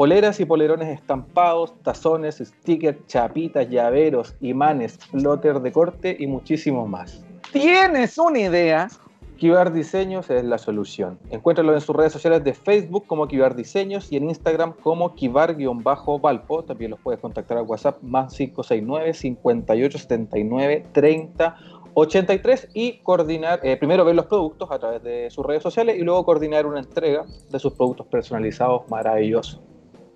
Poleras 0.00 0.40
y 0.40 0.46
polerones 0.46 0.88
estampados, 0.88 1.74
tazones, 1.82 2.38
stickers, 2.38 3.06
chapitas, 3.06 3.68
llaveros, 3.68 4.34
imanes, 4.40 4.96
flotter 4.96 5.60
de 5.60 5.72
corte 5.72 6.16
y 6.18 6.26
muchísimo 6.26 6.86
más. 6.86 7.22
¿Tienes 7.52 8.16
una 8.16 8.38
idea? 8.38 8.88
Kibar 9.36 9.74
Diseños 9.74 10.30
es 10.30 10.42
la 10.42 10.56
solución. 10.56 11.18
Encuéntralo 11.28 11.74
en 11.74 11.82
sus 11.82 11.94
redes 11.94 12.14
sociales 12.14 12.42
de 12.44 12.54
Facebook 12.54 13.06
como 13.06 13.28
Kibar 13.28 13.54
Diseños 13.54 14.10
y 14.10 14.16
en 14.16 14.30
Instagram 14.30 14.72
como 14.72 15.14
Kibar-Valpo. 15.14 16.64
También 16.64 16.92
los 16.92 17.00
puedes 17.00 17.20
contactar 17.20 17.58
al 17.58 17.64
WhatsApp 17.64 18.02
más 18.02 18.34
569 18.34 19.12
5879 19.12 20.86
30 20.92 21.56
83 21.92 22.68
y 22.72 23.00
coordinar, 23.02 23.60
eh, 23.62 23.76
primero 23.76 24.06
ver 24.06 24.14
los 24.14 24.24
productos 24.24 24.70
a 24.70 24.78
través 24.78 25.02
de 25.02 25.28
sus 25.30 25.44
redes 25.44 25.62
sociales 25.62 25.98
y 25.98 26.04
luego 26.04 26.24
coordinar 26.24 26.64
una 26.64 26.78
entrega 26.78 27.26
de 27.50 27.58
sus 27.58 27.74
productos 27.74 28.06
personalizados 28.06 28.88
maravillosos. 28.88 29.60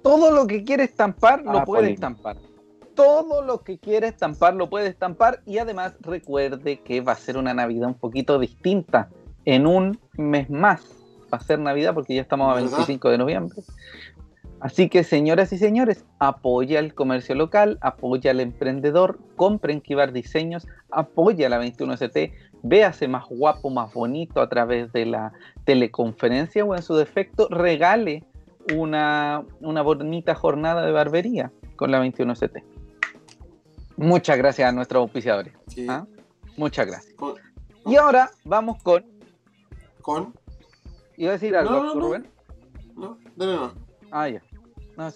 Todo 0.05 0.31
lo 0.31 0.47
que 0.47 0.65
quiere 0.65 0.85
estampar 0.85 1.43
lo 1.43 1.61
Ah, 1.61 1.65
puede 1.65 1.93
estampar. 1.93 2.37
Todo 2.95 3.41
lo 3.41 3.63
que 3.63 3.79
quiere 3.79 4.07
estampar 4.09 4.55
lo 4.55 4.69
puede 4.69 4.89
estampar 4.89 5.41
y 5.47 5.57
además 5.57 5.95
recuerde 6.03 6.81
que 6.81 7.01
va 7.01 7.13
a 7.13 7.17
ser 7.17 7.39
una 7.39 7.55
Navidad 7.55 7.89
un 7.89 7.95
poquito 7.95 8.39
distinta. 8.39 9.09
En 9.47 9.67
un 9.67 9.99
mes 10.13 10.51
más 10.51 10.83
va 11.33 11.39
a 11.39 11.41
ser 11.41 11.59
Navidad 11.59 11.95
porque 11.95 12.15
ya 12.15 12.21
estamos 12.21 12.53
a 12.53 12.57
¿Verdad? 12.57 12.71
25 12.73 13.09
de 13.09 13.19
noviembre. 13.19 13.63
Así 14.61 14.91
que 14.91 15.05
señoras 15.05 15.55
y 15.55 15.59
señores, 15.59 16.05
apoya 16.19 16.81
el 16.81 16.95
comercio 16.95 17.35
local, 17.35 17.79
apoya 17.81 18.31
al 18.31 18.41
emprendedor, 18.41 19.19
compren 19.37 19.81
Kibar 19.81 20.13
Diseños, 20.13 20.67
apoya 20.91 21.49
la 21.49 21.59
21ST, 21.63 22.33
véase 22.63 23.09
más 23.09 23.25
guapo, 23.31 23.71
más 23.71 23.93
bonito 23.95 24.43
a 24.43 24.51
través 24.51 24.93
de 24.93 25.07
la 25.07 25.33
teleconferencia 25.65 26.63
o 26.63 26.75
en 26.75 26.83
su 26.83 26.95
defecto 26.95 27.49
regale 27.49 28.23
una, 28.75 29.45
una 29.61 29.83
bonita 29.83 30.35
jornada 30.35 30.85
de 30.85 30.93
barbería 30.93 31.53
con 31.77 31.91
la 31.91 32.03
21ST. 32.05 32.63
Muchas 33.97 34.37
gracias 34.39 34.69
a 34.69 34.73
nuestros 34.73 35.01
auspiciadores. 35.03 35.55
Sí. 35.69 35.87
¿ah? 35.89 36.07
Muchas 36.57 36.87
gracias. 36.87 37.15
Con, 37.15 37.35
Y 37.87 37.97
ahora 37.97 38.31
vamos 38.45 38.83
con. 38.83 39.05
con- 40.03 40.35
¿Iba 41.17 41.31
a 41.31 41.33
decir 41.35 41.55
algo, 41.57 41.71
No, 41.71 41.85
no, 41.85 41.95
no. 41.95 42.01
Rubén? 42.01 42.29
No. 42.97 43.73
Ah, 44.11 44.29
ya. 44.29 44.43
No, 44.97 45.09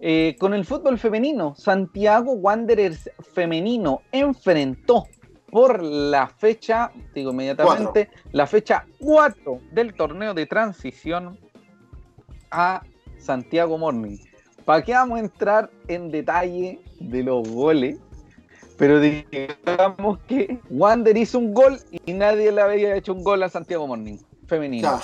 eh, 0.00 0.36
con 0.38 0.54
el 0.54 0.64
fútbol 0.64 0.98
femenino, 0.98 1.54
Santiago 1.56 2.32
Wanderers 2.32 3.10
femenino 3.32 4.02
enfrentó 4.12 5.06
por 5.50 5.82
la 5.82 6.28
fecha, 6.28 6.92
digo 7.14 7.32
inmediatamente, 7.32 8.10
la 8.32 8.46
fecha 8.46 8.86
4 9.00 9.60
del 9.72 9.94
torneo 9.94 10.34
de 10.34 10.46
transición 10.46 11.38
a 12.50 12.82
Santiago 13.18 13.78
Morning. 13.78 14.18
¿Para 14.64 14.82
qué 14.82 14.92
vamos 14.92 15.16
a 15.18 15.20
entrar 15.20 15.70
en 15.88 16.10
detalle 16.10 16.80
de 17.00 17.22
los 17.22 17.48
goles? 17.48 17.98
Pero 18.76 19.00
digamos 19.00 20.18
que 20.28 20.60
Wander 20.70 21.16
hizo 21.16 21.38
un 21.38 21.52
gol 21.52 21.78
y 22.06 22.12
nadie 22.12 22.52
le 22.52 22.60
había 22.60 22.94
hecho 22.94 23.12
un 23.12 23.24
gol 23.24 23.42
a 23.42 23.48
Santiago 23.48 23.86
Morning 23.86 24.18
femenino. 24.46 25.00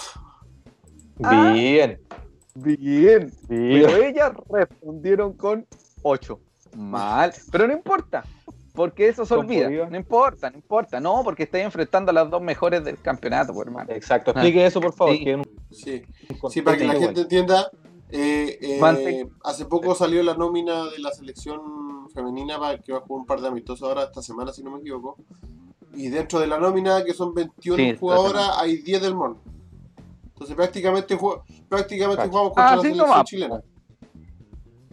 Ah. 1.22 1.52
Bien, 1.52 2.00
Bien, 2.54 3.32
bien. 3.48 3.82
pero 3.86 3.96
ellas 4.02 4.32
respondieron 4.50 5.32
con 5.34 5.66
8. 6.02 6.40
Mal, 6.76 7.32
pero 7.52 7.68
no 7.68 7.72
importa, 7.72 8.24
porque 8.74 9.08
eso 9.08 9.24
se 9.24 9.34
¿Con 9.36 9.44
olvida. 9.46 9.68
No 9.88 9.96
importa, 9.96 10.50
no 10.50 10.56
importa, 10.56 10.98
no, 11.00 11.22
porque 11.22 11.44
estoy 11.44 11.60
enfrentando 11.60 12.10
a 12.10 12.14
las 12.14 12.28
dos 12.30 12.42
mejores 12.42 12.84
del 12.84 13.00
campeonato, 13.00 13.54
pues, 13.54 13.66
hermano. 13.68 13.92
Exacto, 13.92 14.32
explique 14.32 14.66
eso 14.66 14.80
por 14.80 14.92
favor. 14.92 15.14
Sí. 15.14 15.24
que 15.24 15.30
en 15.32 15.40
un 15.40 15.53
Sí. 15.74 16.02
Sí, 16.50 16.62
para 16.62 16.76
que 16.78 16.84
la 16.84 16.94
gente 16.94 17.22
entienda, 17.22 17.70
eh, 18.10 18.58
eh, 18.60 19.28
hace 19.42 19.64
poco 19.66 19.94
salió 19.94 20.22
la 20.22 20.34
nómina 20.34 20.84
de 20.90 20.98
la 21.00 21.10
selección 21.12 22.08
femenina 22.14 22.58
para 22.58 22.78
que 22.78 22.92
va 22.92 22.98
a 22.98 23.00
jugar 23.02 23.20
un 23.20 23.26
par 23.26 23.40
de 23.40 23.48
amistosos 23.48 23.88
ahora 23.88 24.04
esta 24.04 24.22
semana, 24.22 24.52
si 24.52 24.62
no 24.62 24.70
me 24.70 24.78
equivoco. 24.80 25.16
Y 25.94 26.08
dentro 26.08 26.40
de 26.40 26.46
la 26.46 26.58
nómina, 26.58 27.04
que 27.04 27.14
son 27.14 27.34
21 27.34 27.76
Sí, 27.76 27.96
jugadoras, 27.98 28.50
hay 28.58 28.78
10 28.78 29.02
del 29.02 29.14
MON. 29.14 29.36
Entonces 30.26 30.56
prácticamente, 30.56 31.16
prácticamente 31.68 32.26
jugamos 32.28 32.52
contra 32.52 32.72
Ah, 32.72 32.76
la 32.76 32.82
sí, 32.82 32.88
selección 32.88 33.24
chilena. 33.24 33.62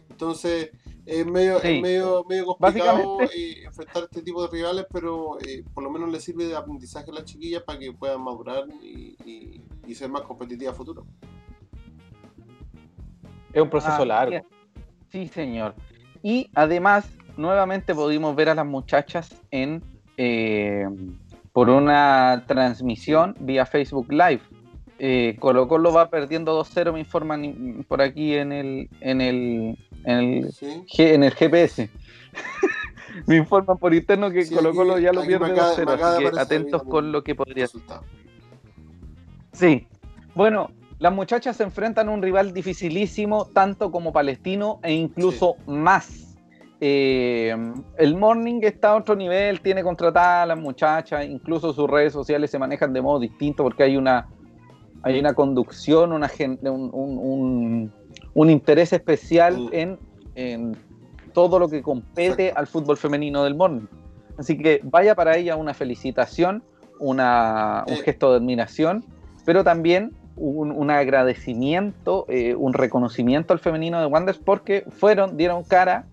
Entonces 0.09 0.69
es 1.05 1.25
medio, 1.25 1.59
Sí. 1.59 1.67
es 1.67 1.81
medio, 1.81 2.23
medio 2.29 2.45
complicado 2.45 3.17
eh, 3.35 3.63
enfrentar 3.65 4.03
este 4.03 4.21
tipo 4.21 4.41
de 4.43 4.49
rivales, 4.49 4.85
pero 4.91 5.39
eh, 5.39 5.63
por 5.73 5.83
lo 5.83 5.89
menos 5.89 6.11
les 6.11 6.23
sirve 6.23 6.45
de 6.45 6.55
aprendizaje 6.55 7.09
a 7.09 7.13
las 7.15 7.25
chiquillas 7.25 7.63
para 7.63 7.79
que 7.79 7.91
puedan 7.91 8.21
madurar 8.21 8.65
y, 8.83 9.15
y- 9.25 9.61
y 9.87 9.95
ser 9.95 10.09
más 10.09 10.21
competitivas 10.23 10.73
a 10.73 10.77
futuro. 10.77 11.05
Es 13.53 13.61
un 13.61 13.69
proceso 13.69 14.01
Ah, 14.01 14.05
largo. 14.05 14.45
Sí, 15.11 15.27
señor. 15.27 15.75
Y 16.23 16.49
además, 16.55 17.09
nuevamente 17.37 17.93
pudimos 17.93 18.35
ver 18.35 18.49
a 18.49 18.55
las 18.55 18.65
muchachas 18.65 19.35
en 19.51 19.83
eh, 20.17 20.85
por 21.51 21.69
una 21.69 22.43
transmisión 22.47 23.35
vía 23.39 23.65
Facebook 23.65 24.11
Live. 24.11 24.41
Eh, 24.99 25.35
Colo 25.39 25.67
Colo 25.67 25.91
va 25.91 26.09
perdiendo 26.09 26.55
2-0, 26.63 26.93
me 26.93 26.99
informan 26.99 27.83
por 27.87 28.01
aquí 28.03 28.35
en 28.35 28.51
el, 28.51 28.89
en 29.01 29.19
el, 29.19 29.77
en 30.05 30.17
el, 30.19 30.51
¿sí? 30.53 30.83
G- 30.87 31.13
en 31.13 31.23
el 31.23 31.33
GPS. 31.33 31.89
me 33.27 33.37
informan 33.37 33.77
por 33.79 33.93
interno 33.95 34.29
que 34.29 34.45
Sí, 34.45 34.53
Colo 34.53 34.73
Colo 34.75 34.99
ya 34.99 35.11
lo 35.11 35.25
pierde 35.25 35.47
me 35.47 35.51
acaba- 35.53 35.73
2-0, 35.75 35.85
me 35.87 35.91
acaba 35.93 36.11
de 36.11 36.17
así 36.27 36.35
que 36.35 36.39
atentos 36.39 36.83
con 36.83 37.11
lo 37.11 37.23
que 37.23 37.33
podría 37.35 37.65
resultado. 37.65 38.03
Sí. 39.53 39.87
Bueno, 40.35 40.71
las 40.99 41.13
muchachas 41.13 41.57
se 41.57 41.63
enfrentan 41.63 42.09
a 42.09 42.11
un 42.11 42.21
rival 42.21 42.53
dificilísimo, 42.53 43.45
tanto 43.45 43.91
como 43.91 44.13
palestino 44.13 44.79
e 44.83 44.93
incluso 44.93 45.55
más. 45.67 46.37
Eh, 46.79 47.55
el 47.97 48.15
Morning 48.17 48.61
está 48.63 48.91
a 48.91 48.95
otro 48.95 49.15
nivel, 49.15 49.61
tiene 49.61 49.83
contratadas 49.83 50.43
a 50.43 50.45
las 50.47 50.59
muchachas, 50.59 51.25
incluso 51.25 51.73
sus 51.73 51.87
redes 51.89 52.11
sociales 52.13 52.49
se 52.49 52.57
manejan 52.57 52.91
de 52.93 53.01
modo 53.01 53.19
distinto 53.19 53.61
porque 53.63 53.83
hay 53.83 53.97
una, 53.97 54.27
hay 55.03 55.19
una 55.19 55.33
conducción, 55.33 56.11
una 56.11 56.29
un, 56.39 56.89
un- 56.91 57.17
un- 57.19 57.93
un 58.33 58.49
interés 58.49 58.93
especial 58.93 59.57
Mm. 59.59 59.69
en, 59.73 59.99
en 60.35 60.77
todo 61.33 61.59
lo 61.59 61.67
que 61.69 61.81
compete 61.83 62.47
Exacto. 62.47 62.59
al 62.59 62.67
fútbol 62.67 62.97
femenino 62.97 63.43
del 63.43 63.55
Morning. 63.55 63.85
Así 64.37 64.57
que 64.57 64.79
vaya 64.83 65.13
para 65.13 65.37
ella 65.37 65.55
una 65.57 65.73
felicitación, 65.75 66.63
una, 66.99 67.83
un 67.87 67.93
Eh. 67.93 67.97
gesto 67.97 68.31
de 68.31 68.37
admiración, 68.37 69.05
pero 69.45 69.63
también 69.63 70.11
un, 70.35 70.71
un 70.71 70.89
agradecimiento, 70.91 72.25
eh, 72.29 72.55
un 72.55 72.73
reconocimiento 72.73 73.53
al 73.53 73.59
femenino 73.59 73.99
de 73.99 74.05
Wanderers 74.07 74.41
porque 74.43 74.85
fueron, 74.97 75.37
dieron 75.37 75.63
cara 75.63 76.05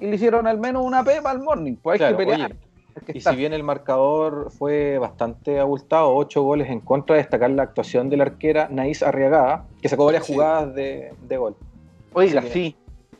y 0.00 0.06
le 0.06 0.16
hicieron 0.16 0.46
al 0.46 0.58
menos 0.58 0.84
una 0.84 1.02
pepa 1.04 1.30
al 1.30 1.40
Morning. 1.40 1.76
Pues 1.82 2.00
hay 2.00 2.10
que 2.10 2.16
pelear. 2.16 2.50
oye, 2.52 2.60
hay 2.96 3.02
que 3.04 3.12
Y 3.14 3.18
estar. 3.18 3.32
si 3.34 3.38
bien 3.38 3.52
el 3.52 3.62
marcador 3.62 4.50
fue 4.50 4.98
bastante 4.98 5.58
abultado, 5.60 6.14
ocho 6.14 6.42
goles 6.42 6.68
en 6.70 6.80
contra, 6.80 7.16
destacar 7.16 7.50
la 7.50 7.62
actuación 7.64 8.08
de 8.10 8.16
la 8.16 8.24
arquera 8.24 8.68
Naís 8.70 9.02
Arriagada, 9.02 9.64
que 9.80 9.88
sacó 9.88 10.06
varias 10.06 10.26
Sí. 10.26 10.32
jugadas 10.34 10.74
de, 10.74 11.12
de 11.28 11.36
gol. 11.36 11.56
Oiga, 12.12 12.40
que, 12.42 12.48
sí. 12.50 12.76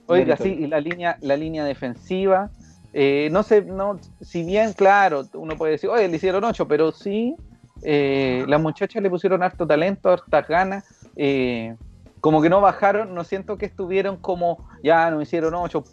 Oiga, 0.06 0.36
mérito. 0.36 0.44
sí, 0.44 0.64
y 0.64 0.66
la 0.66 0.80
línea, 0.80 1.18
la 1.20 1.36
línea 1.36 1.64
defensiva. 1.64 2.50
eh, 2.92 3.28
no 3.30 3.42
sé, 3.42 3.60
no, 3.62 3.98
si 4.22 4.42
bien, 4.42 4.72
claro, 4.72 5.24
uno 5.34 5.54
puede 5.56 5.72
decir, 5.72 5.90
oye, 5.90 6.08
le 6.08 6.16
hicieron 6.16 6.42
ocho, 6.44 6.66
pero 6.66 6.92
sí, 6.92 7.34
eh, 7.82 8.44
las 8.48 8.60
muchachas 8.60 9.02
le 9.02 9.10
pusieron 9.10 9.42
harto 9.42 9.66
talento, 9.66 10.10
hartas 10.10 10.46
ganas. 10.48 10.84
eh, 11.16 11.74
como 12.20 12.42
que 12.42 12.48
no 12.48 12.60
bajaron, 12.60 13.14
no 13.14 13.22
siento 13.22 13.56
que 13.56 13.66
estuvieron 13.66 14.16
como, 14.16 14.66
ya 14.82 15.10
no 15.12 15.20
hicieron 15.22 15.54
ocho, 15.54 15.84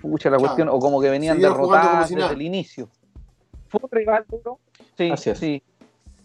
pucha 0.00 0.30
la 0.30 0.38
cuestión, 0.38 0.68
o 0.68 0.78
como 0.78 1.00
que 1.00 1.10
venían 1.10 1.40
derrotadas 1.40 2.08
si 2.08 2.14
desde 2.14 2.34
el 2.34 2.42
inicio. 2.42 2.88
Fue 3.66 3.80
un 3.82 3.90
rival 3.90 4.24
duro. 4.30 4.60
Sí, 4.96 5.10
Así 5.10 5.30
es. 5.30 5.38
sí. 5.38 5.62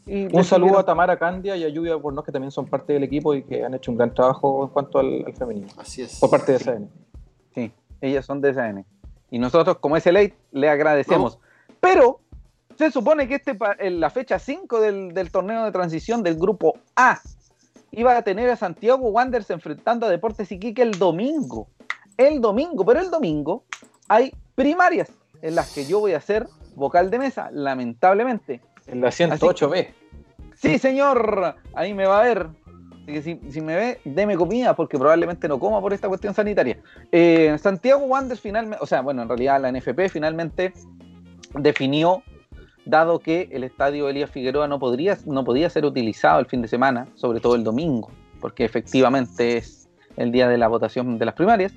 Y 0.05 0.25
Un 0.35 0.43
saludo 0.43 0.77
a 0.77 0.85
Tamara 0.85 1.17
Candia 1.17 1.55
y 1.57 1.63
a 1.63 1.69
Lluvia 1.69 1.97
Pornos, 1.97 2.23
que 2.23 2.31
también 2.31 2.51
son 2.51 2.67
parte 2.67 2.93
del 2.93 3.03
equipo 3.05 3.33
y 3.33 3.41
que 3.41 3.63
han 3.63 3.73
hecho 3.73 3.89
un 3.89 3.97
gran 3.97 4.13
trabajo 4.13 4.65
en 4.65 4.69
cuanto 4.69 4.99
al, 4.99 5.23
al 5.25 5.33
femenino, 5.33 5.67
Así 5.79 6.03
es. 6.03 6.19
por 6.19 6.29
parte 6.29 6.51
de 6.51 6.59
SN. 6.59 6.87
Sí, 7.55 7.71
ellas 8.01 8.23
son 8.23 8.41
de 8.41 8.53
SN. 8.53 8.85
Y 9.31 9.39
nosotros, 9.39 9.79
como 9.79 9.97
es 9.97 10.05
late, 10.05 10.35
le 10.51 10.69
agradecemos. 10.69 11.39
Pero 11.79 12.19
se 12.77 12.91
supone 12.91 13.27
que 13.27 13.35
este 13.35 13.57
en 13.79 13.99
la 13.99 14.09
fecha 14.09 14.39
5 14.39 14.81
del, 14.81 15.13
del 15.13 15.31
torneo 15.31 15.65
de 15.65 15.71
transición 15.71 16.23
del 16.23 16.35
grupo 16.35 16.77
A 16.95 17.19
iba 17.91 18.17
a 18.17 18.21
tener 18.21 18.49
a 18.49 18.55
Santiago 18.55 19.09
Wanderers 19.09 19.49
enfrentando 19.49 20.05
a 20.05 20.09
Deportes 20.09 20.51
Iquique 20.51 20.81
el 20.81 20.99
domingo. 20.99 21.67
El 22.17 22.41
domingo, 22.41 22.85
pero 22.85 22.99
el 22.99 23.09
domingo 23.09 23.63
hay 24.07 24.33
primarias 24.55 25.11
en 25.41 25.55
las 25.55 25.73
que 25.73 25.85
yo 25.85 25.99
voy 25.99 26.13
a 26.13 26.21
ser 26.21 26.47
vocal 26.75 27.09
de 27.09 27.19
mesa, 27.19 27.49
lamentablemente. 27.51 28.61
En 28.87 29.01
la 29.01 29.09
108B. 29.09 29.87
Sí, 30.55 30.77
señor, 30.79 31.55
ahí 31.73 31.93
me 31.93 32.05
va 32.05 32.19
a 32.19 32.23
ver. 32.23 32.47
Así 33.03 33.13
que 33.13 33.21
si, 33.21 33.39
si 33.51 33.61
me 33.61 33.75
ve, 33.75 33.99
deme 34.03 34.35
comida, 34.35 34.75
porque 34.75 34.97
probablemente 34.97 35.47
no 35.47 35.59
coma 35.59 35.79
por 35.81 35.93
esta 35.93 36.07
cuestión 36.07 36.33
sanitaria. 36.33 36.79
Eh, 37.11 37.55
Santiago 37.59 38.05
Wanderers 38.05 38.41
finalmente, 38.41 38.79
o 38.81 38.87
sea, 38.87 39.01
bueno, 39.01 39.21
en 39.21 39.29
realidad 39.29 39.61
la 39.61 39.71
NFP 39.71 40.09
finalmente 40.09 40.73
definió, 41.53 42.23
dado 42.85 43.19
que 43.19 43.49
el 43.51 43.63
estadio 43.63 44.09
Elías 44.09 44.29
Figueroa 44.29 44.67
no, 44.67 44.79
podría, 44.79 45.17
no 45.25 45.43
podía 45.43 45.69
ser 45.69 45.85
utilizado 45.85 46.39
el 46.39 46.45
fin 46.45 46.61
de 46.61 46.67
semana, 46.67 47.07
sobre 47.15 47.39
todo 47.39 47.55
el 47.55 47.63
domingo, 47.63 48.09
porque 48.39 48.63
efectivamente 48.63 49.57
es 49.57 49.89
el 50.17 50.31
día 50.31 50.47
de 50.47 50.57
la 50.57 50.67
votación 50.67 51.17
de 51.17 51.25
las 51.25 51.35
primarias, 51.35 51.73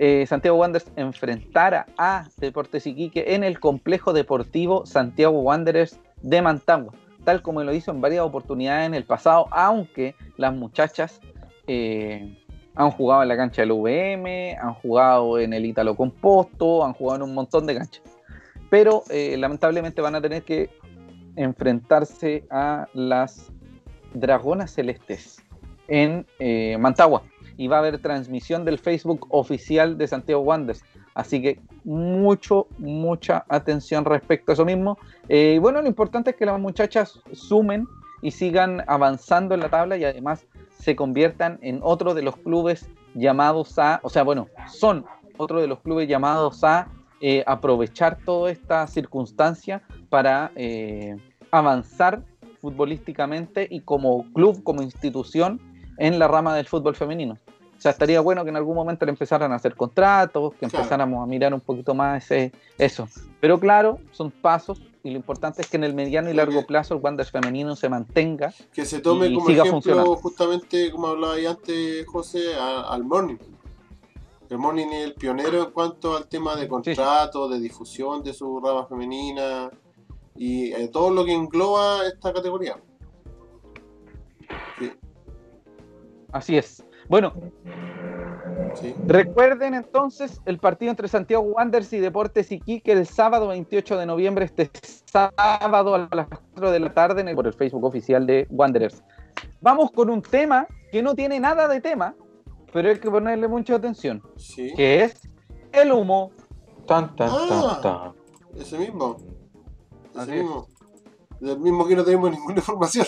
eh, 0.00 0.24
Santiago 0.26 0.56
Wanderers 0.58 0.90
enfrentara 0.94 1.86
a 1.98 2.28
Deportes 2.36 2.86
Iquique 2.86 3.34
en 3.34 3.42
el 3.42 3.58
complejo 3.58 4.12
deportivo 4.12 4.86
Santiago 4.86 5.40
Wanderers 5.40 5.98
de 6.22 6.40
Mantagua, 6.40 6.92
tal 7.24 7.42
como 7.42 7.64
lo 7.64 7.74
hizo 7.74 7.90
en 7.90 8.00
varias 8.00 8.22
oportunidades 8.22 8.86
en 8.86 8.94
el 8.94 9.04
pasado, 9.04 9.48
aunque 9.50 10.14
las 10.36 10.54
muchachas 10.54 11.20
eh, 11.66 12.38
han 12.76 12.92
jugado 12.92 13.22
en 13.22 13.28
la 13.28 13.36
cancha 13.36 13.62
del 13.62 13.72
UVM, 13.72 14.56
han 14.60 14.74
jugado 14.74 15.38
en 15.40 15.52
el 15.52 15.66
Ítalo 15.66 15.96
Composto, 15.96 16.84
han 16.84 16.92
jugado 16.92 17.16
en 17.16 17.30
un 17.30 17.34
montón 17.34 17.66
de 17.66 17.74
canchas. 17.74 18.17
Pero 18.70 19.04
eh, 19.10 19.36
lamentablemente 19.38 20.00
van 20.00 20.14
a 20.14 20.20
tener 20.20 20.42
que 20.42 20.70
enfrentarse 21.36 22.44
a 22.50 22.88
las 22.94 23.50
Dragonas 24.14 24.72
Celestes 24.72 25.42
en 25.86 26.26
eh, 26.38 26.76
Mantagua. 26.78 27.22
Y 27.56 27.66
va 27.66 27.76
a 27.76 27.78
haber 27.80 28.00
transmisión 28.00 28.64
del 28.64 28.78
Facebook 28.78 29.26
oficial 29.30 29.98
de 29.98 30.06
Santiago 30.06 30.42
Wanderers. 30.42 30.84
Así 31.14 31.42
que 31.42 31.60
mucho, 31.82 32.68
mucha 32.78 33.44
atención 33.48 34.04
respecto 34.04 34.52
a 34.52 34.54
eso 34.54 34.64
mismo. 34.64 34.98
Eh, 35.28 35.54
y 35.56 35.58
bueno, 35.58 35.82
lo 35.82 35.88
importante 35.88 36.30
es 36.30 36.36
que 36.36 36.46
las 36.46 36.60
muchachas 36.60 37.20
sumen 37.32 37.88
y 38.22 38.30
sigan 38.30 38.84
avanzando 38.86 39.54
en 39.54 39.60
la 39.60 39.68
tabla 39.68 39.96
y 39.96 40.04
además 40.04 40.46
se 40.78 40.94
conviertan 40.94 41.58
en 41.62 41.80
otro 41.82 42.14
de 42.14 42.22
los 42.22 42.36
clubes 42.36 42.88
llamados 43.14 43.78
a, 43.78 44.00
o 44.02 44.10
sea, 44.10 44.22
bueno, 44.22 44.46
son 44.68 45.06
otro 45.36 45.60
de 45.60 45.66
los 45.66 45.80
clubes 45.80 46.08
llamados 46.08 46.62
a 46.64 46.88
eh, 47.20 47.42
aprovechar 47.46 48.18
toda 48.24 48.50
esta 48.50 48.86
circunstancia 48.86 49.82
para 50.08 50.52
eh, 50.56 51.16
avanzar 51.50 52.22
futbolísticamente 52.60 53.66
y 53.70 53.80
como 53.80 54.24
club, 54.32 54.62
como 54.62 54.82
institución 54.82 55.60
en 55.96 56.18
la 56.18 56.28
rama 56.28 56.54
del 56.54 56.66
fútbol 56.66 56.94
femenino. 56.94 57.36
O 57.76 57.80
sea, 57.80 57.92
estaría 57.92 58.20
bueno 58.20 58.42
que 58.44 58.50
en 58.50 58.56
algún 58.56 58.74
momento 58.74 59.04
le 59.04 59.10
empezaran 59.10 59.52
a 59.52 59.56
hacer 59.56 59.74
contratos, 59.76 60.52
que 60.54 60.66
Claro. 60.66 60.76
empezáramos 60.78 61.22
a 61.22 61.26
mirar 61.26 61.54
un 61.54 61.60
poquito 61.60 61.94
más 61.94 62.24
ese, 62.24 62.52
eso. 62.76 63.08
Pero 63.40 63.60
claro, 63.60 63.98
son 64.10 64.30
pasos 64.32 64.80
y 65.04 65.10
lo 65.10 65.16
importante 65.16 65.62
es 65.62 65.68
que 65.68 65.76
en 65.76 65.84
el 65.84 65.94
mediano 65.94 66.28
y 66.28 66.34
largo 66.34 66.66
plazo 66.66 66.94
el 66.94 67.00
Wanderers 67.00 67.30
femenino 67.30 67.76
se 67.76 67.88
mantenga. 67.88 68.52
Que 68.72 68.84
se 68.84 68.98
tome 69.00 69.28
y 69.28 69.34
como 69.34 69.46
siga 69.46 69.62
ejemplo, 69.62 70.16
justamente 70.16 70.90
como 70.90 71.06
hablaba 71.06 71.34
ahí 71.34 71.46
antes 71.46 72.04
José, 72.06 72.54
a- 72.58 72.92
al 72.92 73.04
Morning. 73.04 73.36
El 74.50 74.58
Morning 74.58 74.86
es 74.86 75.04
el 75.04 75.14
pionero 75.14 75.64
en 75.64 75.70
cuanto 75.72 76.16
al 76.16 76.26
tema 76.26 76.56
de 76.56 76.66
contrato, 76.66 77.48
de 77.48 77.60
difusión 77.60 78.22
de 78.22 78.32
su 78.32 78.60
rama 78.60 78.86
femenina 78.86 79.70
y 80.36 80.72
eh, 80.72 80.88
todo 80.88 81.10
lo 81.10 81.24
que 81.24 81.34
engloba 81.34 82.06
esta 82.06 82.32
categoría. 82.32 82.76
Sí, 84.78 84.92
Así 86.32 86.56
es. 86.56 86.82
Bueno, 87.08 87.34
sí. 88.74 88.94
Recuerden 89.06 89.74
entonces 89.74 90.40
el 90.46 90.58
partido 90.58 90.90
entre 90.90 91.08
Santiago 91.08 91.42
Wanderers 91.42 91.92
y 91.92 91.98
Deportes 91.98 92.50
Iquique 92.50 92.92
el 92.92 93.06
sábado 93.06 93.48
28 93.48 93.98
de 93.98 94.06
noviembre, 94.06 94.46
este 94.46 94.70
sábado 95.04 95.94
a 95.94 96.08
las 96.14 96.28
4 96.28 96.70
de 96.70 96.80
la 96.80 96.94
tarde 96.94 97.34
por 97.34 97.46
el 97.46 97.52
Facebook 97.52 97.84
oficial 97.84 98.26
de 98.26 98.46
Wanderers. 98.50 99.02
Vamos 99.60 99.90
con 99.90 100.08
un 100.08 100.22
tema 100.22 100.66
que 100.90 101.02
no 101.02 101.14
tiene 101.14 101.38
nada 101.38 101.68
de 101.68 101.80
tema, 101.80 102.14
pero 102.72 102.88
hay 102.90 102.98
que 102.98 103.10
ponerle 103.10 103.48
mucha 103.48 103.76
atención, 103.76 104.22
sí. 104.36 104.72
que 104.76 105.04
es 105.04 105.20
el 105.72 105.92
humo. 105.92 106.30
Tan, 106.86 107.14
tan, 107.16 107.28
Ah. 107.30 107.78
tan, 107.82 107.82
tan. 107.82 108.60
Ese 108.60 108.78
mismo. 108.78 109.16
Ese 110.20 110.32
mismo. 110.42 110.66
Del 111.40 111.58
mismo 111.60 111.86
que 111.86 111.94
no 111.94 112.04
tenemos 112.04 112.30
ninguna 112.30 112.54
información. 112.56 113.06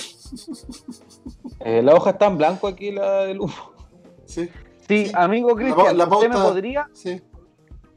Eh, 1.60 1.82
la 1.82 1.94
hoja 1.94 2.10
está 2.10 2.26
en 2.26 2.38
blanco 2.38 2.68
aquí, 2.68 2.92
la 2.92 3.22
del 3.24 3.40
humo. 3.40 3.54
Sí, 4.26 4.48
Sí, 4.88 5.06
Sí. 5.06 5.12
amigo 5.14 5.54
Cristian, 5.54 5.96
la 5.96 6.04
¿usted 6.06 6.28
me 6.28 6.34
podría, 6.36 6.88
sí. 6.92 7.22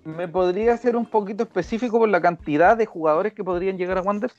me 0.04 0.28
podría 0.28 0.78
ser 0.78 0.96
un 0.96 1.06
poquito 1.08 1.44
específico 1.44 1.98
por 1.98 2.08
la 2.10 2.22
cantidad 2.22 2.78
de 2.78 2.86
jugadores 2.86 3.34
que 3.34 3.44
podrían 3.44 3.78
llegar 3.78 3.98
a 3.98 4.02
Wanderers? 4.02 4.36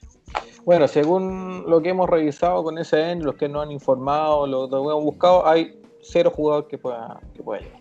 Bueno, 0.65 0.87
según 0.89 1.65
lo 1.69 1.83
que 1.83 1.91
hemos 1.91 2.09
revisado 2.09 2.63
con 2.63 2.79
SN, 2.79 3.23
los 3.25 3.35
que 3.35 3.49
nos 3.49 3.65
han 3.65 3.71
informado, 3.73 4.47
lo 4.47 4.69
que 4.69 4.77
hemos 4.77 5.03
buscado, 5.05 5.47
hay 5.47 5.81
cero 6.05 6.31
jugadores 6.35 6.69
que 6.69 6.79
pueda, 6.79 7.21
que 7.35 7.43
pueda 7.43 7.61
llegar. 7.61 7.81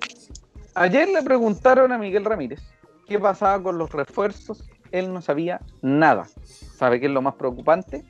Ayer 0.76 1.07
le 1.09 1.21
preguntaron 1.21 1.91
a 1.91 1.97
Miguel 1.97 2.26
Ramírez 2.26 2.61
qué 3.07 3.19
pasaba 3.19 3.61
con 3.61 3.78
los 3.78 3.91
refuerzos. 3.91 4.63
Él 4.91 5.13
no 5.13 5.21
sabía 5.21 5.59
nada. 5.82 6.26
¿Sabe 6.43 6.99
qué 6.99 7.07
es 7.07 7.11
lo 7.11 7.21
más 7.21 7.36
preocupante? 7.36 8.03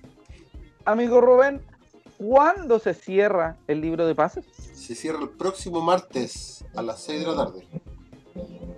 Amigo 0.85 1.21
Rubén, 1.21 1.61
¿cuándo 2.17 2.79
se 2.79 2.93
cierra 2.93 3.57
el 3.67 3.81
libro 3.81 4.05
de 4.05 4.15
pases? 4.15 4.45
Se 4.73 4.95
cierra 4.95 5.19
el 5.21 5.29
próximo 5.29 5.81
martes 5.81 6.65
a 6.75 6.81
las 6.81 7.01
6 7.03 7.19
de 7.21 7.27
la 7.27 7.35
tarde. 7.35 7.67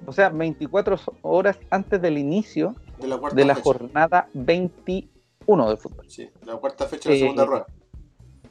O 0.05 0.13
sea, 0.13 0.29
24 0.29 0.97
horas 1.23 1.57
antes 1.71 1.99
del 2.01 2.17
inicio 2.19 2.75
De 2.99 3.07
la 3.07 3.17
de 3.17 3.55
jornada 3.55 4.29
21 4.33 5.69
de 5.69 5.77
fútbol. 5.77 6.05
Sí, 6.07 6.29
la 6.43 6.55
cuarta 6.57 6.85
fecha 6.85 7.09
de 7.09 7.15
la 7.15 7.17
Eh, 7.17 7.21
segunda 7.21 7.45
rueda. 7.45 7.65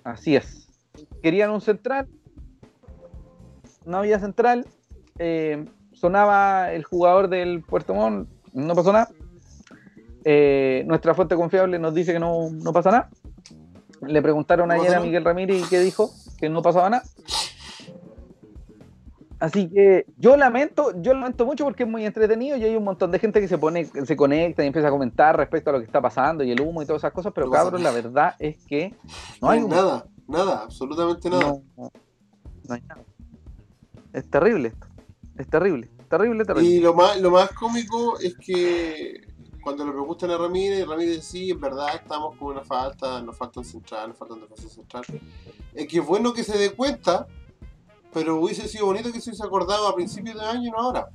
Así 0.03 0.35
es. 0.37 0.68
Querían 1.22 1.51
un 1.51 1.61
central. 1.61 2.09
No 3.87 3.99
había 3.99 4.18
central. 4.18 4.66
eh, 5.18 5.64
sonaba 5.93 6.72
el 6.72 6.85
jugador 6.85 7.28
del 7.28 7.62
Puerto 7.62 7.95
Montt. 7.95 8.28
No 8.53 8.74
pasó 8.74 8.93
nada. 8.93 9.09
Eh, 10.24 10.85
nuestra 10.87 11.14
fuente 11.14 11.37
confiable 11.37 11.78
nos 11.78 11.95
dice 11.95 12.12
que 12.12 12.18
no, 12.18 12.51
no 12.51 12.72
pasa 12.72 12.91
nada. 12.91 13.11
Le 14.03 14.20
preguntaron 14.22 14.68
¿No 14.68 14.74
ayer 14.74 14.95
a? 14.95 15.01
Miguel 15.01 15.24
Ramírez 15.24 15.62
y 15.64 15.68
que 15.68 15.80
dijo 15.80 16.11
que 16.39 16.49
no 16.49 16.62
pasaba 16.62 16.91
nada. 16.91 17.05
Así 19.41 19.68
que 19.68 20.07
yo 20.16 20.37
lamento, 20.37 20.93
yo 21.03 21.12
lamento 21.12 21.45
mucho 21.45 21.64
porque 21.64 21.82
es 21.82 21.89
muy 21.89 22.07
entretenido 22.07 22.57
y 22.57 22.64
hay 22.64 22.76
un 22.76 22.85
montón 22.85 23.11
de 23.11 23.18
gente 23.18 23.41
que 23.41 23.49
se 23.49 23.59
pone, 23.59 23.85
se 23.85 24.16
conecta 24.16 24.62
y 24.62 24.66
empieza 24.68 24.89
a 24.89 24.91
comentar 24.91 25.37
respecto 25.37 25.70
a 25.70 25.74
lo 25.74 25.80
que 25.80 25.85
está 25.85 26.01
pasando 26.01 26.45
y 26.45 26.51
el 26.51 26.61
humo 26.61 26.80
y 26.82 26.87
todas 26.87 27.01
esas 27.01 27.12
cosas, 27.12 27.32
pero 27.35 27.47
No 27.47 27.53
cabros, 27.53 27.80
la 27.82 27.91
verdad 27.91 28.35
es 28.39 28.57
que 28.64 28.91
no 29.43 29.49
No 29.49 29.51
hay 29.51 29.61
nada, 29.61 30.07
nada, 30.28 30.62
absolutamente 30.62 31.28
nada. 31.28 31.43
No, 31.43 31.62
no 31.76 32.74
hay 32.74 32.80
nada. 32.82 33.03
Es 34.15 34.31
terrible 34.31 34.69
esto. 34.69 34.87
Es 35.37 35.49
terrible. 35.49 35.91
Terrible, 36.09 36.45
terrible. 36.45 36.71
Y 36.71 36.81
lo 36.81 36.95
más, 36.95 37.21
lo 37.21 37.33
más 37.33 37.51
cómico 37.51 38.19
es 38.21 38.37
que 38.37 39.27
cuando 39.61 39.85
le 39.85 39.91
preguntan 39.91 40.31
a 40.31 40.39
Ramírez, 40.39 40.87
Ramírez 40.87 41.17
dice, 41.17 41.23
sí, 41.23 41.51
en 41.51 41.61
verdad 41.61 41.97
estamos 41.97 42.37
con 42.37 42.49
una 42.53 42.65
falta, 42.65 43.21
nos 43.21 43.37
falta 43.37 43.59
un 43.59 43.67
central, 43.67 44.11
nos 44.11 44.19
falta 44.19 44.35
un 44.35 44.43
defensa 44.43 44.69
central. 44.69 45.05
Es 45.75 45.89
que 45.89 45.99
es 45.99 46.07
bueno 46.07 46.33
que 46.33 46.45
se 46.45 46.57
dé 46.57 46.71
cuenta, 46.71 47.27
pero 48.12 48.37
hubiese 48.37 48.69
sido 48.69 48.87
bonito 48.87 49.11
que 49.11 49.21
se 49.21 49.31
hubiese 49.31 49.45
acordado 49.45 49.89
a 49.89 49.97
principios 49.97 50.37
de 50.37 50.45
año 50.45 50.69
y 50.69 50.71
no 50.71 50.79
ahora. 50.79 51.09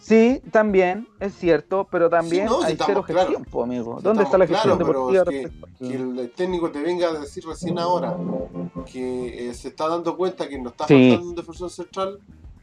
Sí, 0.00 0.40
también, 0.52 1.08
es 1.20 1.34
cierto, 1.34 1.86
pero 1.90 2.08
también 2.08 2.46
Sí, 2.48 2.54
no, 2.54 2.62
hay 2.62 2.72
estamos 2.72 3.04
cero 3.06 3.18
gestión, 3.18 3.44
po, 3.44 3.64
amigo. 3.64 3.98
¿Dónde 4.00 4.22
está 4.22 4.38
la 4.38 4.46
gestión 4.46 4.78
claros, 4.78 4.88
pero 4.88 5.06
deportiva 5.08 5.50
es 5.80 5.80
que- 5.80 5.94
el 5.94 6.30
técnico 6.36 6.70
te 6.70 6.80
venga 6.80 7.08
a 7.08 7.12
decir 7.14 7.44
recién 7.46 7.78
ahora 7.78 8.16
que 8.86 9.48
eh, 9.50 9.54
se 9.54 9.68
está 9.68 9.88
dando 9.88 10.16
cuenta 10.16 10.48
que 10.48 10.58
no 10.60 10.70
está 10.70 10.86
Sí. 10.86 11.10
faltando 11.10 11.28
un 11.30 11.34
defensor 11.36 11.70
central 11.70 12.18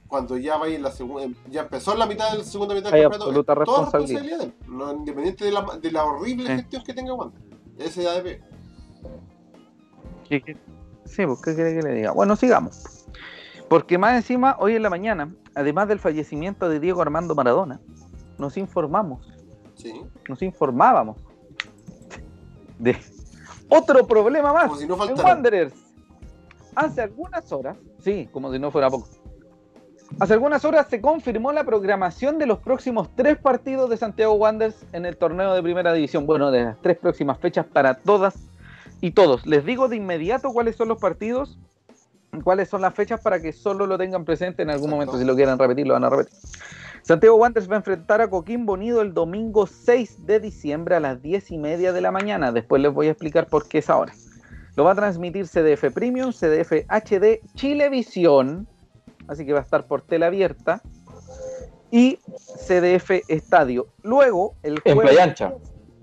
cuando 0.08 0.38
ya 0.38 0.58
va 0.58 0.68
en 0.70 0.82
la 0.84 0.92
segunda, 0.92 1.28
ya 1.50 1.62
empezó 1.64 1.94
en 1.94 2.00
la 2.00 2.06
mitad 2.06 2.32
de 2.32 2.38
la 2.40 2.44
segunda 2.44 2.74
mitad 2.76 2.92
del 2.92 3.04
campeonato. 3.10 3.44
toda 3.44 3.56
responsabilidad. 3.56 4.22
responsabilidad 4.22 4.38
de 4.40 4.44
él, 4.46 4.54
no, 4.78 4.92
independiente 4.94 5.46
de 5.46 5.52
la, 5.52 5.66
de 5.82 5.92
la 5.92 6.06
horrible 6.06 6.48
gestión 6.56 6.84
que 6.84 6.94
tenga 6.94 7.14
Wander. 7.14 7.42
Ese 7.78 8.02
es 8.04 8.08
ADP. 8.08 8.42
Sí, 11.06 11.26
pues, 11.26 11.42
¿qué 11.44 11.54
quiere 11.56 11.76
que 11.76 11.82
le 11.84 11.94
diga? 11.94 12.12
Bueno, 12.12 12.36
sigamos. 12.36 13.06
Porque 13.70 13.98
más 13.98 14.16
encima, 14.16 14.56
hoy 14.60 14.76
en 14.76 14.84
la 14.84 14.90
mañana, 14.90 15.34
además 15.56 15.88
del 15.88 16.00
fallecimiento 16.00 16.70
de 16.70 16.80
Diego 16.80 17.02
Armando 17.02 17.34
Maradona, 17.36 17.80
nos 18.38 18.58
informamos, 18.58 19.32
Sí. 19.76 20.02
nos 20.30 20.42
informábamos 20.42 21.18
de 22.80 22.98
otro 23.70 24.06
problema 24.06 24.54
más 24.54 24.68
Como 24.68 24.78
si 24.80 24.88
no 24.88 25.04
en. 25.10 25.20
Wanderers. 25.20 25.74
Hace 26.76 27.02
algunas 27.02 27.52
horas, 27.52 27.78
sí, 28.00 28.28
como 28.32 28.52
si 28.52 28.60
no 28.60 28.70
fuera 28.70 28.90
poco. 28.90 29.08
Hace 30.20 30.34
algunas 30.34 30.64
horas 30.66 30.88
se 30.90 31.02
confirmó 31.02 31.52
la 31.52 31.64
programación 31.64 32.38
de 32.38 32.46
los 32.46 32.60
próximos 32.60 33.10
tres 33.16 33.38
partidos 33.38 33.90
de 33.90 33.98
Santiago 33.98 34.34
Wanderers 34.34 34.86
en 34.94 35.06
el 35.06 35.18
torneo 35.18 35.54
de 35.54 35.64
primera 35.64 35.94
división. 35.94 36.26
Bueno, 36.26 36.52
de 36.52 36.64
las 36.66 36.82
tres 36.82 36.98
próximas 36.98 37.40
fechas 37.40 37.66
para 37.66 37.96
todas 37.96 38.36
y 39.02 39.12
todos. 39.12 39.46
Les 39.46 39.66
digo 39.66 39.88
de 39.88 39.96
inmediato 39.96 40.52
cuáles 40.52 40.76
son 40.76 40.90
los 40.90 41.00
partidos, 41.00 41.58
cuáles 42.42 42.70
son 42.70 42.82
las 42.82 42.94
fechas 42.94 43.20
para 43.22 43.42
que 43.42 43.52
solo 43.54 43.88
lo 43.88 43.98
tengan 43.98 44.26
presente 44.26 44.64
en 44.64 44.70
algún 44.70 44.90
Exacto. 44.90 44.96
momento. 44.96 45.18
Si 45.20 45.26
lo 45.26 45.36
quieren 45.36 45.58
repetir, 45.60 45.88
lo 45.88 45.94
van 45.94 46.04
a 46.06 46.10
repetir. 46.10 46.34
Santiago 47.04 47.36
Wanderers 47.36 47.70
va 47.70 47.76
a 47.76 47.78
enfrentar 47.78 48.22
a 48.22 48.30
Coquimbo 48.30 48.74
Unido 48.74 49.02
el 49.02 49.14
domingo 49.14 49.68
6 49.68 50.26
de 50.26 50.40
diciembre 50.40 50.96
a 50.96 51.00
las 51.00 51.22
10 51.22 51.52
y 51.52 51.58
media 51.60 51.94
de 51.94 52.02
la 52.02 52.12
mañana. 52.12 52.52
Después 52.52 52.82
les 52.82 52.92
voy 52.94 53.08
a 53.08 53.12
explicar 53.12 53.48
por 53.48 53.68
qué 53.68 53.78
es 53.80 53.90
ahora. 53.90 54.14
Lo 54.76 54.84
va 54.84 54.92
a 54.92 54.96
transmitir 54.96 55.48
CDF 55.48 55.94
Premium, 55.94 56.32
CDF 56.34 56.86
HD, 56.90 57.40
Chilevisión, 57.54 58.68
así 59.28 59.46
que 59.46 59.54
va 59.54 59.60
a 59.60 59.62
estar 59.62 59.86
por 59.86 60.02
tela 60.02 60.28
abierta, 60.28 60.82
y 61.92 62.20
CDF 62.68 63.22
Estadio. 63.28 63.88
Luego, 64.02 64.56
el 64.64 64.82
En 64.84 64.96
jueves- 64.96 65.12
Playa 65.14 65.24
Ancha. 65.24 65.54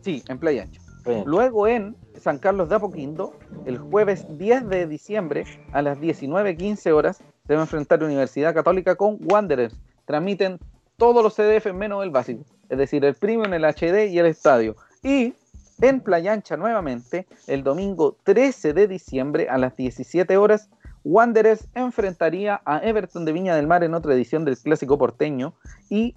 Sí, 0.03 0.23
en 0.29 0.39
Playa 0.39 0.63
Ancha. 0.63 0.81
Bien. 1.05 1.25
Luego 1.27 1.67
en 1.67 1.97
San 2.21 2.39
Carlos 2.39 2.69
de 2.69 2.77
Apoquindo, 2.77 3.35
el 3.67 3.79
jueves 3.79 4.27
10 4.39 4.69
de 4.69 4.87
diciembre 4.87 5.45
a 5.73 5.83
las 5.83 5.99
19.15 5.99 6.93
horas, 6.93 7.23
se 7.47 7.55
va 7.55 7.61
a 7.61 7.65
enfrentar 7.65 8.03
Universidad 8.03 8.55
Católica 8.55 8.95
con 8.95 9.19
Wanderers. 9.23 9.77
Transmiten 10.05 10.59
todos 10.97 11.23
los 11.23 11.35
CDF 11.35 11.73
menos 11.73 12.03
el 12.05 12.11
básico, 12.11 12.45
es 12.69 12.79
decir, 12.79 13.05
el 13.05 13.15
premium, 13.15 13.53
el 13.53 13.65
HD 13.65 14.09
y 14.09 14.19
el 14.19 14.27
estadio. 14.27 14.77
Y 15.03 15.35
en 15.81 16.01
Playa 16.01 16.33
Ancha 16.33 16.57
nuevamente, 16.57 17.27
el 17.49 17.65
domingo 17.65 18.17
13 18.23 18.73
de 18.73 18.87
diciembre 18.87 19.49
a 19.49 19.59
las 19.59 19.77
17 19.77 20.37
horas, 20.37 20.69
Wanderers 21.05 21.67
enfrentaría 21.75 22.61
a 22.65 22.79
Everton 22.79 23.25
de 23.25 23.33
Viña 23.33 23.57
del 23.57 23.67
Mar 23.67 23.83
en 23.83 23.95
otra 23.95 24.15
edición 24.15 24.45
del 24.45 24.57
Clásico 24.57 24.97
Porteño 24.97 25.55
y 25.89 26.15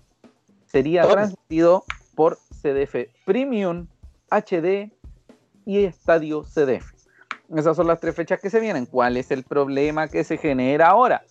sería 0.67 1.07
transmitido 1.07 1.83
por 2.13 2.37
CDF 2.61 3.07
Premium, 3.25 3.87
HD 4.29 4.91
y 5.65 5.85
Estadio 5.85 6.43
CDF. 6.43 6.93
Esas 7.55 7.75
son 7.75 7.87
las 7.87 7.99
tres 7.99 8.15
fechas 8.15 8.39
que 8.39 8.49
se 8.49 8.59
vienen. 8.59 8.85
¿Cuál 8.85 9.17
es 9.17 9.31
el 9.31 9.43
problema 9.43 10.07
que 10.07 10.23
se 10.23 10.37
genera 10.37 10.87
ahora? 10.87 11.23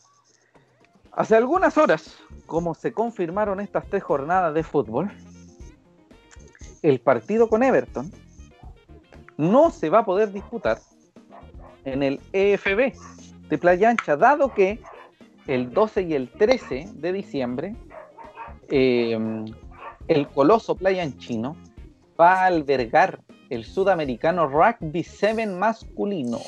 Hace 1.12 1.36
algunas 1.36 1.78
horas, 1.78 2.18
como 2.46 2.74
se 2.74 2.92
confirmaron 2.92 3.60
estas 3.60 3.86
tres 3.86 4.02
jornadas 4.02 4.54
de 4.54 4.62
fútbol, 4.62 5.10
el 6.82 7.00
partido 7.00 7.48
con 7.48 7.62
Everton 7.62 8.12
no 9.36 9.70
se 9.70 9.90
va 9.90 10.00
a 10.00 10.04
poder 10.04 10.32
disputar 10.32 10.78
en 11.84 12.02
el 12.02 12.20
EFB 12.32 12.92
de 13.48 13.58
Playa 13.58 13.90
Ancha, 13.90 14.16
dado 14.16 14.52
que 14.54 14.80
el 15.46 15.72
12 15.72 16.02
y 16.02 16.14
el 16.14 16.30
13 16.30 16.88
de 16.94 17.12
diciembre 17.12 17.76
eh, 18.68 19.18
el 20.08 20.28
Coloso 20.28 20.76
Playa 20.76 21.02
Anchino 21.02 21.56
va 22.18 22.42
a 22.42 22.46
albergar 22.46 23.20
el 23.54 23.64
sudamericano 23.64 24.46
Rugby 24.48 25.02
7 25.02 25.46
masculino. 25.46 26.38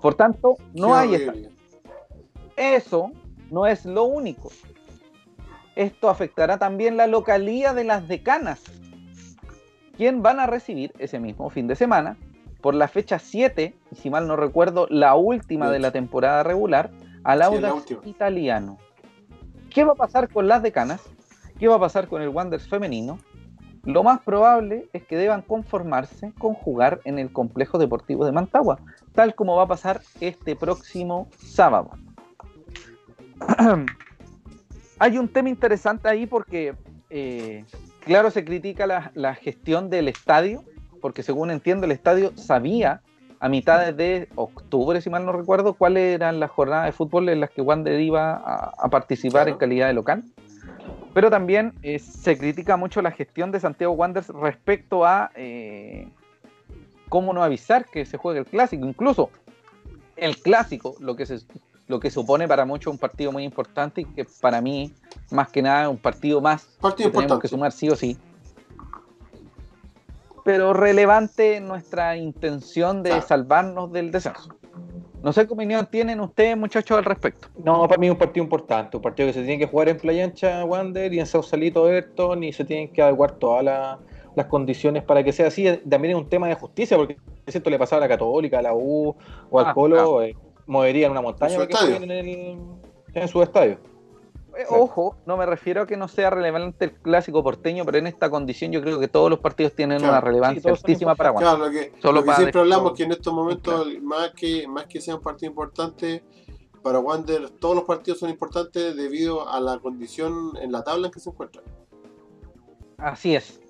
Por 0.00 0.14
tanto, 0.14 0.56
no 0.74 0.88
Qué 0.88 0.94
hay. 0.94 1.50
Eso 2.56 3.12
no 3.50 3.66
es 3.66 3.84
lo 3.84 4.04
único. 4.04 4.50
Esto 5.76 6.10
afectará 6.10 6.58
también 6.58 6.96
la 6.96 7.06
localía 7.06 7.72
de 7.72 7.84
las 7.84 8.08
decanas, 8.08 8.62
quien 9.96 10.22
van 10.22 10.40
a 10.40 10.46
recibir 10.46 10.92
ese 10.98 11.18
mismo 11.18 11.48
fin 11.50 11.66
de 11.66 11.76
semana, 11.76 12.16
por 12.60 12.74
la 12.74 12.88
fecha 12.88 13.18
7, 13.18 13.74
y 13.90 13.94
si 13.96 14.10
mal 14.10 14.26
no 14.26 14.36
recuerdo, 14.36 14.86
la 14.90 15.14
última 15.14 15.70
de 15.70 15.78
la 15.78 15.90
temporada 15.90 16.42
regular, 16.42 16.90
al 17.24 17.42
Audax 17.42 17.90
italiano. 18.04 18.78
¿Qué 19.70 19.84
va 19.84 19.92
a 19.92 19.96
pasar 19.96 20.28
con 20.28 20.48
las 20.48 20.62
decanas? 20.62 21.00
¿Qué 21.58 21.68
va 21.68 21.76
a 21.76 21.80
pasar 21.80 22.08
con 22.08 22.20
el 22.22 22.28
Wanderers 22.28 22.68
femenino? 22.68 23.18
Lo 23.84 24.02
más 24.04 24.20
probable 24.20 24.86
es 24.92 25.02
que 25.02 25.16
deban 25.16 25.42
conformarse 25.42 26.32
con 26.38 26.54
jugar 26.54 27.00
en 27.04 27.18
el 27.18 27.32
complejo 27.32 27.78
deportivo 27.78 28.24
de 28.24 28.32
Mantagua, 28.32 28.78
tal 29.14 29.34
como 29.34 29.56
va 29.56 29.64
a 29.64 29.68
pasar 29.68 30.00
este 30.20 30.54
próximo 30.54 31.28
sábado. 31.38 31.90
Hay 34.98 35.18
un 35.18 35.28
tema 35.28 35.48
interesante 35.48 36.08
ahí 36.08 36.26
porque, 36.26 36.74
eh, 37.10 37.64
claro, 38.04 38.30
se 38.30 38.44
critica 38.44 38.86
la, 38.86 39.10
la 39.14 39.34
gestión 39.34 39.90
del 39.90 40.06
estadio, 40.08 40.62
porque 41.00 41.24
según 41.24 41.50
entiendo 41.50 41.86
el 41.86 41.92
estadio 41.92 42.32
sabía 42.36 43.00
a 43.40 43.48
mitad 43.48 43.92
de 43.92 44.28
octubre, 44.36 45.00
si 45.00 45.10
mal 45.10 45.26
no 45.26 45.32
recuerdo, 45.32 45.74
cuáles 45.74 46.14
eran 46.14 46.38
las 46.38 46.50
jornadas 46.52 46.86
de 46.86 46.92
fútbol 46.92 47.28
en 47.28 47.40
las 47.40 47.50
que 47.50 47.60
Wander 47.62 48.00
iba 48.00 48.34
a, 48.34 48.72
a 48.78 48.88
participar 48.88 49.42
Claro. 49.42 49.50
en 49.54 49.58
calidad 49.58 49.88
de 49.88 49.94
local. 49.94 50.22
Pero 51.14 51.30
también 51.30 51.74
eh, 51.82 51.98
se 51.98 52.38
critica 52.38 52.76
mucho 52.76 53.02
la 53.02 53.10
gestión 53.10 53.52
de 53.52 53.60
Santiago 53.60 53.92
Wanderers 53.92 54.28
respecto 54.28 55.04
a 55.04 55.30
eh, 55.34 56.08
cómo 57.08 57.32
no 57.34 57.42
avisar 57.42 57.84
que 57.86 58.06
se 58.06 58.16
juegue 58.16 58.40
el 58.40 58.46
clásico. 58.46 58.86
Incluso 58.86 59.30
el 60.16 60.38
clásico, 60.38 60.94
lo 61.00 61.14
que, 61.14 61.26
se, 61.26 61.40
lo 61.86 62.00
que 62.00 62.10
supone 62.10 62.48
para 62.48 62.64
muchos 62.64 62.92
un 62.92 62.98
partido 62.98 63.32
muy 63.32 63.44
importante 63.44 64.00
y 64.00 64.04
que 64.06 64.24
para 64.40 64.62
mí, 64.62 64.94
más 65.30 65.50
que 65.50 65.60
nada, 65.60 65.82
es 65.82 65.88
un 65.88 65.98
partido 65.98 66.40
más 66.40 66.64
Partido 66.80 67.10
que 67.10 67.18
tenemos 67.18 67.40
que 67.40 67.48
sumar 67.48 67.72
sí 67.72 67.90
o 67.90 67.96
sí. 67.96 68.16
Pero 70.44 70.72
relevante 70.72 71.60
nuestra 71.60 72.16
intención 72.16 73.02
de 73.02 73.20
salvarnos 73.20 73.92
del 73.92 74.10
descenso. 74.10 74.56
No 75.22 75.32
sé 75.32 75.46
qué 75.46 75.52
opinión 75.52 75.86
tienen 75.90 76.18
ustedes, 76.20 76.56
muchachos, 76.56 76.98
al 76.98 77.04
respecto. 77.04 77.48
No, 77.64 77.86
para 77.86 77.98
mí 77.98 78.06
es 78.06 78.12
un 78.12 78.18
partido 78.18 78.42
importante, 78.42 78.96
un 78.96 79.02
partido 79.02 79.28
que 79.28 79.32
se 79.34 79.42
tiene 79.44 79.58
que 79.58 79.66
jugar 79.66 79.88
en 79.88 79.96
Playa 79.98 80.24
Ancha, 80.24 80.64
Wander, 80.64 81.12
y 81.14 81.20
en 81.20 81.26
Sausalito, 81.26 81.88
Everton, 81.88 82.42
y 82.42 82.52
se 82.52 82.64
tienen 82.64 82.88
que 82.92 83.02
adecuar 83.02 83.32
todas 83.32 83.62
la- 83.64 83.98
las 84.34 84.46
condiciones 84.46 85.04
para 85.04 85.22
que 85.22 85.30
sea 85.32 85.46
así. 85.48 85.64
También 85.88 86.16
es 86.16 86.22
un 86.22 86.28
tema 86.28 86.48
de 86.48 86.54
justicia, 86.54 86.96
porque 86.96 87.16
si 87.46 87.58
esto 87.58 87.70
le 87.70 87.78
pasaba 87.78 87.98
a 88.04 88.08
la 88.08 88.08
Católica, 88.08 88.58
a 88.58 88.62
la 88.62 88.74
U 88.74 89.14
o 89.50 89.58
al 89.60 89.66
Ah, 89.66 89.74
Colo, 89.74 90.22
eh, 90.22 90.34
moverían 90.66 91.10
una 91.12 91.20
montaña 91.20 91.54
En 91.54 91.60
su 91.60 91.66
para 91.68 91.68
que 91.68 91.74
estadio. 91.92 92.04
en, 92.04 92.10
el, 92.10 92.58
en 93.14 93.28
su 93.28 93.42
estadio. 93.42 93.78
Eh. 94.56 94.64
Ojo, 94.68 95.16
no 95.26 95.36
me 95.36 95.46
refiero 95.46 95.82
a 95.82 95.86
que 95.86 95.96
no 95.96 96.08
sea 96.08 96.28
relevante 96.30 96.84
el 96.84 96.92
clásico 96.92 97.42
porteño, 97.42 97.84
pero 97.86 97.98
en 97.98 98.06
esta 98.06 98.28
condición 98.28 98.70
yo 98.70 98.82
creo 98.82 99.00
que 99.00 99.08
todos 99.08 99.30
los 99.30 99.38
partidos 99.38 99.74
tienen 99.74 99.98
Claro. 99.98 100.12
una 100.12 100.20
Sí, 100.20 100.26
relevancia 100.26 100.62
son 100.62 100.72
altísima 100.72 101.14
para 101.14 101.32
Wander. 101.32 101.48
Claro, 101.56 101.64
lo 101.66 101.70
que, 101.72 101.92
Solo 102.02 102.12
lo 102.14 102.20
que 102.22 102.26
para 102.26 102.36
siempre 102.38 102.60
hablamos 102.60 102.92
que 102.92 103.02
en 103.04 103.12
estos 103.12 103.32
momentos, 103.32 103.86
más 104.02 104.30
que, 104.32 104.68
más 104.68 104.86
que 104.86 105.00
sea 105.00 105.14
un 105.16 105.22
partido 105.22 105.50
importante, 105.50 106.22
para 106.82 106.98
Wander 106.98 107.48
todos 107.48 107.74
los 107.76 107.84
partidos 107.84 108.18
son 108.18 108.28
importantes 108.30 108.94
debido 108.96 109.48
a 109.48 109.58
la 109.60 109.78
condición 109.78 110.52
en 110.60 110.70
la 110.72 110.82
tabla 110.84 111.06
en 111.06 111.12
que 111.12 111.20
se 111.20 111.30
encuentran. 111.30 111.64
Así 112.98 113.34
es. 113.34 113.60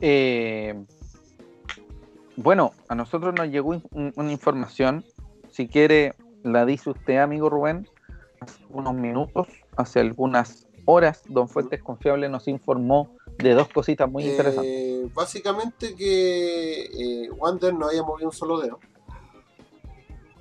Eh, 0.00 0.74
bueno, 2.36 2.72
a 2.88 2.94
nosotros 2.94 3.34
nos 3.34 3.48
llegó 3.48 3.74
in- 3.74 3.82
un- 3.92 4.12
una 4.16 4.32
información. 4.32 5.04
Si 5.50 5.68
quiere, 5.68 6.14
la 6.42 6.64
dice 6.64 6.90
usted, 6.90 7.18
amigo 7.18 7.50
Rubén. 7.50 7.88
Hace 8.40 8.64
unos 8.70 8.94
minutos, 8.94 9.48
hace 9.80 10.00
algunas 10.00 10.66
horas, 10.84 11.22
Don 11.28 11.48
Fuentes 11.48 11.82
Confiable 11.82 12.28
nos 12.28 12.48
informó 12.48 13.16
de 13.38 13.54
dos 13.54 13.68
cositas 13.68 14.10
muy 14.10 14.24
interesantes. 14.24 14.72
Eh, 14.72 15.10
básicamente 15.14 15.94
que 15.94 16.82
eh, 16.84 17.30
Wander 17.30 17.74
no 17.74 17.88
haya 17.88 18.02
movido 18.02 18.28
un 18.28 18.34
solo 18.34 18.60
dedo. 18.60 18.78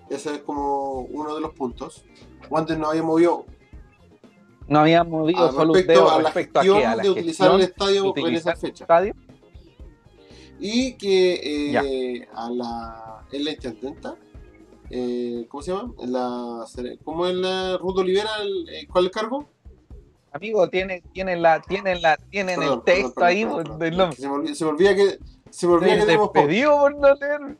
Ese 0.09 0.35
es 0.35 0.39
como 0.39 1.01
uno 1.01 1.35
de 1.35 1.41
los 1.41 1.53
puntos. 1.53 2.03
Wander 2.49 2.77
no 2.79 2.89
había 2.89 3.03
movido 3.03 3.45
No 4.67 4.79
había 4.79 5.03
movido 5.03 5.45
a 5.45 5.51
solo 5.51 5.71
un 5.71 5.75
respecto 5.75 6.01
dedo 6.01 6.11
a 6.11 6.17
la 6.17 6.23
respecto 6.23 6.59
a 6.59 6.63
gestión 6.63 6.79
qué, 6.79 6.85
a 6.85 6.95
la 6.95 7.03
de 7.03 7.09
utilizar 7.09 7.51
el 7.53 7.61
estadio 7.61 8.13
en 8.15 8.35
esa 8.35 8.55
fecha. 8.55 8.83
estadio. 8.83 9.15
Y 10.59 10.93
que 10.93 12.19
eh, 12.19 12.27
a 12.33 12.49
la, 12.49 13.25
en 13.31 13.45
la 13.45 13.51
intendenta, 13.51 14.17
eh, 14.89 15.45
¿cómo 15.49 15.61
se 15.63 15.71
llama? 15.71 15.93
La, 16.05 16.65
¿Cómo 17.03 17.27
es 17.27 17.35
la 17.35 17.77
Ruth 17.77 17.97
Olivera? 17.99 18.29
el- 18.41 18.67
eh, 18.69 18.87
¿Cuál 18.91 19.05
es 19.05 19.09
el 19.09 19.11
cargo? 19.11 19.49
Amigo, 20.31 20.69
tiene, 20.69 21.01
tienen 21.13 21.41
la, 21.41 21.59
tienen 21.61 22.01
la, 22.01 22.17
tienen 22.17 22.59
Perdón, 22.59 22.77
el 22.79 22.83
texto 22.83 23.13
perdón, 23.15 23.27
ahí 23.27 23.45
perdón, 23.45 23.79
del 23.79 23.97
nombre. 23.97 24.15
que 24.15 24.21
Se 24.21 24.27
me 24.27 24.33
olvida, 24.35 24.55
se 24.55 24.63
me 24.65 24.69
olvida 24.71 24.95
que, 24.95 25.19
se 25.49 25.67
me 25.67 25.73
olvida 25.73 25.93
que 25.93 25.99
Te 25.99 26.05
tenemos 26.05 26.33
despedió 26.33 26.77
por 26.77 26.95
no 26.95 27.13
leer. 27.15 27.57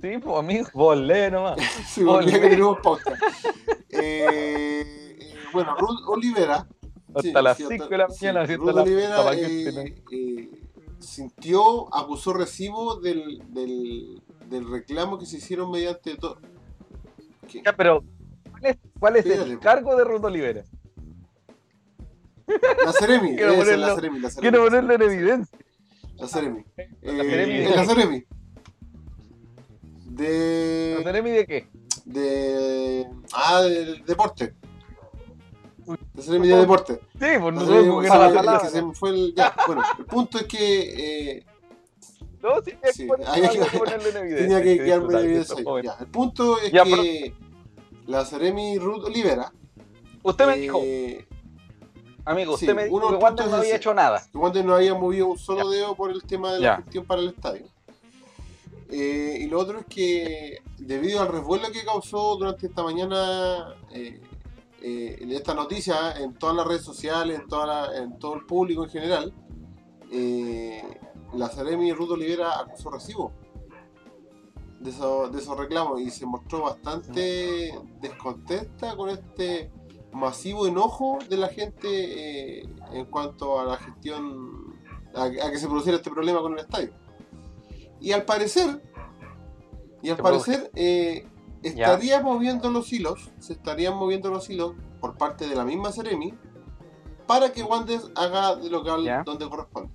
Sí, 0.00 0.18
pues 0.22 0.38
amigo, 0.38 0.68
vos 0.74 0.96
lee 0.98 1.30
nomás. 1.30 1.56
Se 1.88 2.02
me 2.04 2.10
olvida 2.10 2.40
que 2.40 2.48
tenemos 2.50 2.78
pauta. 2.82 3.18
Eh, 3.90 5.16
eh, 5.20 5.34
bueno, 5.52 5.74
Ruth 5.76 6.00
Olivera. 6.08 6.66
Hasta 7.14 7.22
sí, 7.22 7.32
las 7.32 7.56
sí, 7.56 7.64
5 7.68 7.86
de 7.88 7.98
la 7.98 8.08
sí, 8.10 8.24
mañana, 8.26 8.46
si 8.46 8.56
Ruth 8.56 8.74
la 8.74 8.82
Olivera 8.82 9.30
que 9.30 9.40
eh, 9.40 9.68
este, 9.68 10.10
eh, 10.10 10.50
sintió, 10.98 11.94
acusó 11.94 12.32
recibo 12.34 12.96
del, 12.96 13.40
del, 13.52 14.20
del 14.54 14.70
reclamo 14.70 15.18
que 15.18 15.26
se 15.26 15.36
hicieron 15.38 15.70
mediante 15.70 16.16
todo. 16.16 16.38
Ya, 17.64 17.74
pero, 17.76 18.02
¿cuál 18.50 18.66
es, 18.66 18.76
cuál 18.98 19.16
es 19.16 19.24
Fíjate, 19.24 19.42
el 19.42 19.48
pues. 19.58 19.64
cargo 19.64 19.96
de 19.96 20.04
Ruth 20.04 20.24
Olivera? 20.24 20.64
La 22.84 22.92
Ceremi, 22.92 23.34
Quiero 23.36 23.54
ponerlo- 23.54 23.86
la 23.86 23.94
Ceremi, 23.94 24.18
la 24.20 24.30
Ceremi. 24.30 24.40
Quiero 24.50 24.64
ponerlo 24.64 24.94
en 24.94 25.02
evidencia. 25.02 25.58
La 26.16 26.28
Ceremi. 26.28 26.64
¿La 26.76 26.84
Eh, 27.24 27.30
Ceremi 27.30 27.54
es 27.54 27.76
la? 27.76 27.84
Ceremi. 27.86 28.24
¿La 30.06 30.12
De. 30.12 31.00
Ceremi 31.02 31.30
de 31.30 31.46
qué? 31.46 31.68
de. 32.04 33.06
Ah, 33.32 33.62
del 33.62 34.04
deporte. 34.04 34.54
La 36.14 36.22
Ceremi 36.22 36.48
de 36.48 36.56
deporte. 36.56 36.94
Sí, 36.94 37.18
pues 37.18 37.30
La 37.40 37.50
no 37.50 37.60
sé 37.60 38.42
la 38.42 38.60
se 38.70 38.82
me 38.82 38.94
fue 38.94 39.10
el- 39.10 39.34
ya, 39.34 39.54
bueno, 39.66 39.82
el 39.98 40.04
punto 40.06 40.38
es 40.38 40.44
que 40.44 41.36
eh, 41.38 41.46
No, 42.44 42.62
sí, 42.62 42.72
hay 42.72 42.76
que 42.82 42.92
Sí, 42.92 43.06
ponerlo- 43.06 43.32
hay 43.32 43.42
hay 43.42 43.58
que- 43.58 43.66
que 43.70 43.78
ponerlo 43.78 44.08
en 44.10 44.16
evidencia. 44.18 44.58
tenía 44.58 44.62
que 44.62 44.84
quedarme 44.84 45.08
que 45.08 45.20
evidencia. 45.24 45.56
Ya, 45.82 45.96
El 46.00 46.06
punto 46.08 46.58
es 46.60 46.72
Ya, 46.72 46.84
que 46.84 47.34
la 48.06 48.24
Ceremi 48.26 48.78
Ruth 48.78 49.04
Olivera. 49.04 49.50
Usted 50.22 50.46
me 50.46 50.54
eh, 50.54 50.60
dijo, 50.60 50.80
amigo, 52.26 52.56
sí, 52.58 52.66
usted 52.66 52.74
me 52.76 52.84
dijo 52.84 53.08
que 53.08 53.14
Wander 53.16 53.46
no 53.48 53.56
había 53.56 53.76
hecho 53.76 53.94
nada. 53.94 54.22
que 54.30 54.36
Wander 54.36 54.64
no 54.64 54.74
había 54.74 54.94
movido 54.94 55.26
un 55.28 55.38
solo 55.38 55.70
dedo 55.70 55.94
por 55.96 56.10
el 56.10 56.22
tema 56.22 56.52
de 56.52 56.60
la 56.60 56.76
gestión 56.76 57.06
para 57.06 57.22
el 57.22 57.28
estadio. 57.28 57.66
Eh, 58.90 59.38
y 59.40 59.46
lo 59.46 59.58
otro 59.58 59.78
es 59.80 59.86
que 59.86 60.58
debido 60.78 61.20
al 61.22 61.28
revuelo 61.28 61.72
que 61.72 61.82
causó 61.84 62.36
durante 62.36 62.66
esta 62.66 62.82
mañana 62.82 63.74
eh, 63.90 64.20
eh, 64.82 65.26
esta 65.30 65.54
noticia 65.54 66.12
en 66.18 66.34
todas 66.34 66.54
las 66.54 66.66
redes 66.66 66.82
sociales, 66.82 67.40
en, 67.40 67.48
toda 67.48 67.66
la- 67.66 67.96
en 67.96 68.18
todo 68.18 68.34
el 68.34 68.44
público 68.44 68.84
en 68.84 68.90
general, 68.90 69.32
eh, 70.12 70.82
la 71.36 71.48
Ceremi 71.48 71.92
Ruth 71.92 72.10
Olivera 72.12 72.58
acusó 72.60 72.90
recibo 72.90 73.32
de, 74.80 74.90
eso- 74.90 75.28
de 75.28 75.38
esos 75.40 75.56
reclamos 75.58 76.00
y 76.00 76.10
se 76.10 76.26
mostró 76.26 76.62
bastante 76.62 77.78
descontenta 78.00 78.96
con 78.96 79.08
este 79.10 79.70
masivo 80.12 80.66
enojo 80.66 81.18
de 81.28 81.36
la 81.36 81.48
gente 81.48 82.60
eh, 82.60 82.68
en 82.92 83.04
cuanto 83.06 83.58
a 83.58 83.64
la 83.64 83.76
gestión, 83.78 84.76
a, 85.14 85.24
a 85.24 85.50
que 85.50 85.58
se 85.58 85.66
produciera 85.66 85.96
este 85.98 86.10
problema 86.10 86.40
con 86.40 86.52
el 86.52 86.60
estadio. 86.60 86.92
Y 88.00 88.12
al 88.12 88.24
parecer, 88.24 88.82
y 90.02 90.10
al 90.10 90.16
parecer, 90.18 90.70
eh, 90.74 91.26
estaría 91.62 92.20
moviendo 92.20 92.70
los 92.70 92.92
hilos, 92.92 93.30
se 93.38 93.54
estarían 93.54 93.96
moviendo 93.96 94.28
los 94.30 94.48
hilos 94.50 94.74
por 95.00 95.16
parte 95.16 95.48
de 95.48 95.54
la 95.56 95.64
misma 95.64 95.90
Ceremi 95.92 96.34
para 97.26 97.52
que 97.52 97.62
Wander 97.62 98.00
haga 98.16 98.54
de 98.56 98.68
local 98.68 99.02
Ya. 99.02 99.22
donde 99.24 99.48
corresponde. 99.48 99.90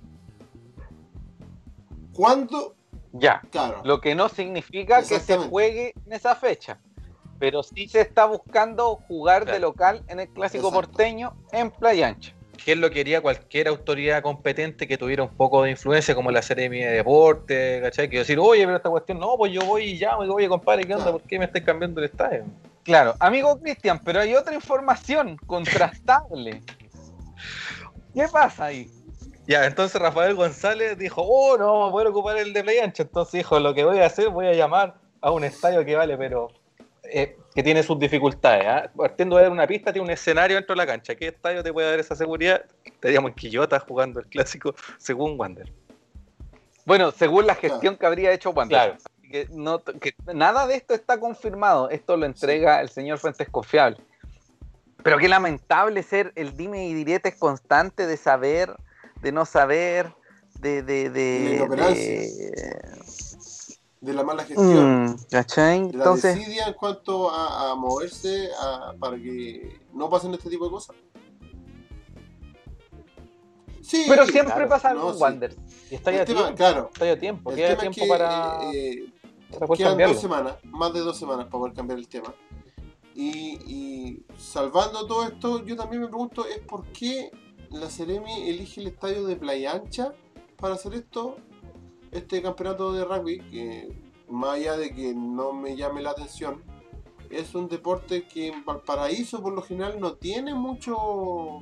¿Cuándo? 2.14 2.74
Ya. 3.12 3.42
Claro. 3.50 3.82
Lo 3.84 4.00
que 4.00 4.14
no 4.14 4.28
significa 4.28 5.02
que 5.02 5.20
se 5.20 5.36
juegue 5.36 5.94
en 6.06 6.12
esa 6.12 6.34
fecha. 6.34 6.78
Pero 7.38 7.62
sí 7.62 7.88
se 7.88 8.02
está 8.02 8.26
buscando 8.26 8.96
jugar 9.08 9.46
de 9.46 9.58
local 9.58 10.04
en 10.08 10.20
el 10.20 10.28
clásico 10.28 10.68
Exacto. 10.68 10.88
porteño 10.88 11.34
en 11.52 11.70
Playa 11.70 12.08
Ancha. 12.08 12.34
que 12.62 12.72
es 12.72 12.78
lo 12.78 12.88
que 12.90 12.96
quería 12.96 13.22
cualquier 13.22 13.68
autoridad 13.68 14.22
competente 14.22 14.86
que 14.86 14.98
tuviera 14.98 15.22
un 15.22 15.30
poco 15.30 15.62
de 15.62 15.70
influencia, 15.70 16.14
como 16.14 16.30
la 16.30 16.42
Seremi 16.42 16.80
de 16.80 16.90
Deporte, 16.90 17.80
¿cachai? 17.82 18.10
Que 18.10 18.18
decir, 18.18 18.38
oye, 18.38 18.64
pero 18.66 18.76
esta 18.76 18.90
cuestión, 18.90 19.18
no, 19.18 19.34
pues 19.38 19.50
yo 19.50 19.64
voy 19.64 19.84
y 19.84 19.98
llamo, 19.98 20.22
y 20.22 20.26
digo, 20.26 20.36
oye, 20.36 20.48
compadre, 20.48 20.84
¿qué 20.84 20.92
onda? 20.92 21.04
Claro. 21.06 21.18
¿Por 21.18 21.26
qué 21.26 21.38
me 21.38 21.46
estáis 21.46 21.64
cambiando 21.64 22.00
el 22.00 22.06
estadio? 22.06 22.44
Claro, 22.82 23.14
amigo 23.18 23.58
Cristian, 23.58 23.98
pero 24.04 24.20
hay 24.20 24.34
otra 24.34 24.54
información 24.54 25.38
contrastable. 25.46 26.62
¿Qué 28.14 28.26
pasa 28.30 28.66
ahí? 28.66 28.90
Ya, 29.50 29.66
entonces 29.66 30.00
Rafael 30.00 30.36
González 30.36 30.96
dijo, 30.96 31.22
oh, 31.26 31.58
no 31.58 31.72
vamos 31.72 31.88
a 31.88 31.90
poder 31.90 32.06
ocupar 32.06 32.36
el 32.36 32.52
de 32.52 32.62
Playa 32.62 32.84
Ancha. 32.84 33.02
Entonces 33.02 33.32
dijo, 33.32 33.58
lo 33.58 33.74
que 33.74 33.82
voy 33.82 33.98
a 33.98 34.06
hacer, 34.06 34.28
voy 34.28 34.46
a 34.46 34.52
llamar 34.52 34.94
a 35.20 35.32
un 35.32 35.42
estadio 35.42 35.84
que 35.84 35.96
vale, 35.96 36.16
pero 36.16 36.52
eh, 37.02 37.36
que 37.52 37.64
tiene 37.64 37.82
sus 37.82 37.98
dificultades. 37.98 38.64
¿ah? 38.64 38.88
Partiendo 38.96 39.38
de 39.38 39.48
una 39.48 39.66
pista, 39.66 39.92
tiene 39.92 40.06
un 40.06 40.12
escenario 40.12 40.54
dentro 40.54 40.74
de 40.74 40.76
la 40.76 40.86
cancha. 40.86 41.16
¿Qué 41.16 41.26
estadio 41.26 41.64
te 41.64 41.72
puede 41.72 41.90
dar 41.90 41.98
esa 41.98 42.14
seguridad? 42.14 42.64
Estaríamos 42.84 43.30
en 43.30 43.34
Quillota 43.34 43.80
jugando 43.80 44.20
el 44.20 44.26
clásico 44.26 44.72
según 44.98 45.34
Wander. 45.36 45.72
Bueno, 46.86 47.10
según 47.10 47.48
la 47.48 47.56
gestión 47.56 47.96
que 47.96 48.06
habría 48.06 48.30
hecho 48.30 48.50
Wander. 48.50 48.78
Claro. 48.78 48.96
Que, 49.28 49.48
no, 49.50 49.82
que 49.82 50.14
nada 50.32 50.68
de 50.68 50.76
esto 50.76 50.94
está 50.94 51.18
confirmado. 51.18 51.90
Esto 51.90 52.16
lo 52.16 52.24
entrega 52.24 52.80
el 52.80 52.88
señor 52.88 53.18
Fuentes 53.18 53.48
Confiable. 53.48 53.96
Pero 55.02 55.18
qué 55.18 55.28
lamentable 55.28 56.04
ser 56.04 56.32
el 56.36 56.56
dime 56.56 56.86
y 56.86 56.94
diretes 56.94 57.34
constante 57.34 58.06
de 58.06 58.16
saber, 58.16 58.76
de 59.20 59.32
no 59.32 59.44
saber, 59.44 60.14
de. 60.60 60.82
de, 60.82 61.10
de, 61.10 61.10
de- 61.10 62.80
de 64.00 64.14
la 64.14 64.22
mala 64.22 64.44
gestión, 64.44 65.04
Mm, 65.10 65.16
¿Cachai? 65.30 65.78
de 65.88 65.92
la 65.92 66.04
Entonces, 66.04 66.34
desidia 66.34 66.66
en 66.68 66.72
cuanto 66.74 67.30
a, 67.30 67.70
a 67.70 67.74
moverse 67.74 68.48
a- 68.58 68.94
para 68.98 69.16
que 69.18 69.78
no 69.92 70.08
pasen 70.08 70.32
este 70.32 70.48
tipo 70.48 70.64
de 70.64 70.70
cosas. 70.70 70.96
Sí, 73.82 74.06
pero 74.08 74.24
siempre 74.24 74.54
claro, 74.54 74.68
pasa 74.68 74.94
no, 74.94 75.02
con 75.02 75.14
sí. 75.16 75.20
Wander. 75.22 75.56
Y 75.90 75.94
está 75.96 76.12
ya 76.12 76.24
tiempo. 76.24 76.44
claro, 76.54 76.90
Está 76.92 77.06
ya 77.06 77.18
tiempo. 77.18 77.50
Queda 77.54 77.72
es 77.72 77.88
que 77.96 78.06
para, 78.06 78.58
eh, 78.72 79.04
para 79.52 79.66
poder 79.66 79.78
quedan 79.78 79.90
cambiarlo. 79.92 80.14
dos 80.14 80.22
semanas, 80.22 80.54
más 80.64 80.92
de 80.92 81.00
dos 81.00 81.18
semanas 81.18 81.46
para 81.46 81.58
poder 81.58 81.74
cambiar 81.74 81.98
el 81.98 82.08
tema. 82.08 82.32
Y, 83.14 83.58
y 83.66 84.22
salvando 84.38 85.06
todo 85.06 85.24
esto, 85.24 85.64
yo 85.66 85.76
también 85.76 86.02
me 86.02 86.08
pregunto 86.08 86.46
es 86.46 86.60
por 86.60 86.86
qué 86.86 87.30
la 87.70 87.88
Ceremi 87.88 88.48
elige 88.48 88.80
el 88.80 88.88
estadio 88.88 89.24
de 89.24 89.36
Playa 89.36 89.72
Ancha 89.72 90.12
para 90.56 90.74
hacer 90.74 90.94
esto, 90.94 91.36
este 92.10 92.42
campeonato 92.42 92.92
de 92.92 93.04
rugby, 93.04 93.38
que 93.50 93.88
más 94.28 94.56
allá 94.56 94.76
de 94.76 94.94
que 94.94 95.14
no 95.14 95.52
me 95.52 95.76
llame 95.76 96.02
la 96.02 96.10
atención, 96.10 96.62
es 97.30 97.54
un 97.54 97.68
deporte 97.68 98.24
que 98.24 98.48
en 98.48 98.64
Valparaíso 98.64 99.40
por 99.42 99.52
lo 99.52 99.62
general 99.62 99.98
no 100.00 100.14
tiene 100.14 100.54
mucho 100.54 101.60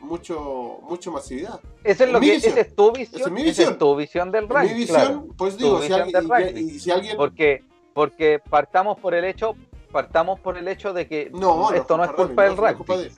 mucho 0.00 0.78
mucho 0.88 1.10
masividad. 1.10 1.60
esa 1.82 2.04
es, 2.04 2.12
lo 2.12 2.20
mi 2.20 2.26
que, 2.28 2.32
visión. 2.34 2.58
es 2.58 2.74
tu 2.76 2.92
visión. 2.92 3.20
Esa 3.20 3.28
es 3.28 3.34
mi 3.34 3.42
visión. 3.42 3.72
es 3.72 3.78
tu 3.78 3.96
visión 3.96 4.30
del 4.30 4.48
rugby. 4.48 4.68
mi 4.68 4.74
visión, 4.74 4.96
claro. 5.00 5.26
pues 5.36 5.56
digo, 5.58 5.82
si 5.82 5.92
alguien, 5.92 6.12
del 6.12 6.24
y- 6.24 6.28
rugby. 6.28 6.60
y 6.60 6.78
si 6.78 6.90
alguien 6.90 7.16
Porque, 7.16 7.64
porque 7.94 8.38
partamos 8.38 8.98
por 9.00 9.14
el 9.14 9.24
hecho, 9.24 9.56
partamos 9.90 10.38
por 10.38 10.56
el 10.56 10.68
hecho 10.68 10.92
de 10.92 11.08
que 11.08 11.30
no, 11.32 11.72
esto 11.72 11.96
no 11.96 12.04
es 12.04 12.10
culpa 12.12 12.44
del 12.44 12.56
rugby. 12.56 12.74
culpa 12.74 12.96
de- 12.98 13.10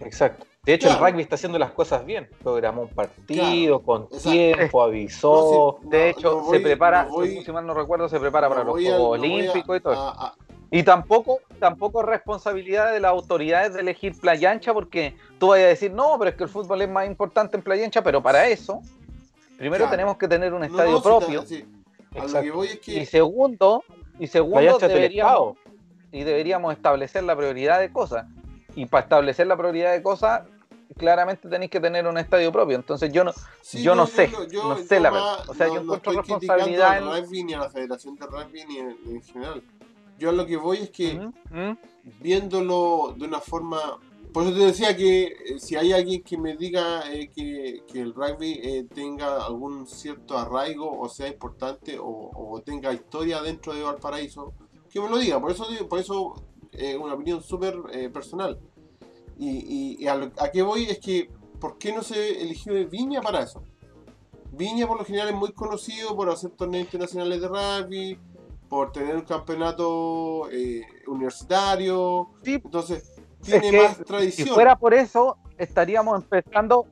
Exacto. 0.00 0.46
De 0.64 0.72
hecho, 0.74 0.88
Claro. 0.88 1.04
el 1.06 1.12
rugby 1.12 1.22
está 1.22 1.34
haciendo 1.34 1.58
las 1.58 1.72
cosas 1.72 2.06
bien. 2.06 2.28
Programó 2.42 2.82
un 2.82 2.88
partido 2.88 3.82
con 3.82 4.04
exacto. 4.04 4.30
tiempo, 4.30 4.82
avisó. 4.82 5.78
No, 5.82 5.90
De 5.90 6.10
hecho, 6.10 6.30
no 6.30 6.40
voy- 6.44 6.56
se 6.58 6.62
prepara, 6.64 7.04
voy- 7.04 7.44
si 7.44 7.52
mal 7.52 7.66
no 7.66 7.74
recuerdo, 7.74 8.08
se 8.08 8.18
prepara 8.18 8.48
para 8.48 8.64
los 8.64 8.72
Juegos 8.72 9.18
Olímpicos 9.18 9.76
y 9.76 9.80
todo 9.80 9.92
eso. 9.92 10.02
a- 10.02 10.26
a- 10.28 10.34
Y 10.70 10.82
tampoco, 10.82 11.38
tampoco 11.60 12.00
es 12.00 12.06
responsabilidad 12.06 12.92
de 12.92 12.98
las 12.98 13.10
autoridades 13.10 13.74
de 13.74 13.80
elegir 13.80 14.18
Playa 14.18 14.50
Ancha, 14.50 14.72
porque 14.74 15.14
tú 15.38 15.48
vayas 15.48 15.66
a 15.66 15.68
decir, 15.68 15.92
no, 15.92 16.16
pero 16.18 16.30
es 16.30 16.36
que 16.36 16.44
el 16.44 16.48
fútbol 16.48 16.82
es 16.82 16.88
más 16.88 17.06
importante 17.06 17.56
en 17.56 17.62
Playa 17.62 17.84
Ancha, 17.84 18.02
pero 18.02 18.20
para 18.22 18.48
eso, 18.48 18.80
primero 19.56 19.82
Claro. 19.84 19.90
tenemos 19.92 20.16
que 20.16 20.26
tener 20.26 20.52
un 20.52 20.64
estadio 20.64 21.00
propio, 21.02 21.40
está- 21.42 21.54
sí. 21.54 21.64
A 22.12 22.18
lo 22.18 22.22
Exacto. 22.24 22.44
que 22.44 22.50
voy 22.50 22.68
es 22.68 22.88
y 22.88 23.06
segundo, 23.06 23.84
y 24.18 24.26
segundo 24.26 24.78
deberíamos, 24.78 25.58
y 26.10 26.24
deberíamos 26.24 26.72
establecer 26.72 27.22
la 27.24 27.36
prioridad 27.36 27.78
de 27.80 27.92
cosas. 27.92 28.24
Y 28.74 28.86
para 28.86 29.02
establecer 29.04 29.46
la 29.46 29.56
prioridad 29.56 29.92
de 29.92 30.02
cosas, 30.02 30.42
claramente 30.96 31.48
tenéis 31.48 31.70
que 31.70 31.80
tener 31.80 32.06
un 32.06 32.18
estadio 32.18 32.50
propio. 32.52 32.76
Entonces 32.76 33.12
yo 33.12 33.24
no, 33.24 33.32
sí, 33.62 33.82
yo 33.82 33.94
no 33.94 34.06
sé, 34.06 34.28
yo- 34.30 34.38
no 34.40 34.76
yo 34.76 34.76
sé 34.84 35.00
la 35.00 35.10
verdad. 35.10 35.48
O 35.48 35.54
sea, 35.54 35.66
yo 35.68 35.74
no- 35.74 35.82
no 35.82 35.94
encuentro 35.94 36.12
estoy 36.12 36.38
responsabilidad 36.38 36.98
en- 36.98 37.22
rugby 37.24 37.44
ni 37.44 37.54
a 37.54 37.58
la 37.58 37.70
Federación 37.70 38.14
de 38.16 38.26
Rugby 38.26 38.64
ni 38.68 38.78
en, 38.78 38.96
en 39.06 39.22
general. 39.22 39.62
Yo 40.18 40.30
a 40.30 40.32
lo 40.32 40.46
que 40.46 40.56
voy 40.56 40.78
es 40.78 40.90
que 40.90 41.20
viéndolo 42.20 43.14
de 43.16 43.24
una 43.26 43.40
forma 43.40 43.98
por 44.32 44.42
eso 44.42 44.52
te 44.52 44.64
decía 44.64 44.96
que 44.96 45.26
eh, 45.26 45.58
si 45.60 45.76
hay 45.76 45.92
alguien 45.92 46.22
que 46.24 46.36
me 46.36 46.56
diga 46.56 47.02
eh, 47.12 47.30
que, 47.32 47.84
que 47.86 48.00
el 48.00 48.12
rugby 48.14 48.60
eh, 48.64 48.84
tenga 48.92 49.44
algún 49.46 49.86
cierto 49.86 50.36
arraigo 50.36 50.98
o 51.00 51.08
sea 51.08 51.28
importante 51.28 51.98
o, 52.00 52.30
o 52.34 52.60
tenga 52.60 52.92
historia 52.92 53.40
dentro 53.42 53.72
de 53.72 53.82
Valparaíso, 53.82 54.52
que 54.90 55.00
me 55.00 55.08
lo 55.08 55.18
diga. 55.18 55.40
Por 55.40 55.52
eso, 55.52 55.66
por 55.88 56.00
eso 56.00 56.34
es 56.72 56.96
una 56.96 57.14
opinión 57.14 57.40
súper 57.44 57.76
eh, 57.92 58.08
personal. 58.08 58.58
Y, 59.38 59.48
y- 59.98 60.04
y 60.04 60.08
a, 60.08 60.14
lo- 60.14 60.30
a 60.38 60.48
qué 60.52 60.62
voy 60.62 60.84
es 60.84 60.98
que, 60.98 61.30
¿por 61.60 61.78
qué 61.78 61.92
no 61.92 62.02
se 62.02 62.42
eligió 62.42 62.72
Viña 62.88 63.20
para 63.20 63.40
eso? 63.42 63.62
Viña 64.52 64.86
por 64.86 64.98
lo 64.98 65.04
general 65.04 65.28
es 65.30 65.34
muy 65.34 65.52
conocido 65.52 66.14
por 66.14 66.30
hacer 66.30 66.50
torneos 66.50 66.84
internacionales 66.84 67.40
de 67.40 67.48
rugby, 67.48 68.18
por 68.68 68.92
tener 68.92 69.16
un 69.16 69.22
campeonato 69.22 70.48
eh, 70.50 70.82
universitario. 71.06 72.28
Sí. 72.44 72.54
Entonces, 72.64 73.12
Es 73.40 73.46
tiene 73.46 73.70
que 73.70 73.76
más 73.82 73.96
si 73.96 74.04
tradición. 74.04 74.48
fuera 74.48 74.76
por 74.76 74.94
eso, 74.94 75.36
estaríamos 75.58 76.22
empezando, 76.22 76.86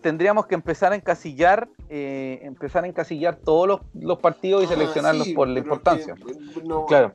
tendríamos 0.00 0.46
que 0.46 0.54
empezar 0.54 0.92
a 0.92 0.96
encasillar, 0.96 1.68
eh, 1.88 2.40
empezar 2.42 2.84
a 2.84 2.86
encasillar 2.86 3.36
todos 3.36 3.66
los, 3.68 3.80
los 3.94 4.18
partidos 4.18 4.62
y 4.62 4.66
Ah, 4.66 4.68
seleccionarlos 4.70 5.26
sí, 5.26 5.34
por 5.34 5.48
la 5.48 5.58
importancia. 5.58 6.14
que, 6.14 6.32
eh, 6.32 6.62
no, 6.64 6.86
Claro. 6.86 7.14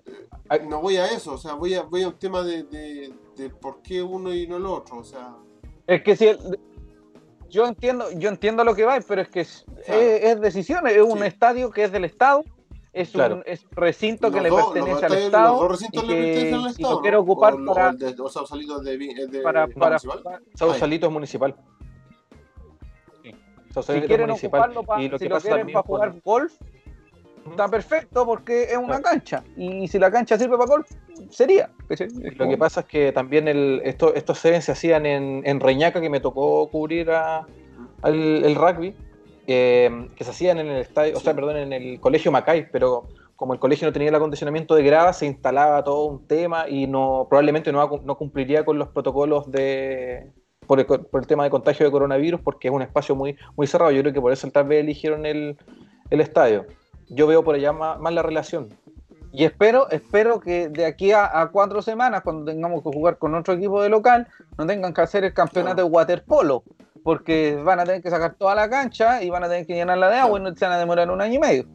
No 0.60 0.82
voy 0.82 0.97
a 0.97 1.06
eso, 1.08 1.34
o 1.34 1.38
sea, 1.38 1.54
voy 1.54 1.74
a, 1.76 1.84
voy 1.84 2.04
a 2.04 2.08
un 2.10 2.18
tema 2.20 2.41
de, 2.43 2.64
de, 2.64 3.14
de 3.38 3.49
por 3.49 3.82
qué 3.82 4.02
uno 4.02 4.34
y 4.34 4.47
no 4.47 4.58
el 4.58 4.66
otro, 4.66 4.97
o 4.97 5.04
sea, 5.04 5.36
Es 5.88 6.04
que 6.04 6.16
si 6.16 6.28
el- 6.28 6.60
yo 7.49 7.66
entiendo, 7.68 8.06
yo 8.16 8.30
entiendo 8.30 8.64
lo 8.64 8.76
que 8.76 8.86
va, 8.86 8.99
pero 9.08 9.22
es 9.22 9.30
que 9.30 9.41
es, 9.41 9.66
Claro. 9.86 10.02
es- 10.02 10.24
es 10.24 10.41
decisión, 10.41 10.88
es 10.88 11.02
un 11.02 11.20
Sí. 11.20 11.26
estadio 11.26 11.70
que 11.72 11.84
es 11.84 11.91
del 11.91 12.06
Estado, 12.06 12.43
es 12.93 13.10
Claro. 13.12 13.36
un 13.38 13.43
es 13.45 13.66
recinto 13.72 14.30
que 14.30 14.36
los 14.38 14.43
le 14.43 14.49
dos- 14.49 14.60
los 14.60 14.74
pertenece 14.74 15.06
al 15.06 15.14
Estado 15.14 15.52
los 15.52 15.62
dos 15.62 15.72
recintos 15.72 16.04
y 16.04 16.08
le 16.08 16.14
que- 16.14 16.22
pertenecen 16.22 16.54
al 16.54 16.60
y 16.60 16.64
lo 16.64 16.70
Estado, 16.70 17.02
quiere 17.02 17.18
¿no? 17.18 17.24
ocupar 17.24 17.54
o, 17.54 17.66
para, 17.66 17.91
de, 17.93 18.16
o 18.22 18.30
Sausalito 18.30 18.80
de, 18.80 18.97
de 18.97 19.41
para, 19.41 19.68
para- 19.68 19.89
municipal. 19.97 20.22
para- 20.24 20.41
Sausalito 20.56 21.08
es 21.08 21.12
municipal. 21.14 21.56
Sí. 23.24 23.36
Sausalito 23.74 23.91
si 23.93 23.97
es 24.04 24.08
quieren 24.08 24.28
municipal. 24.28 24.60
ocuparlo 24.62 24.84
para, 24.84 25.02
y 25.04 25.10
lo 25.10 25.18
si 25.18 25.24
que 25.26 25.30
lo 25.30 25.36
pasa 25.36 25.47
quieren 25.47 25.68
para 25.74 25.84
jugar 25.84 26.22
golf, 26.24 26.54
está 27.50 27.68
perfecto 27.68 28.26
porque 28.26 28.64
es 28.64 28.78
una 28.78 29.02
cancha. 29.02 29.44
Y 29.58 29.88
si 29.88 30.00
la 30.00 30.12
cancha 30.12 30.38
sirve 30.38 30.58
para 30.58 30.70
golf, 30.70 30.89
sería. 31.30 31.70
Lo 32.38 32.50
que 32.50 32.58
pasa 32.58 32.82
es 32.82 32.86
que 32.88 33.12
también 33.12 33.48
el, 33.48 33.82
esto- 33.84 34.14
estos 34.14 34.39
seven 34.39 34.62
se 34.62 34.72
hacían 34.72 35.06
en, 35.06 35.42
en 35.46 35.60
Reñaca, 35.60 36.00
que 36.02 36.10
me 36.10 36.20
tocó 36.20 36.70
cubrir 36.70 37.12
a- 37.12 37.46
al 38.02 38.46
el 38.46 38.56
rugby, 38.56 38.96
eh, 39.48 40.08
que 40.16 40.24
se 40.24 40.32
hacían 40.32 40.60
en 40.60 40.68
el 40.68 40.82
estadio, 40.82 41.18
o 41.18 41.20
sea, 41.20 41.34
perdón, 41.34 41.58
en 41.58 41.74
el 41.74 42.00
colegio 42.00 42.32
Macay, 42.32 42.70
pero 42.72 43.08
como 43.36 43.54
el 43.54 43.60
colegio 43.60 43.88
no 43.88 43.92
tenía 43.94 44.10
el 44.10 44.16
acondicionamiento 44.16 44.76
de 44.76 44.84
grava, 44.84 45.14
se 45.14 45.26
instalaba 45.26 45.84
todo 45.84 46.06
un 46.06 46.28
tema 46.28 46.70
y 46.70 46.86
no 46.86 47.26
probablemente 47.28 47.72
no, 47.72 47.89
cumpliría 48.16 48.64
con 48.64 48.78
los 48.78 48.89
protocolos 48.89 49.52
de 49.52 50.32
por 50.68 50.80
el, 50.80 50.86
por 50.86 51.22
el 51.22 51.28
tema 51.28 51.44
de 51.44 51.50
contagio 51.50 51.86
de 51.86 51.92
coronavirus, 51.92 52.39
porque 52.39 52.68
es 52.68 52.74
un 52.74 52.84
espacio 52.84 53.16
muy, 53.16 53.36
muy 53.58 53.66
cerrado. 53.68 53.92
Yo 53.92 54.02
creo 54.02 54.14
que 54.14 54.22
por 54.22 54.32
eso 54.32 54.50
tal 54.52 54.68
vez 54.68 54.82
eligieron 54.82 55.26
el, 55.26 55.58
el 56.12 56.22
estadio. 56.22 56.66
Yo 57.14 57.28
veo 57.28 57.43
por 57.43 57.55
allá 57.55 57.74
más, 57.74 57.99
más 57.99 58.14
la 58.14 58.24
relación. 58.24 58.70
Y 59.34 59.43
espero, 59.45 59.89
espero 59.89 60.39
que 60.39 60.70
de 60.70 60.86
aquí 60.86 61.12
a, 61.12 61.41
a 61.41 61.51
cuatro 61.51 61.82
semanas, 61.82 62.22
cuando 62.22 62.51
tengamos 62.51 62.84
que 62.84 62.89
jugar 62.89 63.18
con 63.18 63.36
otro 63.36 63.53
equipo 63.53 63.82
de 63.82 63.89
local, 63.89 64.28
no 64.57 64.66
tengan 64.66 64.93
que 64.93 65.01
hacer 65.01 65.24
el 65.24 65.34
campeonato 65.34 65.78
de 65.78 65.84
waterpolo, 65.84 66.64
porque 67.03 67.55
van 67.62 67.80
a 67.80 67.86
tener 67.86 68.01
que 68.01 68.09
sacar 68.09 68.36
toda 68.36 68.55
la 68.55 68.70
cancha 68.70 69.22
y 69.24 69.30
van 69.30 69.43
a 69.43 69.49
tener 69.49 69.66
que 69.66 69.74
llenarla 69.74 70.09
de 70.09 70.18
agua 70.18 70.39
y 70.39 70.43
no 70.43 70.55
se 70.55 70.66
van 70.66 70.74
a 70.74 70.80
demorar 70.80 71.09
un 71.09 71.22
año 71.22 71.36
y 71.36 71.39
medio. 71.39 71.66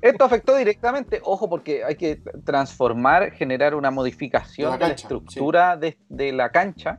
Esto 0.00 0.24
afectó 0.24 0.56
directamente, 0.56 1.20
ojo, 1.22 1.48
porque 1.48 1.84
hay 1.84 1.94
que 1.94 2.20
transformar, 2.44 3.30
generar 3.32 3.76
una 3.76 3.92
modificación 3.92 4.72
De 4.72 4.78
de 4.78 4.88
la 4.88 4.94
estructura 4.94 5.76
de, 5.76 5.96
de 6.08 6.32
la 6.32 6.50
cancha, 6.50 6.98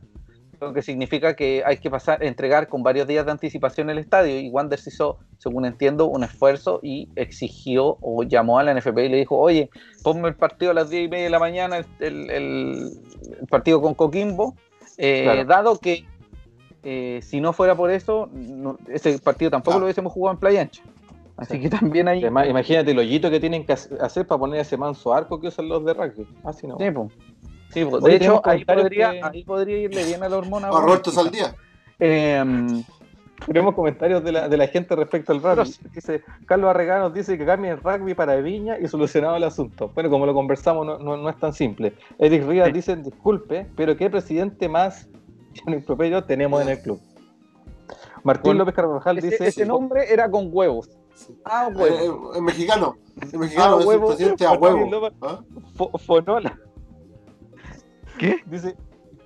lo 0.64 0.74
que 0.74 0.82
significa 0.82 1.36
que 1.36 1.64
hay 1.66 1.78
que 1.78 1.89
pasar, 1.89 2.24
entregar 2.24 2.68
con 2.68 2.84
varios 2.84 3.07
días 3.07 3.26
de 3.26 3.32
anticipación 3.32 3.89
el 3.89 3.97
estadio. 3.97 4.39
Y 4.39 4.49
Wanderers 4.49 4.88
hizo, 4.88 5.20
según 5.38 5.66
entiendo, 5.66 6.07
un 6.07 6.24
esfuerzo 6.24 6.80
y 6.84 7.09
exigió 7.16 7.97
o 8.01 8.24
llamó 8.24 8.59
a 8.59 8.64
la 8.64 8.74
NFP 8.74 8.97
y 9.05 9.09
le 9.09 9.18
dijo, 9.18 9.38
oye, 9.38 9.70
ponme 10.03 10.28
el 10.30 10.36
partido 10.36 10.72
a 10.72 10.74
las 10.74 10.89
10 10.89 11.05
y 11.05 11.07
media 11.09 11.24
de 11.26 11.30
la 11.30 11.39
mañana, 11.39 11.78
el, 11.78 11.86
el- 11.99 12.30
el- 12.32 12.91
el 13.41 13.47
partido 13.47 13.82
con 13.82 13.93
Coquimbo, 13.93 14.55
eh, 14.97 15.24
Claro. 15.24 15.45
dado 15.45 15.80
que 15.80 16.05
eh, 16.86 17.22
si 17.24 17.39
no 17.39 17.53
fuera 17.53 17.76
por 17.76 17.89
eso, 17.91 18.30
no- 18.34 18.78
ese 18.89 19.18
partido 19.20 19.49
tampoco 19.51 19.72
Claro. 19.72 19.80
lo 19.82 19.86
hubiésemos 19.86 20.11
jugado 20.11 20.34
en 20.34 20.39
Playa 20.39 20.61
Ancha. 20.61 20.84
Así 21.38 21.53
Sí. 21.53 21.61
que 21.61 21.70
también 21.70 22.07
hay... 22.07 22.20
Además, 22.20 22.47
imagínate 22.47 22.91
el 22.91 22.99
hoyito 22.99 23.32
que 23.32 23.39
tienen 23.39 23.66
que 23.66 23.74
hace- 23.74 23.95
hacer 24.01 24.28
para 24.28 24.38
poner 24.39 24.59
ese 24.59 24.76
manso 24.78 25.14
arco 25.14 25.39
que 25.39 25.47
usan 25.47 25.68
los 25.70 25.84
de 25.86 25.93
rugby. 25.93 26.28
Así 26.43 26.68
no. 26.68 26.78
Sí, 26.78 26.91
po. 26.91 27.09
Sí. 27.74 27.84
Oye, 27.84 28.09
De 28.09 28.15
hecho, 28.15 28.41
ahí 28.45 28.63
podría, 28.65 29.11
que- 29.11 29.21
ahí 29.24 29.43
podría 29.43 29.78
irle 29.78 30.03
bien 30.05 30.24
a 30.24 30.30
la 30.30 30.38
hormona. 30.38 30.67
A 30.67 30.71
Roberto. 30.82 31.11
Saldía. 31.11 31.55
Em, 31.99 32.84
Tenemos 33.45 33.76
comentarios 33.76 34.24
de 34.24 34.32
la, 34.32 34.47
de 34.47 34.55
la 34.55 34.67
gente 34.67 34.95
respecto 34.95 35.34
al 35.34 35.41
rugby. 35.41 35.76
Dice, 35.93 36.24
Carlos 36.45 36.69
Arregano 36.69 37.05
nos 37.05 37.13
dice 37.13 37.38
que 37.38 37.45
cambie 37.45 37.71
el 37.71 37.78
rugby 37.82 38.13
para 38.13 38.38
Viña 38.38 38.78
y 38.80 38.88
solucionado 38.88 39.36
el 39.36 39.43
asunto. 39.43 39.91
Bueno, 39.93 40.09
como 40.09 40.26
lo 40.26 40.34
conversamos, 40.34 40.86
no, 40.86 40.97
no- 40.97 41.17
no 41.17 41.30
es 41.30 41.38
tan 41.38 41.51
simple. 41.51 41.93
Eric 42.19 42.45
Rivas 42.47 42.67
Sí. 42.67 42.74
dice, 42.74 42.95
disculpe, 42.95 43.67
pero 43.76 43.97
¿qué 43.97 44.09
presidente 44.09 44.69
más 44.69 45.09
improperio 45.67 46.24
tenemos 46.24 46.61
en 46.61 46.69
el 46.69 46.80
club? 46.82 47.01
Martín 48.24 48.57
López 48.57 48.74
Carvajal 48.76 49.17
ese, 49.17 49.30
dice, 49.32 49.47
ese 49.47 49.65
nombre 49.65 50.11
era 50.13 50.30
con 50.32 50.47
huevos. 50.49 50.89
Sí. 51.13 51.36
Ah, 51.43 51.67
Eh, 51.69 51.76
huevos. 51.76 52.36
eh, 52.36 52.38
en 52.38 52.43
mexicano. 52.45 52.95
En 53.30 53.39
mexicano 53.39 53.76
Ah, 53.76 53.80
es 53.82 53.86
huevo. 53.86 54.03
el 54.11 54.15
presidente 54.15 54.45
a 54.45 54.51
huevo. 54.53 55.09
¿Ah? 55.21 55.39
Fo- 55.78 55.99
Fonola. 55.99 56.57
¿Qué? 58.18 58.38
Dice, 58.45 58.76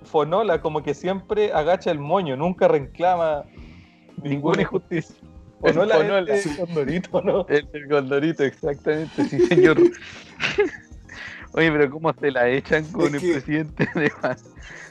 Fonola 0.04 0.60
como 0.60 0.82
que 0.82 0.94
siempre 0.94 1.52
agacha 1.52 1.90
el 1.90 1.98
moño, 1.98 2.36
nunca 2.36 2.68
reclama 2.68 3.44
ninguna 4.22 4.62
injusticia. 4.62 5.16
Fonola, 5.60 5.96
Fonola. 5.96 6.34
es 6.34 6.46
el 6.46 6.56
condorito, 6.56 7.20
¿no? 7.22 7.46
El, 7.48 7.68
el 7.72 7.88
condorito, 7.88 8.44
exactamente, 8.44 9.24
sí, 9.24 9.40
señor. 9.46 9.76
Oye, 11.52 11.72
pero 11.72 11.90
¿cómo 11.90 12.12
se 12.14 12.30
la 12.30 12.48
echan 12.48 12.84
con 12.92 13.06
Es 13.06 13.14
el 13.14 13.20
que- 13.20 13.32
presidente 13.32 13.88
de 13.94 14.12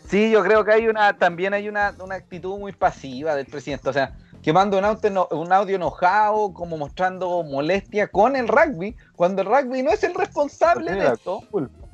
Sí, 0.10 0.32
yo 0.32 0.41
creo 0.43 0.64
que 0.66 0.72
hay 0.72 0.88
una, 0.88 1.18
también 1.18 1.54
hay 1.54 1.68
una, 1.68 1.93
una 2.02 2.16
actitud 2.16 2.58
muy 2.58 2.72
pasiva 2.72 3.36
del 3.36 3.45
presidente. 3.45 3.89
O 3.89 3.93
sea, 3.93 4.16
que 4.41 4.54
manda 4.54 4.78
un 4.78 4.86
audio, 4.86 5.10
eno- 5.10 5.28
un 5.32 5.52
audio 5.52 5.76
enojado, 5.76 6.54
como 6.54 6.78
mostrando 6.78 7.43
molestia 7.43 8.08
con 8.08 8.36
el 8.36 8.48
rugby, 8.48 8.95
cuando 9.16 9.41
el 9.41 9.48
rugby 9.48 9.84
no 9.84 9.91
es 9.91 10.04
el 10.04 10.14
responsable 10.16 10.93
de 10.93 11.08
esto. 11.14 11.41
culpa. 11.52 11.86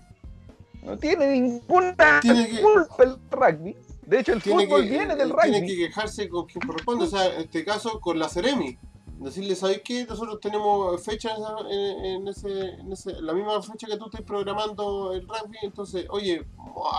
No 0.83 0.97
tiene 0.97 1.27
ninguna 1.39 2.19
Tiene 2.21 2.47
que- 2.49 2.61
culpa 2.61 3.03
el 3.03 3.17
rugby. 3.31 3.77
De 4.05 4.19
hecho, 4.19 4.33
el 4.33 4.41
Tiene 4.43 4.65
fútbol 4.65 4.83
que, 4.83 4.89
viene 4.89 5.15
del 5.15 5.29
eh, 5.29 5.33
rugby. 5.33 5.51
tiene 5.51 5.67
que 5.67 5.75
quejarse 5.77 6.27
con 6.29 6.45
quien 6.45 6.67
corresponde. 6.67 7.05
O 7.05 7.07
sea, 7.07 7.33
en 7.33 7.41
este 7.41 7.63
caso 7.63 7.99
con 8.01 8.19
la 8.19 8.27
Ceremi. 8.29 8.77
Decirle, 9.19 9.55
¿sabes 9.55 9.81
qué? 9.85 10.05
Nosotros 10.05 10.39
tenemos 10.41 11.01
fecha 11.05 11.29
en, 11.33 11.41
esa- 11.41 11.69
en- 11.69 12.27
ese, 12.27 12.69
en 12.81 12.91
ese- 12.91 13.21
la 13.21 13.31
misma 13.33 13.61
fecha 13.61 13.87
que 13.87 13.95
tú 13.97 14.05
estás 14.05 14.21
programando 14.23 15.13
el 15.13 15.21
rugby. 15.25 15.57
Entonces, 15.61 16.05
oye, 16.09 16.45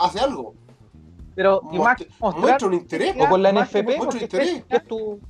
hace 0.00 0.20
algo. 0.20 0.54
Pero 1.34 1.60
y 1.70 1.78
más 1.78 1.98
Muestra- 1.98 2.06
que 2.06 2.08
mostrar- 2.20 2.40
muestra 2.40 2.68
un 2.68 2.74
interés. 2.74 3.16
O 3.20 3.28
con 3.28 3.42
la 3.42 3.50
que 3.52 3.58
NFP, 3.58 3.96
muestra 3.96 4.22
interés. 4.22 4.48
es, 4.48 4.64
es 4.70 4.86
tu, 4.86 5.20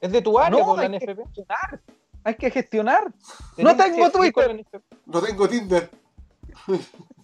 es 0.00 0.12
de 0.12 0.20
tu 0.20 0.38
área 0.38 0.58
No, 0.60 0.66
con 0.66 0.76
la 0.76 0.82
hay 0.82 0.90
que 0.90 0.96
NFP. 1.06 1.22
gestionar. 1.24 1.80
Hay 2.24 2.34
que 2.34 2.50
gestionar. 2.50 3.12
Tenés 3.54 3.76
No 3.76 3.82
tengo 3.84 4.04
que 4.04 4.18
Twitter. 4.18 4.66
No 5.06 5.22
tengo 5.22 5.48
Tinder. 5.48 5.90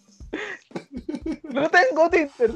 No 1.45 1.69
tengo 1.69 2.09
Twitter. 2.11 2.55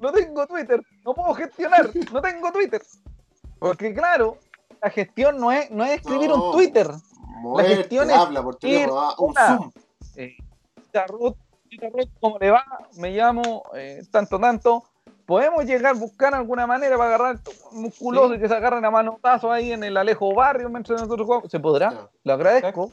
No 0.00 0.12
tengo 0.12 0.46
Twitter. 0.46 0.82
No 1.04 1.14
puedo 1.14 1.34
gestionar. 1.34 1.90
No 2.12 2.20
tengo 2.20 2.52
Twitter. 2.52 2.82
Porque 3.58 3.94
claro, 3.94 4.38
la 4.82 4.90
gestión 4.90 5.38
no 5.38 5.50
es, 5.52 5.70
no 5.70 5.84
es 5.84 5.92
escribir 6.00 6.28
No. 6.28 6.46
un 6.46 6.52
Twitter. 6.52 6.90
Moverte, 7.40 7.76
gestión 7.76 8.10
es 8.10 8.16
habla 8.16 8.42
por 8.42 8.56
teléfono, 8.56 9.00
ah, 9.00 9.14
un 9.18 9.30
una. 9.30 9.56
Zoom. 9.56 9.72
Eh, 10.16 10.36
Ruth, 11.08 11.36
¿cómo 12.20 12.38
le 12.38 12.50
va? 12.50 12.64
Me 12.96 13.10
llamo 13.10 13.64
eh, 13.74 14.02
tanto, 14.10 14.38
tanto. 14.38 14.84
Podemos 15.26 15.64
llegar 15.64 15.94
a 15.94 15.98
buscar 15.98 16.34
alguna 16.34 16.66
manera 16.66 16.96
para 16.96 17.14
agarrar 17.14 17.40
Sí. 17.72 18.34
y 18.34 18.38
que 18.38 18.48
se 18.48 18.54
agarren 18.54 18.84
a 18.84 18.90
manotazos 18.90 19.50
ahí 19.50 19.72
en 19.72 19.82
el 19.82 19.96
Alejo 19.96 20.34
Barrio 20.34 20.68
mientras 20.68 21.00
nosotros 21.00 21.26
jugamos. 21.26 21.50
¿Se 21.50 21.58
podrá? 21.58 22.08
Lo 22.22 22.32
agradezco. 22.34 22.90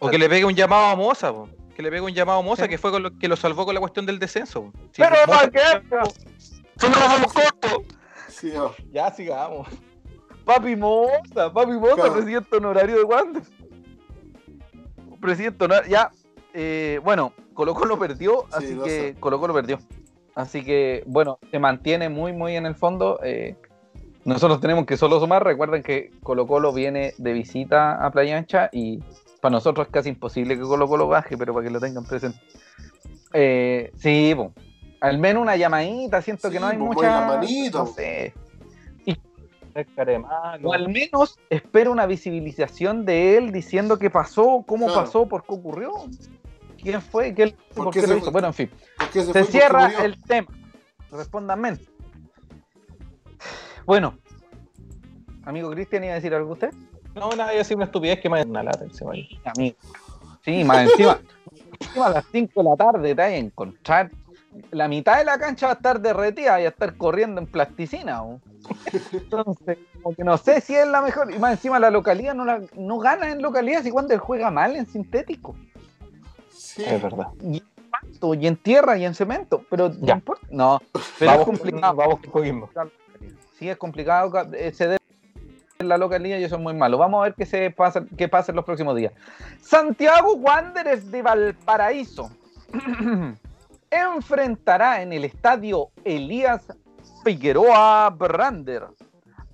O 0.00 0.08
que 0.08 0.18
le 0.18 0.28
pegue 0.28 0.44
un 0.44 0.54
llamado 0.54 0.86
a 0.86 0.96
Moza, 0.96 1.32
po. 1.32 1.48
Que 1.74 1.82
le 1.82 1.90
pegue 1.90 2.02
un 2.02 2.12
llamado 2.14 2.38
a 2.38 2.42
Moza, 2.42 2.64
Sí. 2.64 2.68
que 2.70 2.78
fue 2.78 2.90
con 2.90 3.02
lo 3.02 3.18
que 3.18 3.28
lo 3.28 3.36
salvó 3.36 3.64
con 3.66 3.74
la 3.74 3.80
cuestión 3.80 4.06
del 4.06 4.18
descenso. 4.18 4.72
Pero 4.96 5.10
Moza- 5.26 5.26
¿para 5.26 5.50
qué? 5.50 5.60
Si 6.76 6.88
no 6.88 6.94
vamos 6.98 7.32
cortos. 7.32 7.72
Sí. 8.28 8.52
Ya 8.92 9.10
sigamos. 9.12 9.68
Papi 10.44 10.76
Moza, 10.76 11.52
Papi 11.52 11.72
Moza, 11.72 11.94
Claro. 11.94 12.12
presidente 12.14 12.56
honorario 12.56 12.96
de 12.96 13.02
Wander. 13.04 13.42
Presidente 15.20 15.64
honorario, 15.64 15.90
ya. 15.90 16.10
eh, 16.52 17.00
bueno, 17.02 17.32
Colo 17.54 17.74
Colo 17.74 17.98
perdió, 17.98 18.42
Sí, 18.50 18.52
así 18.52 18.78
que 18.84 18.90
sé. 18.90 19.16
Colo 19.20 19.40
Colo 19.40 19.54
perdió. 19.54 19.78
Así 20.34 20.64
que, 20.64 21.02
bueno, 21.06 21.38
se 21.50 21.58
mantiene 21.58 22.08
muy, 22.08 22.32
muy 22.32 22.56
en 22.56 22.66
el 22.66 22.74
fondo. 22.74 23.20
eh, 23.22 23.56
nosotros 24.24 24.60
tenemos 24.60 24.86
que 24.86 24.96
solo 24.96 25.20
sumar. 25.20 25.44
Recuerden 25.44 25.82
que 25.82 26.10
Colo 26.22 26.46
Colo 26.46 26.72
viene 26.72 27.12
de 27.18 27.32
visita 27.34 28.04
a 28.04 28.10
Playa 28.10 28.36
Ancha 28.38 28.70
y 28.72 29.00
para 29.44 29.52
nosotros 29.56 29.86
es 29.88 29.92
casi 29.92 30.08
imposible 30.08 30.56
que 30.56 30.62
Colo 30.62 30.88
Colo 30.88 31.06
baje, 31.06 31.36
pero 31.36 31.52
para 31.52 31.66
que 31.66 31.70
lo 31.70 31.78
tengan 31.78 32.02
presente. 32.06 32.40
Eh, 33.34 33.92
sí, 33.94 34.32
po. 34.34 34.54
Al 35.02 35.18
menos 35.18 35.42
una 35.42 35.54
llamadita, 35.54 36.22
siento 36.22 36.48
Sí, 36.48 36.54
que 36.54 36.60
no 36.60 36.68
hay 36.68 36.78
pues, 36.78 36.96
mucha. 36.96 37.42
No 37.70 37.86
sé. 37.88 38.32
O 40.62 40.72
al 40.72 40.88
menos 40.88 41.38
espero 41.50 41.92
una 41.92 42.06
visibilización 42.06 43.04
de 43.04 43.36
él 43.36 43.52
diciendo 43.52 43.98
qué 43.98 44.08
pasó, 44.08 44.64
cómo 44.66 44.86
Claro. 44.86 45.02
pasó, 45.02 45.28
por 45.28 45.44
qué 45.44 45.52
ocurrió. 45.52 45.92
¿Quién 46.80 47.02
fue? 47.02 47.34
¿Qué, 47.34 47.54
¿Por 47.74 47.84
¿Por 47.84 47.92
qué 47.92 48.00
qué 48.00 48.06
se 48.06 48.12
lo 48.14 48.16
hizo? 48.16 48.24
fue? 48.24 48.32
Bueno, 48.32 48.48
en 48.48 48.54
fin. 48.54 48.70
¿Por 48.96 49.10
qué 49.10 49.24
se, 49.24 49.44
cierra 49.44 49.92
el 50.02 50.22
tema. 50.22 50.48
Respóndanme. 51.10 51.76
Bueno, 53.84 54.16
amigo 55.44 55.70
Cristian, 55.70 56.02
¿iba 56.04 56.12
a 56.12 56.16
decir 56.16 56.32
algo 56.32 56.52
usted? 56.54 56.72
No, 57.14 57.30
nada, 57.30 57.52
yo 57.52 57.58
decir 57.58 57.76
una 57.76 57.86
estupidez 57.86 58.20
que 58.20 58.28
me 58.28 58.42
una 58.42 58.62
lata 58.62 58.84
encima 58.84 59.12
ahí. 59.12 59.28
Amigo. 59.44 59.76
Sí, 60.44 60.64
más 60.64 60.90
encima. 60.90 61.18
encima 61.80 62.06
a 62.06 62.10
las 62.10 62.24
5 62.32 62.62
de 62.62 62.68
la 62.70 62.76
tarde 62.76 63.08
te 63.08 63.14
vas 63.22 63.30
a 63.30 63.36
encontrar. 63.36 64.10
La 64.70 64.86
mitad 64.88 65.18
de 65.18 65.24
la 65.24 65.38
cancha 65.38 65.66
va 65.66 65.72
a 65.72 65.76
estar 65.76 66.00
derretida 66.00 66.60
y 66.60 66.64
a 66.64 66.68
estar 66.68 66.96
corriendo 66.96 67.40
en 67.40 67.46
plasticina. 67.46 68.22
¿o? 68.22 68.40
Entonces, 69.12 69.78
como 70.02 70.14
que 70.14 70.22
no 70.24 70.36
sé 70.38 70.60
si 70.60 70.74
es 70.74 70.86
la 70.86 71.02
mejor. 71.02 71.32
Y 71.32 71.38
más 71.38 71.52
encima 71.52 71.78
la 71.80 71.90
localidad 71.90 72.34
no, 72.34 72.44
la, 72.44 72.60
no 72.76 72.98
gana 72.98 73.30
en 73.30 73.42
localidad 73.42 73.82
si 73.82 73.90
cuando 73.90 74.14
él 74.14 74.20
juega 74.20 74.50
mal 74.50 74.76
en 74.76 74.86
sintético. 74.86 75.56
Sí. 76.50 76.84
Es 76.84 77.02
verdad. 77.02 77.28
Y 77.42 77.56
en 77.58 77.90
pasto, 77.90 78.34
y 78.34 78.46
en 78.46 78.56
tierra, 78.56 78.96
y 78.96 79.04
en 79.04 79.14
cemento. 79.14 79.64
Pero 79.70 79.88
no 79.88 80.06
Ya. 80.06 80.14
importa. 80.14 80.46
No, 80.50 80.80
pero 81.18 81.30
vamos, 81.32 81.40
es 81.48 81.58
complicado. 81.58 81.94
Vamos 81.96 82.20
con 82.20 82.30
Coquimbo. 82.30 82.70
Sí, 83.58 83.68
es 83.68 83.76
complicado 83.76 84.30
ca- 84.30 84.48
ceder 84.72 84.98
en 85.78 85.88
la 85.88 85.98
localidad 85.98 86.38
y 86.38 86.44
eso 86.44 86.56
es 86.56 86.60
muy 86.62 86.74
malo. 86.74 86.98
Vamos 86.98 87.20
a 87.20 87.24
ver 87.24 87.34
qué, 87.34 87.46
se 87.46 87.70
pasa, 87.70 88.04
qué 88.16 88.28
pasa 88.28 88.52
en 88.52 88.56
los 88.56 88.64
próximos 88.64 88.96
días. 88.96 89.12
Santiago 89.60 90.34
Wanderers 90.34 91.10
de 91.10 91.22
Valparaíso 91.22 92.30
enfrentará 93.90 95.02
en 95.02 95.12
el 95.12 95.24
estadio 95.24 95.90
Elías 96.04 96.62
Figueroa 97.24 98.10
Brander 98.10 98.86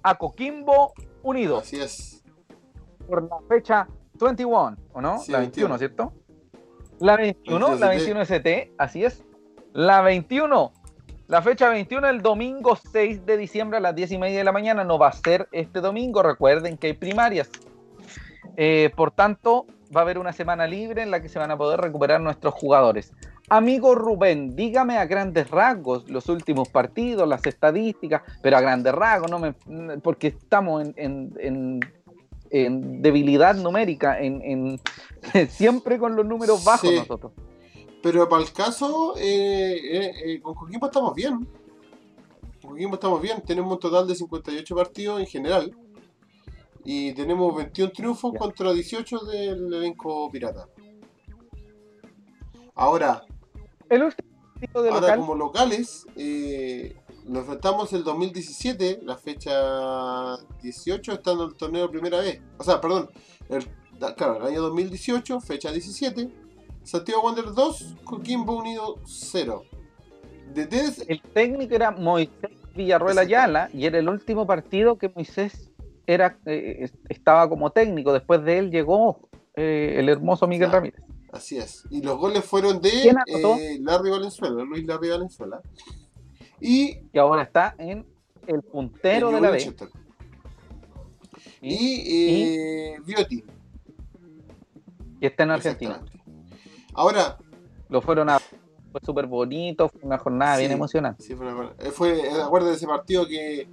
a 0.02 0.14
Coquimbo 0.16 0.92
Unido 1.22 1.58
Así 1.58 1.78
es. 1.78 2.24
por 3.06 3.22
la 3.22 3.36
fecha 3.48 3.86
21, 4.18 4.76
¿o 4.92 5.00
no? 5.00 5.18
Sí, 5.18 5.32
la 5.32 5.38
21, 5.38 5.76
21. 5.76 5.78
¿cierto? 5.78 6.12
La 6.98 7.16
21, 7.16 7.68
21 7.68 7.86
la 7.86 7.92
ST. 7.92 7.96
21 7.96 8.20
ST, 8.22 8.72
así 8.78 9.04
es. 9.04 9.24
La 9.72 10.02
21, 10.02 10.72
la 11.30 11.40
fecha 11.42 11.68
21, 11.70 12.08
el 12.08 12.22
domingo 12.22 12.76
6 12.76 13.24
de 13.24 13.36
diciembre 13.36 13.78
a 13.78 13.80
las 13.80 13.94
10 13.94 14.12
y 14.12 14.18
media 14.18 14.38
de 14.38 14.44
la 14.44 14.52
mañana. 14.52 14.82
No 14.84 14.98
va 14.98 15.08
a 15.08 15.12
ser 15.12 15.48
este 15.52 15.80
domingo, 15.80 16.22
recuerden 16.22 16.76
que 16.76 16.88
hay 16.88 16.92
primarias. 16.94 17.48
Eh, 18.56 18.90
por 18.96 19.12
tanto, 19.12 19.64
va 19.96 20.00
a 20.00 20.02
haber 20.02 20.18
una 20.18 20.32
semana 20.32 20.66
libre 20.66 21.02
en 21.02 21.10
la 21.10 21.22
que 21.22 21.28
se 21.28 21.38
van 21.38 21.50
a 21.50 21.56
poder 21.56 21.80
recuperar 21.80 22.20
nuestros 22.20 22.52
jugadores. 22.54 23.12
Amigo 23.48 23.94
Rubén, 23.94 24.54
dígame 24.54 24.98
a 24.98 25.06
grandes 25.06 25.50
rasgos 25.50 26.08
los 26.10 26.28
últimos 26.28 26.68
partidos, 26.68 27.26
las 27.28 27.46
estadísticas, 27.46 28.22
pero 28.42 28.56
a 28.56 28.60
grandes 28.60 28.92
rasgos, 28.94 29.30
no 29.30 29.38
me, 29.38 29.52
porque 29.98 30.28
estamos 30.28 30.82
en, 30.84 30.94
en- 30.96 31.32
en- 31.38 31.80
en 32.52 33.00
debilidad 33.02 33.54
numérica, 33.54 34.18
en, 34.20 34.42
en- 34.42 34.80
siempre 35.48 35.98
con 35.98 36.16
los 36.16 36.26
números 36.26 36.64
bajos 36.64 36.90
Sí. 36.90 36.96
nosotros. 36.96 37.32
Pero 38.02 38.28
para 38.28 38.42
el 38.42 38.52
caso, 38.52 39.14
eh, 39.18 39.76
eh, 39.82 40.12
eh, 40.24 40.40
con 40.40 40.54
Coquimbo 40.54 40.86
estamos 40.86 41.14
bien. 41.14 41.46
Con 42.62 42.70
Coquimbo 42.72 42.94
estamos 42.94 43.20
bien. 43.20 43.42
Tenemos 43.42 43.72
un 43.72 43.78
total 43.78 44.06
de 44.08 44.14
58 44.14 44.74
partidos 44.74 45.20
en 45.20 45.26
general. 45.26 45.76
Y 46.84 47.12
tenemos 47.12 47.54
21 47.54 47.92
triunfos 47.92 48.32
Ya. 48.32 48.38
contra 48.38 48.72
18 48.72 49.18
del 49.26 49.72
elenco 49.74 50.30
pirata. 50.30 50.66
Ahora, 52.74 53.22
El 53.90 54.04
último 54.04 54.28
partido 54.54 54.82
de 54.82 54.88
ahora 54.88 55.00
local, 55.02 55.18
como 55.20 55.34
locales, 55.34 56.06
eh, 56.16 56.96
nos 57.26 57.40
enfrentamos 57.42 57.92
el 57.92 58.02
2017, 58.04 59.00
la 59.02 59.18
fecha 59.18 60.38
18, 60.62 61.12
estando 61.12 61.44
en 61.44 61.50
el 61.50 61.56
torneo 61.56 61.82
de 61.82 61.88
primera 61.90 62.20
vez. 62.20 62.40
O 62.56 62.64
sea, 62.64 62.80
perdón, 62.80 63.10
el, 63.50 63.66
claro, 64.16 64.36
el 64.38 64.46
año 64.46 64.62
2018, 64.62 65.40
fecha 65.40 65.70
17, 65.70 66.30
Santiago 66.84 67.22
Wander 67.22 67.46
2, 67.54 67.96
Coquimbo 68.04 68.56
Unido 68.58 68.98
0. 69.06 69.62
Desde 70.52 71.04
el 71.12 71.20
técnico 71.22 71.74
era 71.74 71.90
Moisés 71.92 72.50
Villarruel 72.74 73.18
Ayala 73.18 73.68
y 73.72 73.86
era 73.86 73.98
el 73.98 74.08
último 74.08 74.46
partido 74.46 74.98
que 74.98 75.08
Moisés 75.08 75.70
era, 76.06 76.38
eh, 76.46 76.78
es- 76.80 76.94
estaba 77.08 77.48
como 77.48 77.70
técnico. 77.70 78.12
Después 78.12 78.42
de 78.44 78.58
él 78.58 78.70
llegó 78.70 79.28
eh, 79.54 79.96
el 79.98 80.08
hermoso 80.08 80.46
Miguel. 80.48 80.70
Ramírez. 80.72 81.00
Así 81.32 81.58
es. 81.58 81.84
Y 81.90 82.02
los 82.02 82.18
goles 82.18 82.44
fueron 82.44 82.80
de 82.80 82.88
eh, 83.10 83.78
Larry 83.80 84.10
Valenzuela, 84.10 84.64
Luis 84.64 84.84
Larry 84.84 85.10
Valenzuela. 85.10 85.60
Y 86.60 86.98
Y 87.12 87.18
ahora 87.18 87.42
está 87.42 87.74
en 87.78 88.04
el 88.46 88.62
puntero 88.62 89.30
de 89.30 89.40
la 89.40 89.50
B. 89.50 89.72
Y, 91.62 91.74
Y, 91.74 92.42
eh, 92.42 92.96
Viotti. 93.04 93.44
y 95.20 95.26
está 95.26 95.44
en 95.44 95.50
Argentina. 95.52 96.00
Ahora, 97.00 97.38
Lo 97.88 98.02
fueron 98.02 98.28
a. 98.28 98.38
Fue 98.92 99.00
súper 99.02 99.26
bonito, 99.26 99.88
fue 99.88 100.00
una 100.02 100.18
jornada 100.18 100.56
Sí. 100.56 100.60
bien 100.60 100.72
emocionante. 100.72 101.22
Sí, 101.22 101.34
fue, 101.34 101.46
una 101.46 101.54
buena- 101.54 101.72
eh, 101.78 101.90
fue 101.90 102.20
eh, 102.28 102.42
acuérdate 102.42 102.72
de 102.72 102.76
ese 102.76 102.86
partido 102.86 103.26
que 103.26 103.68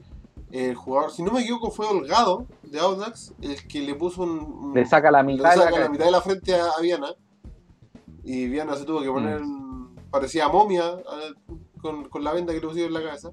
el 0.52 0.76
jugador, 0.76 1.12
si 1.12 1.24
no 1.24 1.32
me 1.34 1.42
equivoco, 1.42 1.72
fue 1.72 1.88
Holgado 1.88 2.46
de 2.64 2.80
Audax, 2.80 3.34
el 3.42 3.68
que 3.68 3.82
le 3.82 3.96
puso 3.96 4.24
un. 4.24 4.30
un- 4.40 4.74
Le 4.74 4.86
saca 4.86 5.12
la 5.12 5.22
le 5.24 5.34
mitad 5.34 5.50
de 5.52 5.58
la 5.58 5.64
saca 5.64 5.66
la 5.66 5.76
cabeza. 5.76 5.92
mitad 5.92 6.06
de 6.06 6.12
la 6.12 6.22
frente 6.22 6.56
a, 6.56 6.66
a 6.78 6.82
Viana. 6.82 7.08
Y 8.24 8.48
Viana 8.48 8.76
se 8.78 8.86
tuvo 8.86 9.02
que 9.02 9.10
poner. 9.10 9.42
Parecía 10.10 10.48
momia 10.48 10.84
con, 11.82 12.08
con 12.10 12.24
la 12.24 12.32
venda 12.34 12.54
que 12.54 12.62
le 12.62 12.68
pusieron 12.68 12.96
en 12.96 13.02
la 13.04 13.08
cabeza. 13.10 13.32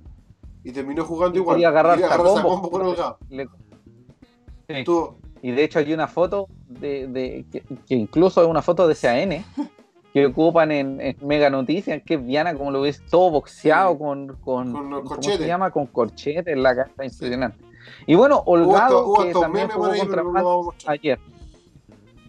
Y 0.65 0.73
terminó 0.73 1.05
jugando 1.05 1.39
Y 1.39 1.43
igual. 1.43 1.55
quería 1.57 1.69
agarrar 1.69 1.93
Quería 1.99 2.11
a 2.11 2.15
agarrarse 2.15 2.41
a 2.41 2.43
combo. 2.43 2.71
con 2.71 2.83
Holgado. 2.83 3.19
Le- 3.29 3.47
Sí. 3.47 4.73
Estuvo- 4.77 5.19
Y 5.43 5.51
de 5.51 5.63
hecho 5.65 5.79
hay 5.79 5.93
una 5.93 6.09
foto 6.09 6.49
de, 6.67 7.07
de- 7.07 7.45
que, 7.53 7.61
que 7.87 7.95
incluso 7.95 8.41
es 8.43 8.49
una 8.49 8.63
foto 8.63 8.89
de 8.89 8.95
CAN 8.97 9.45
que 10.15 10.25
ocupan 10.27 10.71
en, 10.71 11.01
en 11.01 11.17
Mega 11.23 11.51
Noticias, 11.51 12.01
que 12.07 12.15
es 12.15 12.25
Viana, 12.25 12.55
como 12.55 12.71
lo 12.71 12.83
ves, 12.83 13.03
todo 13.11 13.33
boxeado 13.33 13.95
Sí. 13.95 13.99
con, 13.99 14.29
con, 14.37 14.73
Con 14.73 14.89
los 14.89 15.03
¿cómo 15.03 15.21
se 15.21 15.45
llama? 15.45 15.73
Con 15.73 15.89
corchetes 15.89 16.55
en 16.55 16.63
la 16.63 16.77
cara, 16.77 16.89
impresionante. 17.03 17.59
Y 18.07 18.15
bueno, 18.15 18.41
Holgado, 18.47 19.13
que 19.25 19.33
también 19.33 19.69
jugó 19.71 19.87
ahí, 19.87 19.99
contra 19.99 20.23
no 20.23 20.73
ayer. 20.87 21.19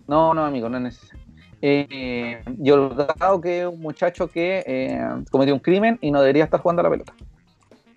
No, 0.07 0.33
no, 0.33 0.45
amigo, 0.45 0.67
no 0.67 0.77
es 0.77 0.83
necesario. 0.83 1.23
Eh, 1.61 2.43
y 2.59 2.71
Holgado, 2.71 3.39
que 3.39 3.61
es 3.61 3.67
un 3.67 3.79
muchacho 3.79 4.29
que 4.29 4.63
eh, 4.65 4.99
cometió 5.29 5.53
un 5.53 5.59
crimen 5.59 5.99
y 6.01 6.09
no 6.09 6.21
debería 6.21 6.45
estar 6.45 6.61
jugando 6.61 6.79
a 6.79 6.83
la 6.85 6.89
pelota. 6.89 7.13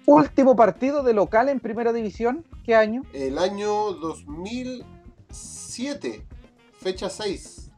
Último 0.04 0.54
partido 0.54 1.02
de 1.02 1.14
local 1.14 1.48
en 1.48 1.60
primera 1.60 1.94
división, 1.94 2.44
¿qué 2.62 2.74
año? 2.74 3.04
El 3.14 3.38
año 3.38 3.92
2007, 3.92 6.26
fecha 6.78 7.08
6. 7.08 7.70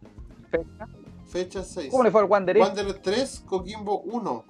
Fecha. 0.50 0.88
Fecha 1.30 1.62
6. 1.62 1.90
¿Cómo 1.90 2.02
le 2.02 2.10
fue 2.10 2.22
al 2.22 2.26
Wanderers? 2.28 2.66
Wander 2.66 2.92
3, 2.94 3.44
Coquimbo 3.46 4.00
1. 4.00 4.44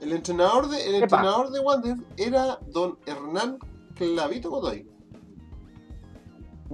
El 0.00 0.12
entrenador 0.12 0.68
de, 0.68 0.86
el 0.86 0.94
Epa. 0.96 1.04
entrenador 1.04 1.50
de 1.50 1.96
era 2.16 2.58
don 2.68 2.98
Hernán 3.06 3.58
Clavito 3.94 4.50
Godoy. 4.50 4.88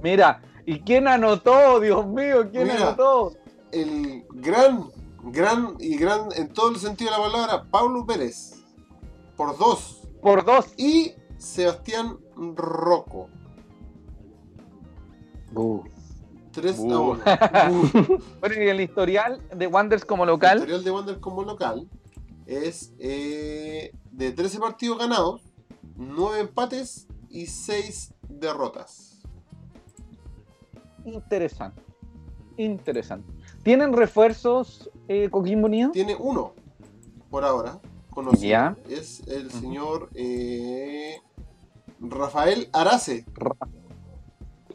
Mira, 0.01 0.41
¿y 0.65 0.79
quién 0.81 1.07
anotó? 1.07 1.79
Dios 1.79 2.05
mío, 2.05 2.49
¿quién 2.51 2.67
Mira. 2.67 2.87
anotó? 2.87 3.33
El 3.71 4.25
gran, 4.33 4.89
gran 5.23 5.75
y 5.79 5.97
gran 5.97 6.29
en 6.35 6.53
todo 6.53 6.69
el 6.71 6.77
sentido 6.77 7.11
de 7.11 7.17
la 7.17 7.23
palabra, 7.23 7.65
Pablo 7.71 8.05
Pérez. 8.05 8.63
Por 9.35 9.57
2. 9.57 10.01
Por 10.21 10.45
dos. 10.45 10.73
Y 10.77 11.13
Sebastián 11.37 12.17
Rocco. 12.55 13.29
3 16.55 16.77
Bu. 16.77 16.93
a 16.93 16.99
1. 16.99 17.23
Bueno, 18.39 18.55
y 18.63 18.67
el 18.69 18.81
historial 18.81 19.41
de 19.55 19.67
Wanderers 19.67 20.05
como 20.05 20.23
El 20.23 20.29
local, 20.29 20.57
historial 20.57 20.83
de 20.83 20.91
Wander 20.91 21.19
como 21.19 21.43
local 21.43 21.87
es 22.45 22.93
eh, 22.99 23.91
de 24.11 24.31
13 24.31 24.59
partidos 24.59 24.97
ganados, 24.99 25.41
9 25.97 26.39
empates 26.41 27.07
y 27.29 27.45
6 27.47 28.13
derrotas. 28.29 29.21
interesante. 31.03 31.81
Interesante. 32.57 33.29
¿Tienen 33.63 33.93
refuerzos 33.93 34.89
eh, 35.07 35.29
Coquimbo 35.29 35.65
Unido? 35.67 35.91
Tiene 35.91 36.15
uno 36.15 36.53
por 37.29 37.43
ahora 37.43 37.79
conocido. 38.11 38.49
Ya. 38.49 38.77
Es 38.89 39.21
el 39.27 39.47
Ujú. 39.47 39.59
señor 39.59 40.09
eh, 40.15 41.17
Rafael 41.99 42.69
Arace, 42.71 43.25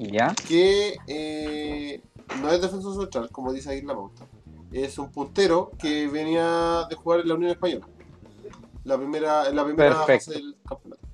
Ya. 0.08 0.34
que 0.48 0.96
eh, 1.06 2.00
no 2.40 2.50
es 2.50 2.62
defensor 2.62 2.94
central, 2.96 3.30
como 3.30 3.52
dice 3.52 3.70
ahí 3.70 3.78
en 3.80 3.86
la 3.86 3.94
pauta. 3.94 4.24
Es 4.72 4.98
un 4.98 5.10
puntero 5.12 5.72
que 5.78 6.08
venía 6.08 6.86
de 6.88 6.94
jugar 6.96 7.20
en 7.20 7.28
la 7.28 7.34
Unión 7.34 7.50
Española. 7.50 7.86
La 8.84 8.96
primera, 8.96 9.46
en 9.48 9.56
la 9.56 9.64
primera 9.64 9.90
Perfecto. 10.06 10.32
fase 10.32 10.38
del 10.38 10.56
campeonato. 10.66 11.10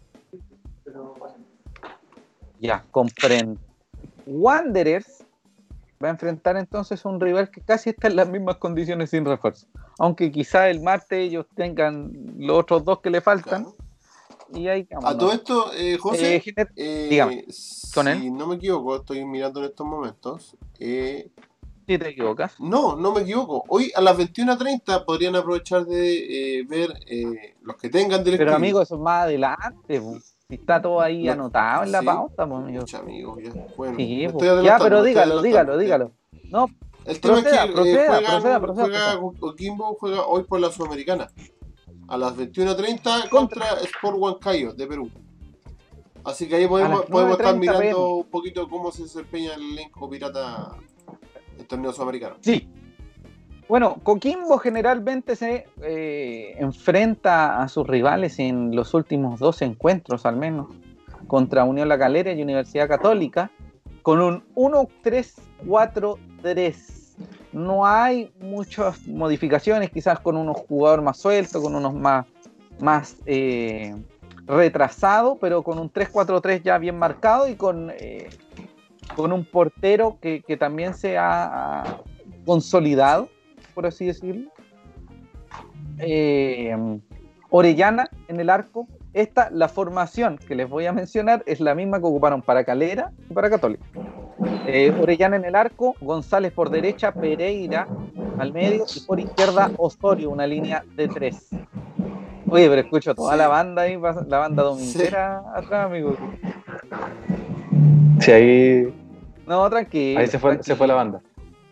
Ya, 2.61 2.85
comprendo. 2.91 3.61
Wanderers 4.27 5.25
va 6.03 6.09
a 6.09 6.11
enfrentar 6.11 6.57
entonces 6.57 7.05
un 7.05 7.21
rival 7.21 7.51
que 7.51 7.61
casi 7.61 7.91
está 7.91 8.09
en 8.09 8.17
las 8.17 8.29
mismas 8.29 8.57
condiciones 8.57 9.11
sin 9.11 9.25
refuerzo. 9.25 9.67
Aunque 9.99 10.31
quizá 10.31 10.69
el 10.69 10.81
martes 10.81 11.19
ellos 11.19 11.47
tengan 11.55 12.13
los 12.39 12.59
otros 12.59 12.85
dos 12.85 13.01
que 13.01 13.11
le 13.11 13.21
faltan. 13.21 13.65
Claro. 13.65 13.77
Y 14.55 14.69
ahí 14.69 14.87
A 15.03 15.17
todo 15.17 15.33
esto, 15.33 15.73
eh, 15.75 15.97
José, 15.99 16.37
Eh, 16.37 16.67
eh, 16.77 17.07
dígame, 17.11 17.45
con 17.95 18.07
si 18.07 18.31
no 18.31 18.47
me 18.47 18.57
equivoco, 18.57 18.97
estoy 18.97 19.25
mirando 19.25 19.61
en 19.61 19.67
estos 19.67 19.87
momentos. 19.87 20.57
eh, 20.79 21.31
si 21.87 21.99
te 21.99 22.09
equivocas. 22.09 22.59
no, 22.59 22.97
no 22.97 23.13
me 23.13 23.21
equivoco. 23.23 23.63
Hoy 23.69 23.93
a 23.95 24.01
las 24.01 24.17
21.30 24.19 25.05
podrían 25.05 25.37
aprovechar 25.37 25.85
de 25.87 26.59
eh, 26.59 26.67
ver 26.69 26.93
eh, 27.07 27.55
los 27.63 27.77
que 27.77 27.89
tengan 27.91 28.25
del 28.25 28.39
Pero 28.39 28.55
amigo, 28.57 28.83
eso 28.83 28.97
es 28.97 29.01
más 29.01 29.23
adelante. 29.25 30.01
Si 30.49 30.55
está 30.57 30.83
todo 30.83 31.01
ahí 31.01 31.25
No, 31.25 31.33
anotado 31.33 31.85
en 31.85 31.93
la 31.93 32.01
sí. 32.01 32.07
pauta, 32.07 32.47
pues, 32.49 32.61
amigo. 32.61 32.81
Pucha, 32.81 32.99
amigo, 32.99 33.37
ya. 33.41 33.53
Bueno, 33.77 33.97
Sí, 33.97 34.27
ya, 34.65 34.79
pero 34.79 35.03
dígalo, 35.05 35.43
dígalo, 35.43 35.79
dígalo. 35.79 36.13
No, 36.51 36.67
El 37.05 37.21
tema 37.21 37.35
Proceda, 37.35 37.63
es 37.63 37.67
que 37.69 37.73
proceda, 37.75 38.07
juega, 38.17 38.31
proceda, 38.31 38.61
proceda, 38.61 38.85
juega 39.19 39.39
Coquimbo 39.41 39.95
juega 39.95 40.27
hoy 40.27 40.43
por 40.43 40.59
la 40.61 40.71
Sudamericana. 40.73 41.31
A 42.09 42.17
las 42.17 42.37
21.30 42.37 43.29
contra 43.29 43.75
Sport 43.81 44.17
Huancayo 44.19 44.73
de 44.73 44.87
Perú. 44.87 45.11
Así 46.25 46.49
que 46.49 46.57
ahí 46.57 46.67
podemos, 46.67 47.03
estar 47.03 47.55
9:30 47.55 47.59
mirando 47.59 48.15
un 48.17 48.29
poquito 48.29 48.69
cómo 48.69 48.91
se 48.91 49.05
desempeña 49.05 49.55
el 49.55 49.73
elenco 49.73 50.11
pirata 50.11 50.77
del 51.57 51.67
torneo 51.67 51.93
sudamericano. 51.93 52.37
Sí. 52.41 52.69
Bueno, 53.69 53.99
Coquimbo 54.03 54.59
generalmente 54.59 55.37
se 55.37 55.67
eh, 55.83 56.57
enfrenta 56.59 57.63
a 57.63 57.69
sus 57.69 57.87
rivales 57.87 58.39
en 58.39 58.75
los 58.75 58.95
últimos 58.95 59.39
dos 59.41 59.61
encuentros, 59.63 60.27
al 60.27 60.37
menos, 60.37 60.69
contra 61.27 61.65
Unión 61.65 61.89
La 61.89 61.99
Calera 61.99 62.33
y 62.33 62.43
Universidad 62.43 62.89
Católica, 62.89 63.51
con 64.03 64.21
un 64.21 64.45
1-3-4-3. 64.55 66.96
No 67.57 67.87
hay 67.87 68.31
muchas 68.39 69.09
modificaciones, 69.09 69.89
quizás 69.89 70.21
con 70.21 70.37
unos 70.37 70.59
jugadores 70.59 71.03
más 71.03 71.17
sueltos, 71.17 71.63
con 71.63 71.75
unos 71.75 71.95
más, 71.95 72.27
más 72.81 73.17
eh, 73.25 73.97
retrasados, 74.45 75.39
pero 75.41 75.63
con 75.63 75.79
un 75.79 75.91
3-4-3 75.91 76.63
ya 76.63 76.77
bien 76.77 76.99
marcado 76.99 77.49
y 77.49 77.55
con, 77.55 77.91
eh, 77.99 78.29
con 79.15 79.33
un 79.33 79.47
portero 79.47 80.19
que, 80.21 80.43
que 80.43 80.59
también 80.59 80.93
se 80.93 81.17
ha 81.17 82.03
consolidado, 82.45 83.31
por 83.75 83.87
así 83.87 84.05
decirlo. 84.05 84.51
Eh, 85.99 86.77
Orellana 87.49 88.11
en 88.29 88.39
el 88.39 88.51
arco. 88.51 88.87
Esta, 89.17 89.49
la 89.51 89.69
formación 89.71 90.37
que 90.37 90.55
les 90.55 90.69
voy 90.69 90.85
a 90.85 90.93
mencionar, 90.93 91.43
es 91.47 91.59
la 91.61 91.75
misma 91.75 91.99
que 92.01 92.05
ocuparon 92.05 92.43
para 92.43 92.65
Calera 92.65 93.13
y 93.31 93.33
para 93.33 93.49
Católica. 93.49 93.83
Eh, 94.67 94.95
Orellana 95.01 95.37
en 95.37 95.47
el 95.47 95.55
arco, 95.55 95.95
González 96.03 96.53
por 96.53 96.69
derecha, 96.69 97.13
Pereira 97.13 97.89
al 98.39 98.53
medio 98.53 98.85
y 98.95 99.01
por 99.07 99.19
izquierda 99.19 99.71
Osorio, 99.79 100.29
una 100.29 100.47
línea 100.47 100.85
de 100.97 101.09
tres. 101.09 101.49
Oye, 102.51 102.69
pero 102.69 102.83
escucho 102.83 103.15
toda 103.15 103.33
Sí. 103.33 103.39
la 103.39 103.49
banda 103.49 103.83
ahí, 103.83 103.99
la 104.29 104.39
banda 104.39 104.63
dominguera 104.63 105.43
atrás, 105.55 105.87
amigo. 105.87 106.15
Sí, 108.21 108.31
ahí, 108.33 108.95
No, 109.47 109.71
tranquilo. 109.71 110.21
ahí 110.21 110.27
se, 110.27 110.39
fue, 110.39 110.63
se 110.63 110.77
fue 110.77 110.87
la 110.87 110.95
banda. 110.95 111.23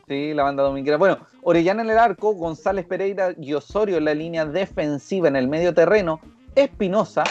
Sí, 0.09 0.33
la 0.33 0.45
banda 0.45 0.63
dominguera. 0.63 0.97
Bueno, 0.97 1.19
Orellana 1.43 1.83
en 1.83 1.91
el 1.91 1.99
arco, 1.99 2.33
González 2.35 2.87
Pereira 2.87 3.35
y 3.39 3.53
Osorio 3.53 3.99
en 3.99 4.07
la 4.07 4.15
línea 4.15 4.47
defensiva 4.47 5.29
en 5.29 5.37
el 5.37 5.47
medio 5.49 5.75
terreno, 5.75 6.21
Espinosa 6.55 7.25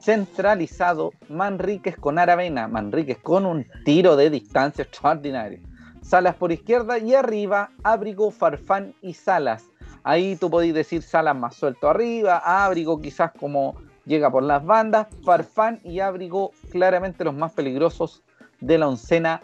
centralizado, 0.00 1.12
Manríquez 1.28 1.96
con 1.96 2.18
Aravena, 2.18 2.68
Manríquez 2.68 3.18
con 3.18 3.46
un 3.46 3.66
tiro 3.84 4.16
de 4.16 4.30
distancia 4.30 4.82
extraordinario. 4.82 5.60
Salas 6.02 6.34
por 6.36 6.50
izquierda 6.50 6.98
y 6.98 7.14
arriba, 7.14 7.70
Ábrigo, 7.82 8.30
Farfán 8.30 8.94
y 9.02 9.14
Salas. 9.14 9.64
Ahí 10.02 10.36
tú 10.36 10.50
podés 10.50 10.72
decir 10.72 11.02
Salas 11.02 11.36
más 11.36 11.54
suelto 11.54 11.88
arriba, 11.88 12.38
Ábrigo 12.64 13.00
quizás 13.00 13.32
como 13.38 13.76
llega 14.06 14.30
por 14.30 14.42
las 14.42 14.64
bandas, 14.64 15.06
Farfán 15.24 15.78
y 15.84 16.00
Ábrigo 16.00 16.52
claramente 16.70 17.24
los 17.24 17.34
más 17.34 17.52
peligrosos 17.52 18.22
de 18.60 18.78
la 18.78 18.88
oncena 18.88 19.42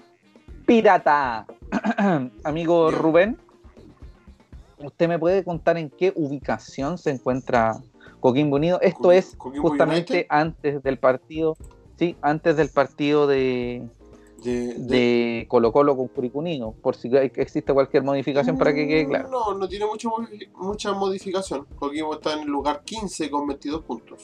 pirata. 0.67 1.47
Amigo. 2.45 2.91
Rubén, 2.91 3.39
¿usted 4.79 5.09
me 5.09 5.19
puede 5.19 5.45
contar 5.45 5.77
en 5.77 5.91
qué 5.91 6.13
ubicación 6.17 6.97
se 6.97 7.11
encuentra 7.11 7.77
Coquimbo 8.21 8.57
Unido? 8.57 8.81
Esto 8.81 9.03
Co- 9.05 9.13
es 9.13 9.35
Coquimbo 9.37 9.69
justamente 9.69 10.13
United. 10.15 10.27
antes 10.31 10.83
del 10.83 10.99
partido, 10.99 11.57
sí, 11.99 12.17
antes 12.23 12.57
del 12.57 12.69
partido 12.71 13.27
de, 13.27 13.89
De, 14.43 14.75
de- 14.75 14.75
de 14.79 15.47
Colo 15.49 15.73
Colo 15.73 15.97
con 15.97 16.09
Curicunino, 16.09 16.73
por 16.73 16.97
si 16.97 17.09
existe 17.17 17.73
cualquier 17.73 18.03
modificación 18.03 18.57
para 18.59 18.75
que 18.75 18.87
quede 18.87 19.07
claro. 19.07 19.29
No, 19.31 19.55
no 19.55 19.69
tiene 19.69 19.87
mucho, 19.87 20.11
mucha 20.57 20.93
modificación. 20.93 21.67
Coquimbo 21.77 22.15
está 22.15 22.35
en 22.35 22.41
el 22.41 22.49
lugar 22.49 22.83
15 22.85 23.31
con 23.31 23.47
22 23.47 23.83
puntos. 23.83 24.23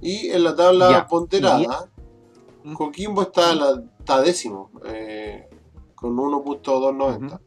Y 0.00 0.28
en 0.30 0.44
la 0.44 0.54
tabla 0.54 0.90
Ya, 0.90 1.06
ponderada, 1.06 1.88
y- 2.64 2.74
Coquimbo 2.74 3.22
está, 3.22 3.54
la, 3.54 3.82
está 3.98 4.20
décimo, 4.20 4.70
eh, 4.86 5.48
con 5.94 6.14
1.290. 6.16 7.40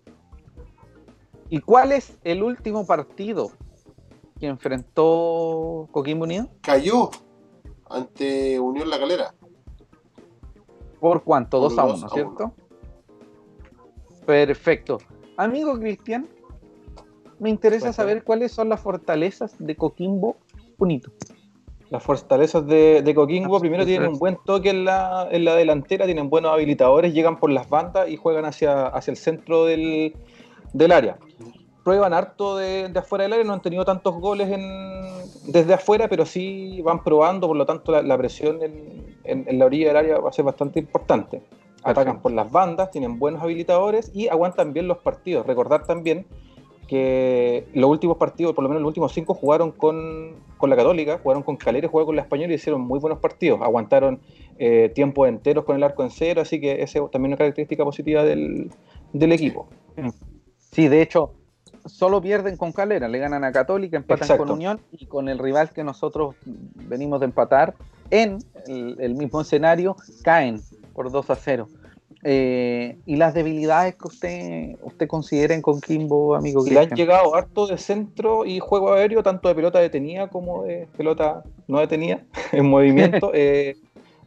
¿Y 1.50 1.60
cuál 1.62 1.92
es 1.92 2.18
el 2.24 2.42
último 2.44 2.86
partido 2.86 3.52
que 4.40 4.48
enfrentó 4.48 5.88
Coquimbo 5.92 6.24
Unido? 6.24 6.48
Cayó 6.62 7.10
ante 7.90 8.60
Unión 8.60 8.90
La 8.90 9.00
Calera. 9.00 9.34
¿Por 11.00 11.24
cuánto? 11.24 11.60
Por 11.60 11.70
2 11.70 11.80
a 11.80 11.84
dos 11.84 11.98
1, 12.00 12.06
a 12.06 12.10
¿cierto? 12.10 12.54
Perfecto. 14.26 14.98
Amigo 15.38 15.78
Cristian, 15.80 16.28
me 17.40 17.50
interesa 17.50 17.94
saber 17.94 18.24
cuáles 18.24 18.52
son 18.52 18.70
las 18.70 18.82
fortalezas 18.82 19.56
de 19.58 19.76
Coquimbo 19.76 20.38
Unido. 20.78 21.12
Las 21.90 22.04
fortalezas 22.04 22.68
de, 22.68 23.02
de 23.02 23.16
Coquimbo 23.16 23.60
primero 23.60 23.86
tienen 23.86 24.10
un 24.10 24.20
buen 24.20 24.38
toque 24.46 24.70
en 24.70 24.86
la, 24.86 25.28
en 25.32 25.46
la 25.46 25.56
delantera, 25.56 26.06
tienen 26.06 26.30
buenos 26.30 26.52
habilitadores, 26.52 27.14
llegan 27.14 27.40
por 27.40 27.50
las 27.50 27.68
bandas 27.68 28.10
y 28.10 28.18
juegan 28.18 28.46
hacia, 28.46 28.88
hacia 28.88 29.12
el 29.12 29.18
centro 29.18 29.66
del, 29.66 30.16
del 30.74 30.92
área. 30.92 31.18
Prueban 31.90 32.14
harto 32.14 32.56
de, 32.56 32.88
de 32.90 33.00
afuera 33.00 33.24
del 33.24 33.34
área, 33.34 33.44
no 33.46 33.54
han 33.54 33.64
tenido 33.64 33.84
tantos 33.84 34.14
goles 34.14 34.48
en- 34.48 35.52
desde 35.52 35.74
afuera, 35.74 36.08
pero 36.08 36.24
sí 36.24 36.84
van 36.84 37.04
probando, 37.04 37.48
por 37.48 37.58
lo 37.58 37.66
tanto 37.66 37.92
la, 37.92 38.04
la 38.04 38.16
presión 38.16 38.62
en, 38.62 39.18
en- 39.24 39.46
en 39.48 39.58
la 39.58 39.66
orilla 39.66 39.88
del 39.88 39.98
área 39.98 40.20
va 40.20 40.30
a 40.30 40.32
ser 40.32 40.46
bastante 40.46 40.78
importante. 40.80 41.42
Atacan 41.78 41.96
Perfecto. 41.96 42.22
por 42.22 42.32
las 42.34 42.52
bandas, 42.52 42.92
tienen 42.92 43.18
buenos 43.18 43.42
habilitadores 43.42 44.12
y 44.14 44.28
aguantan 44.28 44.72
bien 44.72 44.88
los 44.88 45.00
partidos. 45.00 45.48
Recordar 45.48 45.88
también 45.88 46.28
que 46.88 47.66
los 47.74 47.90
últimos 47.90 48.18
partidos, 48.18 48.54
por 48.54 48.62
lo 48.64 48.70
menos 48.70 48.84
los 48.84 48.90
últimos 48.90 49.12
cinco, 49.12 49.34
jugaron 49.34 49.72
con, 49.72 50.36
con 50.58 50.70
la 50.70 50.76
Católica, 50.76 51.18
jugaron 51.24 51.42
con 51.42 51.58
Calera, 51.58 51.88
jugaron 51.88 52.06
con 52.06 52.18
la 52.18 52.22
Española 52.22 52.52
y 52.52 52.58
hicieron 52.58 52.82
muy 52.82 53.00
buenos 53.00 53.18
partidos. 53.18 53.60
Aguantaron 53.64 54.20
eh, 54.60 54.92
tiempos 54.94 55.28
enteros 55.28 55.66
con 55.66 55.76
el 55.76 55.82
arco 55.82 56.04
en 56.04 56.12
cero, 56.12 56.42
así 56.42 56.62
que 56.62 56.84
esa 56.84 57.00
es 57.00 57.10
también 57.10 57.32
una 57.32 57.38
característica 57.38 57.84
positiva 57.84 58.24
del, 58.24 58.70
del 59.12 59.32
equipo. 59.32 59.70
Sí, 60.72 60.88
de 60.88 61.02
hecho, 61.02 61.34
solo 61.86 62.22
pierden 62.22 62.58
con 62.58 62.72
Calera, 62.72 63.08
le 63.08 63.20
ganan 63.20 63.44
a 63.44 63.52
Católica, 63.52 63.98
empatan 63.98 64.24
Exacto. 64.24 64.46
con 64.46 64.54
Unión 64.54 64.80
y 64.92 65.06
con 65.06 65.30
el 65.30 65.40
rival 65.40 65.72
que 65.72 65.84
nosotros 65.84 66.36
venimos 66.46 67.20
de 67.20 67.26
empatar 67.26 67.76
en 68.10 68.40
el, 68.68 68.98
el 69.00 69.16
mismo 69.16 69.42
escenario, 69.42 69.96
caen 70.24 70.62
por 70.94 71.12
2 71.12 71.30
a 71.30 71.36
0. 71.36 71.68
Eh, 72.24 72.98
y 73.06 73.16
las 73.16 73.34
debilidades 73.34 73.96
que 73.96 74.08
usted 74.08 74.76
usted 74.84 75.08
considera 75.08 75.54
en 75.54 75.62
Coquimbo, 75.62 76.36
amigo 76.36 76.66
Le 76.66 76.80
han 76.80 76.90
llegado 76.90 77.34
harto 77.34 77.66
de 77.66 77.78
centro 77.78 78.46
y 78.46 78.60
juego 78.60 78.94
aéreo, 78.94 79.24
tanto 79.24 79.48
de 79.48 79.56
pelota 79.56 79.80
detenida 79.80 80.28
como 80.28 80.64
de 80.64 80.88
pelota 80.98 81.44
no 81.68 81.80
detenida, 81.80 82.24
en 82.52 82.66
movimiento. 82.66 83.32
Eh, 83.42 83.78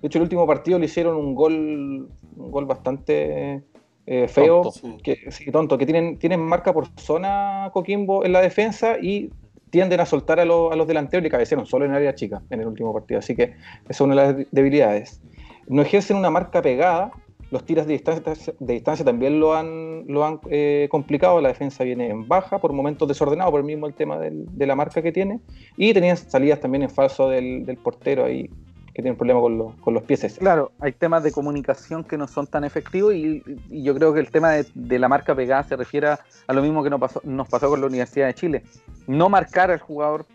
de 0.01 0.09
hecho, 0.09 0.19
el 0.19 0.23
último 0.23 0.47
partido 0.47 0.79
le 0.79 0.87
hicieron 0.87 1.17
un 1.17 1.35
gol, 1.35 2.09
un 2.37 2.51
gol 2.51 2.65
bastante 2.65 3.63
eh, 4.07 4.27
feo, 4.29 4.63
Tonto. 4.63 4.73
Sí. 4.73 4.97
que, 5.03 5.31
sí, 5.31 5.51
tonto, 5.51 5.79
que 5.79 5.85
tienen, 5.87 6.19
tienen 6.19 6.41
marca 6.41 6.73
por 6.73 6.89
zona 7.01 7.71
Coquimbo 7.73 8.25
en 8.25 8.33
la 8.33 8.41
defensa 8.41 8.97
y 9.01 9.31
tienden 9.71 10.01
a 10.01 10.07
soltar 10.07 10.39
a, 10.41 10.45
los- 10.45 10.73
a 10.73 10.77
los 10.77 10.87
delanteros 10.87 11.25
y 11.27 11.31
cabecearon 11.31 11.67
solo 11.67 11.85
en 11.85 11.93
área 11.93 12.15
chica 12.15 12.43
en 12.51 12.61
el 12.61 12.67
último 12.67 12.93
partido. 12.93 13.21
Así 13.21 13.35
que 13.35 13.43
esa 13.45 13.55
es 13.89 14.01
una 14.01 14.15
de 14.15 14.33
las 14.43 14.47
debilidades. 14.51 15.23
No 15.69 15.81
ejercen 15.83 16.17
una 16.17 16.31
marca 16.31 16.61
pegada, 16.61 17.13
los 17.51 17.65
tiros 17.65 17.87
de 17.87 17.93
distancia, 17.93 18.55
de 18.59 18.73
distancia 18.73 19.05
también 19.05 19.39
lo 19.39 19.55
han, 19.55 20.07
lo 20.09 20.25
han 20.25 20.41
eh, 20.51 20.89
complicado, 20.91 21.41
la 21.41 21.49
defensa 21.49 21.85
viene 21.85 22.09
en 22.09 22.27
baja, 22.27 22.59
por 22.59 22.73
momentos 22.73 23.07
desordenado, 23.09 23.51
por 23.51 23.61
el 23.61 23.67
mismo 23.67 23.87
el 23.87 23.95
tema 23.95 24.19
del- 24.19 24.47
de 24.57 24.67
la 24.67 24.75
marca 24.75 25.01
que 25.03 25.13
tiene, 25.13 25.39
y 25.77 25.93
tenían 25.95 26.17
salidas 26.17 26.61
también 26.61 26.83
en 26.83 26.91
falso 26.91 27.29
del, 27.29 27.65
del 27.67 27.77
portero 27.77 28.25
ahí, 28.25 28.49
que 28.95 29.03
tiene 29.03 29.17
problema 29.17 29.41
con, 29.41 29.57
los- 29.59 29.75
con 29.77 29.95
los 29.95 30.03
pies. 30.03 30.23
ese. 30.25 30.39
Claro, 30.41 30.73
hay 30.81 30.93
temas 30.93 31.23
de 31.23 31.33
comunicación 31.33 32.05
que 32.05 32.19
no 32.19 32.29
son 32.29 32.47
tan 32.47 32.65
efectivos 32.65 33.15
y, 33.15 33.43
y 33.71 33.83
yo 33.83 33.95
creo 33.95 34.13
que 34.13 34.21
el 34.21 34.31
tema 34.31 34.51
de, 34.53 34.67
de 34.75 34.99
la 34.99 35.09
marca 35.09 35.35
pegada 35.35 35.63
se 35.63 35.77
refiere 35.77 36.09
a, 36.09 36.19
lo 36.53 36.61
mismo 36.63 36.83
que 36.83 36.91
nos 36.91 37.01
pasó, 37.01 37.21
nos 37.25 37.49
pasó 37.49 37.69
con 37.71 37.81
la 37.81 37.87
Universidad 37.87 38.27
de 38.27 38.35
Chile. 38.35 38.63
No 39.07 39.29
marcar 39.29 39.71
al 39.71 39.79
jugador, 39.81 40.27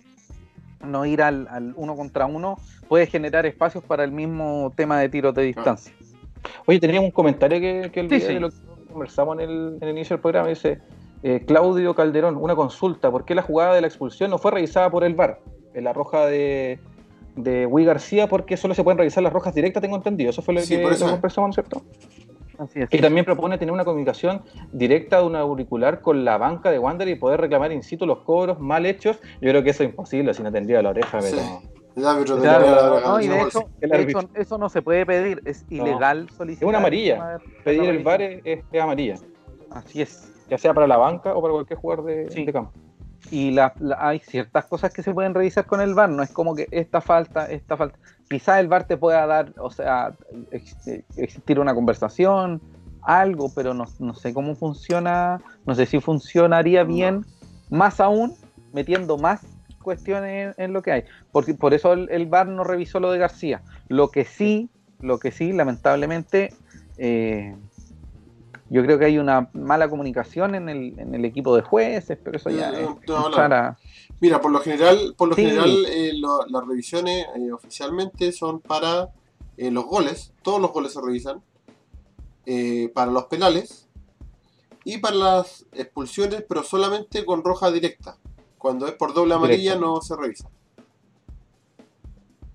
no 0.84 1.06
ir 1.06 1.22
al, 1.22 1.48
al 1.50 1.74
uno 1.76 1.96
contra 1.96 2.26
uno, 2.26 2.58
puede 2.88 3.06
generar 3.08 3.46
espacios 3.46 3.84
para 3.84 4.04
el 4.04 4.12
mismo 4.12 4.72
tema 4.76 5.00
de 5.00 5.10
tiros 5.10 5.34
de 5.36 5.44
distancia. 5.44 5.94
Oye, 6.66 6.80
teníamos 6.80 7.06
un 7.08 7.12
comentario 7.12 7.60
que, 7.60 7.92
que 7.92 8.00
olvidé 8.00 8.20
Sí, 8.22 8.28
sí. 8.28 8.34
de 8.36 8.40
lo, 8.40 8.50
conversamos 8.92 9.38
en 9.40 9.50
el, 9.50 9.78
en 9.82 9.84
el 9.84 9.90
inicio 9.98 10.16
del 10.16 10.22
programa, 10.22 10.48
dice 10.48 10.80
eh, 11.24 11.44
Claudio 11.46 11.94
Calderón, 11.96 12.38
una 12.38 12.56
consulta, 12.56 13.12
¿por 13.12 13.26
qué 13.26 13.36
la 13.36 13.42
jugada 13.42 13.74
de 13.76 13.82
la 13.82 13.88
expulsión 13.88 14.30
no 14.32 14.38
fue 14.38 14.52
revisada 14.52 14.90
por 14.90 15.04
el 15.04 15.14
VAR? 15.16 15.40
En 15.74 15.84
la 15.84 15.94
roja 15.94 16.26
de, 16.26 16.80
de 17.38 17.66
Wii 17.66 17.86
García, 17.86 18.28
porque 18.28 18.58
solo 18.58 18.74
se 18.74 18.84
pueden 18.84 18.98
revisar 18.98 19.24
las 19.24 19.32
rojas 19.32 19.54
directas, 19.54 19.82
tengo 19.82 19.96
entendido. 19.96 20.30
Eso 20.32 20.42
fue 20.42 20.54
lo 20.56 20.60
Sí, 20.62 20.76
que 20.76 20.84
por 20.84 20.92
eso. 20.92 21.06
lo 21.06 21.12
conversamos, 21.14 21.48
¿no 21.48 21.52
es 21.52 21.56
cierto? 21.56 21.82
Así 22.60 22.80
es. 22.82 22.90
Y 22.92 22.98
también 23.00 23.24
propone 23.24 23.58
tener 23.60 23.72
una 23.72 23.86
comunicación 23.86 24.42
directa 24.72 25.20
de 25.20 25.26
un 25.28 25.36
auricular 25.36 26.02
con 26.02 26.26
la 26.26 26.38
banca 26.40 26.72
de 26.72 26.80
Wander 26.80 27.08
y 27.08 27.16
poder 27.16 27.40
reclamar 27.40 27.72
in 27.72 27.84
situ 27.84 28.06
los 28.08 28.20
cobros 28.20 28.60
mal 28.60 28.86
hechos. 28.88 29.20
Yo 29.42 29.50
creo 29.52 29.64
que 29.64 29.70
eso 29.70 29.84
es 29.84 29.90
imposible, 29.90 30.34
si 30.34 30.42
no 30.44 30.52
tendría 30.52 30.82
la 30.82 30.90
oreja, 30.90 31.22
Sí. 31.22 31.36
pero... 31.38 31.78
Claro, 31.96 33.00
la 33.02 33.02
no, 33.08 33.20
y 33.22 33.28
de 33.28 33.42
hecho, 33.42 33.62
de 33.80 34.02
hecho, 34.04 34.20
eso 34.36 34.58
no 34.60 34.70
se 34.70 34.84
puede 34.84 35.04
pedir, 35.04 35.42
es 35.46 35.66
ilegal 35.68 36.30
solicitar. 36.30 36.66
Es 36.66 36.70
una 36.70 36.78
amarilla. 36.78 37.40
Pedir 37.64 37.90
el. 37.90 38.04
VAR 38.04 38.22
es, 38.22 38.42
es- 38.44 38.64
es 38.72 38.82
amarilla, 38.82 39.16
Así 39.72 40.04
es. 40.04 40.32
ya 40.48 40.60
sea 40.60 40.76
para 40.76 40.86
la 40.86 40.98
banca 40.98 41.34
o 41.36 41.42
para 41.42 41.54
cualquier 41.54 41.80
jugador 41.80 42.06
de, 42.06 42.30
Sí. 42.30 42.46
de 42.46 42.54
campo. 42.54 42.72
Y 43.30 43.52
la- 43.52 43.74
la- 43.80 43.98
hay 44.00 44.20
ciertas 44.20 44.66
cosas 44.66 44.92
que 44.94 45.04
se 45.04 45.14
pueden 45.14 45.34
revisar 45.34 45.66
con 45.66 45.82
el 45.82 45.94
VAR, 45.94 46.10
no 46.10 46.24
es 46.24 46.32
como 46.32 46.56
que 46.56 46.68
esta 46.72 47.02
falta, 47.02 47.46
esta 47.50 47.76
falta. 47.76 47.98
Quizás 48.30 48.60
el 48.60 48.68
VAR 48.68 48.86
te 48.86 48.98
pueda 48.98 49.26
dar, 49.26 49.54
o 49.58 49.70
sea, 49.70 50.14
ex- 50.52 50.78
existir 51.18 51.60
una 51.60 51.76
conversación, 51.76 52.62
algo, 53.02 53.52
pero 53.54 53.74
no, 53.74 53.86
no 54.00 54.14
sé 54.14 54.34
cómo 54.34 54.56
funciona, 54.56 55.42
no 55.66 55.76
sé 55.76 55.86
si 55.86 56.00
funcionaría 56.00 56.84
bien, 56.84 57.26
más 57.70 58.00
aún 58.00 58.34
metiendo 58.74 59.18
más 59.18 59.42
cuestiones 59.82 60.56
en, 60.58 60.64
en 60.66 60.74
lo 60.74 60.82
que 60.82 60.92
hay. 60.92 61.04
Porque 61.32 61.54
por 61.54 61.74
eso 61.74 61.94
el, 61.94 62.10
el 62.12 62.26
VAR 62.28 62.48
no 62.48 62.64
revisó 62.64 63.00
lo 63.00 63.12
de 63.12 63.18
García. 63.20 63.62
Lo 63.88 64.10
que 64.10 64.26
sí, 64.26 64.70
lo 65.02 65.20
que 65.20 65.32
sí, 65.32 65.54
lamentablemente, 65.54 66.54
eh, 66.98 67.56
yo 68.70 68.84
creo 68.84 69.00
que 69.00 69.06
hay 69.06 69.18
una 69.18 69.50
mala 69.54 69.90
comunicación 69.90 70.56
en 70.56 70.70
el, 70.70 71.00
en 71.00 71.16
el 71.16 71.26
equipo 71.26 71.56
de 71.56 71.62
jueces, 71.62 72.18
pero 72.24 72.38
eso 72.38 72.50
ya 72.50 72.72
No, 72.72 72.78
es 72.78 73.08
no, 73.08 73.76
Mira, 74.20 74.42
por 74.42 74.52
lo 74.52 74.60
general, 74.60 75.14
por 75.18 75.30
lo 75.30 75.36
Sí. 75.36 75.44
general 75.44 75.86
eh, 75.88 76.12
lo- 76.18 76.46
las 76.48 76.66
revisiones 76.68 77.26
eh, 77.36 77.52
oficialmente 77.52 78.32
son 78.32 78.60
para 78.62 79.10
eh, 79.58 79.72
los 79.72 79.86
goles, 79.86 80.34
todos 80.42 80.60
los 80.62 80.72
goles 80.72 80.94
se 80.94 81.02
revisan, 81.02 81.42
eh, 82.46 82.90
para 82.94 83.12
los 83.12 83.26
penales 83.26 83.88
y 84.84 84.98
para 85.00 85.16
las 85.16 85.66
expulsiones, 85.74 86.44
pero 86.48 86.64
solamente 86.64 87.26
con 87.26 87.44
roja 87.44 87.72
directa. 87.72 88.18
Cuando 88.58 88.88
es 88.88 88.94
por 88.94 89.14
doble 89.14 89.34
amarilla 89.36 89.74
Directo. 89.76 89.86
no 89.96 90.02
se 90.02 90.16
revisa. 90.16 90.50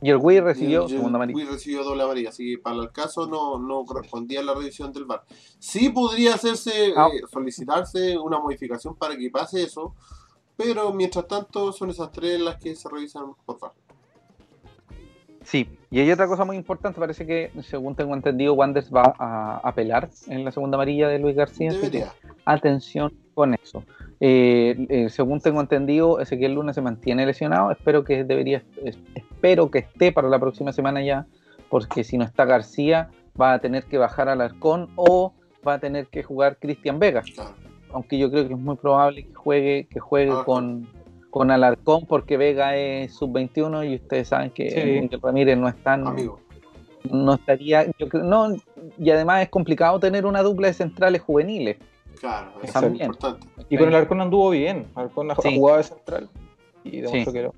Y 0.02 0.10
el 0.10 0.16
Wii 0.16 0.40
recibió 0.40 0.82
Y 0.82 0.84
el- 0.84 0.90
segunda 0.90 1.16
amarilla. 1.16 1.36
Wii 1.36 1.46
recibió 1.46 1.84
doble 1.84 2.02
amarilla, 2.02 2.30
así 2.30 2.56
que 2.56 2.58
para 2.62 2.76
el 2.76 2.90
caso 2.90 3.26
no, 3.26 3.58
no 3.58 3.84
correspondía 3.84 4.42
la 4.42 4.52
revisión 4.54 4.92
del 4.92 5.04
VAR. 5.04 5.22
Sí 5.60 5.88
podría 5.90 6.34
hacerse, 6.34 6.92
Ah. 6.96 7.08
eh, 7.12 7.20
solicitarse 7.30 8.18
una 8.18 8.38
modificación 8.40 8.96
para 8.96 9.16
que 9.16 9.30
pase 9.30 9.62
eso, 9.62 9.94
pero 10.56 10.92
mientras 10.92 11.26
tanto 11.28 11.72
son 11.72 11.90
esas 11.90 12.10
tres 12.10 12.40
las 12.40 12.56
que 12.56 12.74
se 12.74 12.88
revisan 12.88 13.32
por 13.46 13.60
VAR. 13.60 13.72
Sí, 15.44 15.68
y 15.90 15.98
hay 15.98 16.10
otra 16.10 16.28
cosa 16.28 16.44
muy 16.44 16.56
importante, 16.56 17.00
parece 17.00 17.26
que, 17.26 17.50
según 17.68 17.96
tengo 17.96 18.14
entendido, 18.14 18.54
Wanders 18.54 18.92
va 18.94 19.14
a 19.18 19.56
apelar 19.64 20.08
en 20.28 20.44
la 20.44 20.52
segunda 20.52 20.76
amarilla 20.76 21.08
de 21.08 21.18
Luis 21.18 21.34
García. 21.36 21.72
Debería. 21.72 22.12
atención 22.44 23.12
con 23.34 23.54
eso. 23.54 23.84
Eh, 24.24 24.86
eh, 24.88 25.08
según 25.08 25.40
tengo 25.40 25.60
entendido, 25.60 26.20
Ezequiel 26.20 26.54
Luna 26.54 26.72
se 26.72 26.80
mantiene 26.80 27.26
lesionado. 27.26 27.72
Espero 27.72 28.04
que 28.04 28.22
debería, 28.22 28.62
es- 28.84 28.96
espero 29.16 29.68
que 29.68 29.80
esté 29.80 30.12
para 30.12 30.28
la 30.28 30.38
próxima 30.38 30.72
semana 30.72 31.02
ya, 31.02 31.26
porque 31.68 32.04
si 32.04 32.16
no 32.18 32.24
está 32.24 32.44
García, 32.44 33.10
va 33.40 33.52
a 33.54 33.58
tener 33.58 33.82
que 33.84 33.98
bajar 33.98 34.28
al 34.28 34.40
Arcón 34.40 34.90
o 34.94 35.32
va 35.66 35.74
a 35.74 35.78
tener 35.80 36.06
que 36.06 36.22
jugar 36.22 36.56
Cristian 36.60 37.00
Vega. 37.00 37.22
Claro. 37.34 37.50
Aunque 37.92 38.16
yo 38.16 38.30
creo 38.30 38.46
que 38.46 38.54
es 38.54 38.60
muy 38.60 38.76
probable 38.76 39.24
que 39.24 39.34
juegue, 39.34 39.88
que 39.90 39.98
juegue 39.98 40.30
Alarcón. 40.30 40.84
con, 40.84 41.02
con 41.30 41.50
Alarcón, 41.50 42.06
porque 42.06 42.36
Vega 42.36 42.76
es 42.76 43.12
sub-21 43.16 43.82
y 43.90 43.96
ustedes 43.96 44.28
saben 44.28 44.50
que 44.50 44.70
Sí. 45.10 45.16
Ramírez 45.20 45.58
no 45.58 45.66
es 45.66 45.76
tan 45.82 46.06
Amigo. 46.06 46.38
no 47.10 47.34
estaría, 47.34 47.86
yo 47.98 48.08
creo, 48.08 48.22
no, 48.22 48.54
y 48.98 49.10
además 49.10 49.42
es 49.42 49.48
complicado 49.48 49.98
tener 49.98 50.26
una 50.26 50.42
dupla 50.42 50.68
de 50.68 50.74
centrales 50.74 51.20
juveniles. 51.22 51.78
Claro, 52.20 52.50
eso 52.58 52.66
es 52.66 52.72
También. 52.72 53.06
importante. 53.06 53.46
Y 53.68 53.76
con 53.78 53.88
el 53.88 53.94
Arcón 53.94 54.20
anduvo 54.20 54.50
bien. 54.50 54.86
Arcón 54.94 55.30
ha 55.30 55.34
Sí. 55.36 55.56
jugado 55.56 55.78
de 55.78 55.84
central 55.84 56.28
y 56.84 57.00
demostró 57.00 57.32
Sí. 57.32 57.38
que, 57.38 57.50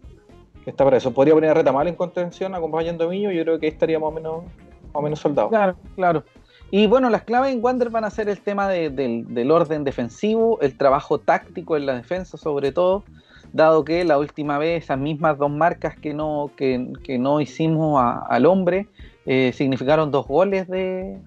que 0.65 0.71
está 0.71 0.85
para 0.85 0.97
eso. 0.97 1.13
Podría 1.13 1.35
poner 1.35 1.51
a 1.51 1.55
Retamal 1.55 1.87
en 1.89 1.95
contención 1.95 2.55
acompañando 2.55 3.05
a 3.05 3.09
Millo. 3.09 3.31
Yo 3.31 3.43
creo 3.45 3.59
que 3.59 3.67
ahí 3.67 3.73
estaría 3.73 3.99
más 3.99 4.09
o 4.09 4.13
menos, 4.13 4.43
más 4.45 4.95
o 4.95 5.03
menos 5.03 5.19
soldado. 5.19 5.49
Claro, 5.51 5.77
claro. 5.95 6.25
Y 6.71 6.87
bueno, 6.87 7.11
las 7.11 7.23
claves 7.23 7.53
en 7.55 7.63
Wander 7.63 7.91
van 7.91 8.05
a 8.05 8.11
ser 8.11 8.29
el 8.29 8.41
tema 8.41 8.69
de- 8.69 8.91
del, 8.91 9.33
del 9.35 9.51
orden 9.51 9.85
defensivo, 9.85 10.59
el 10.61 10.77
trabajo 10.77 11.19
táctico 11.19 11.77
en 11.77 11.87
la 11.87 11.95
defensa 11.95 12.37
sobre 12.39 12.73
todo, 12.73 13.05
dado 13.53 13.85
que 13.85 14.03
la 14.05 14.19
última 14.19 14.59
vez 14.59 14.83
esas 14.85 14.99
mismas 14.99 15.39
dos 15.39 15.51
marcas 15.51 15.97
que 15.97 16.15
no, 16.15 16.51
que, 16.57 16.93
que 17.05 17.19
no 17.19 17.41
hicimos 17.41 18.01
a- 18.03 18.21
al 18.29 18.47
hombre 18.47 18.89
eh, 19.27 19.53
significaron 19.55 20.11
dos 20.11 20.27
goles 20.27 20.67
de, 20.69 21.19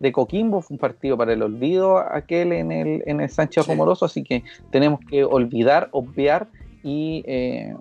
de 0.00 0.10
Coquimbo, 0.12 0.62
fue 0.62 0.74
un 0.74 0.78
partido 0.78 1.16
para 1.16 1.32
el 1.32 1.42
olvido 1.42 1.98
aquel 1.98 2.52
en 2.52 2.72
el, 2.72 3.02
en 3.06 3.20
el 3.20 3.30
Sánchez 3.30 3.64
Sí. 3.66 3.70
Romoroso, 3.70 4.06
así 4.06 4.24
que 4.24 4.42
tenemos 4.72 4.98
que 5.08 5.22
olvidar, 5.24 5.88
obviar 5.92 6.48
y 6.82 7.22
eh, 7.26 7.76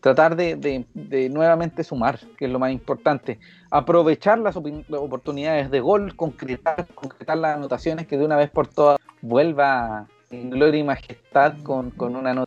tratar 0.00 0.36
de, 0.36 0.56
de- 0.56 0.84
de 0.94 1.28
nuevamente 1.30 1.82
sumar, 1.84 2.18
que 2.36 2.44
es 2.44 2.50
lo 2.50 2.58
más 2.58 2.70
importante. 2.70 3.38
Aprovechar 3.70 4.38
las 4.38 4.56
oportunidades 4.56 5.70
de 5.70 5.80
gol, 5.80 6.14
concretar, 6.16 6.86
concretar 6.94 7.38
las 7.38 7.56
anotaciones, 7.56 8.06
que 8.06 8.18
de 8.18 8.24
una 8.26 8.36
vez 8.36 8.50
por 8.50 8.66
todas 8.68 8.98
vuelva 9.22 10.06
en 10.30 10.50
gloria 10.50 10.80
y 10.80 10.84
majestad 10.84 11.54
con, 11.62 11.90
con 11.90 12.14
una 12.16 12.46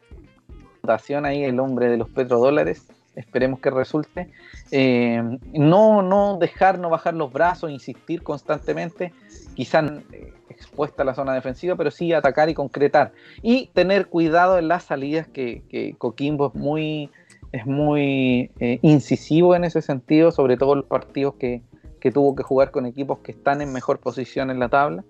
anotación 0.84 1.26
ahí 1.26 1.44
el 1.44 1.60
hombre 1.60 1.90
de 1.90 1.98
los 1.98 2.10
petrodólares. 2.10 2.88
Esperemos 3.16 3.59
que 3.59 3.70
resulte. 3.70 4.30
Eh, 4.72 5.22
no, 5.53 6.01
no 6.01 6.38
dejar, 6.38 6.80
no 6.80 6.89
bajar 6.89 7.13
los 7.13 7.32
brazos, 7.32 7.72
insistir 7.72 8.24
constantemente, 8.24 9.13
quizás 9.55 9.91
eh, 10.11 10.34
expuesta 10.49 11.03
a 11.03 11.05
la 11.05 11.13
zona 11.13 11.34
defensiva, 11.34 11.76
pero 11.76 11.91
sí 11.91 12.13
atacar 12.13 12.49
y 12.49 12.53
concretar. 12.53 13.13
Y 13.41 13.68
tener 13.68 14.07
cuidado 14.07 14.57
en 14.57 14.68
las 14.68 14.84
salidas, 14.84 15.28
que, 15.28 15.63
que 15.70 15.95
Coquimbo 15.97 16.47
es 16.47 16.55
muy, 16.55 17.09
es 17.51 17.66
muy 17.66 18.51
eh, 18.59 18.80
incisivo 18.82 19.55
en 19.55 19.63
ese 19.63 19.82
sentido, 19.82 20.32
sobre 20.32 20.57
todo 20.57 20.76
los 20.76 20.86
partidos 20.86 21.36
que, 21.36 21.61
que 21.99 22.11
tuvo 22.11 22.36
que 22.36 22.43
jugar 22.43 22.72
con 22.72 22.86
equipos 22.86 23.20
que 23.20 23.32
están 23.32 23.61
en 23.61 23.72
mejor 23.72 23.99
posición 23.99 24.51
en 24.51 24.59
la 24.59 24.70
tabla. 24.70 25.03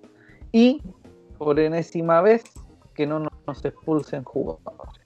Y 0.51 0.81
por 1.37 1.59
enésima 1.59 2.21
vez, 2.21 2.43
que 2.93 3.05
no 3.05 3.19
nos, 3.19 3.33
nos 3.45 3.65
expulsen 3.65 4.23
jugadores. 4.23 5.04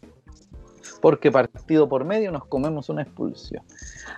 Porque 1.01 1.31
partido 1.31 1.88
por 1.88 2.03
medio 2.05 2.31
nos 2.31 2.45
comemos 2.45 2.89
una 2.89 3.03
expulsión. 3.03 3.63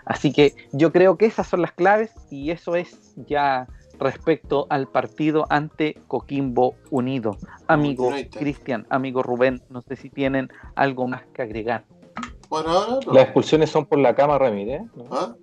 Así 0.06 0.34
que 0.34 0.56
yo 0.72 0.92
creo 0.92 1.18
que 1.18 1.26
esas 1.26 1.48
son 1.48 1.62
las 1.62 1.74
claves 1.74 2.12
y 2.30 2.52
eso 2.52 2.76
es 2.76 3.14
ya 3.28 3.68
respecto 4.00 4.66
al 4.70 4.88
partido 4.88 5.46
ante 5.50 5.96
Coquimbo 6.08 6.76
Unido. 6.90 7.38
Amigo. 7.68 8.12
Cristian, 8.32 8.88
amigo 8.90 9.22
Rubén, 9.22 9.62
no 9.70 9.82
sé 9.82 9.96
si 9.96 10.10
tienen 10.10 10.50
algo 10.76 11.08
más 11.08 11.24
que 11.34 11.44
agregar. 11.44 11.86
Por 12.50 12.68
ahora 12.68 13.00
no. 13.06 13.14
Las 13.14 13.26
expulsiones 13.26 13.70
son 13.70 13.86
por 13.86 14.00
la 14.00 14.16
cama 14.16 14.38
Ramírez. 14.38 14.82
¿no? 14.96 15.06
¿Ah? 15.12 15.36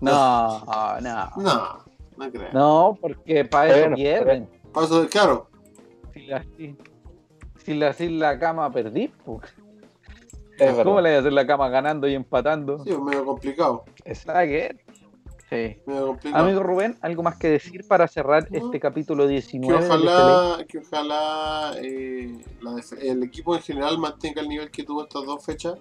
No, 0.00 1.00
no. 1.00 1.42
No, 1.42 1.78
no 2.16 2.30
creo. 2.30 2.52
No, 2.52 2.98
porque 3.00 3.44
para 3.44 3.70
eso 3.70 3.80
Bueno, 3.80 3.96
pierden. 3.96 4.48
Paso 4.72 5.02
de 5.02 5.08
claro. 5.08 5.50
Si 6.14 6.26
la, 6.26 6.44
si, 6.56 6.76
si 7.64 7.74
la, 7.74 7.92
si 7.92 8.08
la 8.10 8.38
cama 8.38 8.70
perdí, 8.70 9.08
pues. 9.24 9.42
Es 10.58 10.66
verdad. 10.68 10.84
¿cómo 10.84 11.00
le 11.00 11.10
voy 11.10 11.16
a 11.16 11.20
hacer 11.20 11.32
la 11.32 11.46
cama 11.46 11.68
ganando 11.68 12.08
y 12.08 12.14
empatando? 12.14 12.82
Sí, 12.84 12.90
es 12.90 12.98
medio 12.98 13.24
complicado. 13.24 13.84
Es- 14.04 14.26
Nada 14.26 14.44
que. 14.46 14.76
Sí. 15.48 15.78
Medio 15.86 16.06
complicado. 16.08 16.44
Amigo 16.44 16.62
Rubén, 16.62 16.96
¿algo 17.02 17.22
más 17.22 17.36
que 17.38 17.48
decir 17.48 17.86
para 17.86 18.08
cerrar 18.08 18.50
No. 18.50 18.58
este 18.66 18.80
capítulo 18.80 19.24
que 19.26 19.30
19? 19.32 19.80
del 19.80 19.90
ojalá, 19.92 20.64
que 20.66 20.78
ojalá 20.78 21.72
eh, 21.80 22.36
la 22.62 22.72
def- 22.72 22.98
el 23.00 23.22
equipo 23.22 23.54
en 23.54 23.62
general 23.62 23.96
mantenga 23.98 24.40
el 24.42 24.48
nivel 24.48 24.70
que 24.70 24.82
tuvo 24.82 25.04
estas 25.04 25.24
dos 25.24 25.44
fechas 25.44 25.74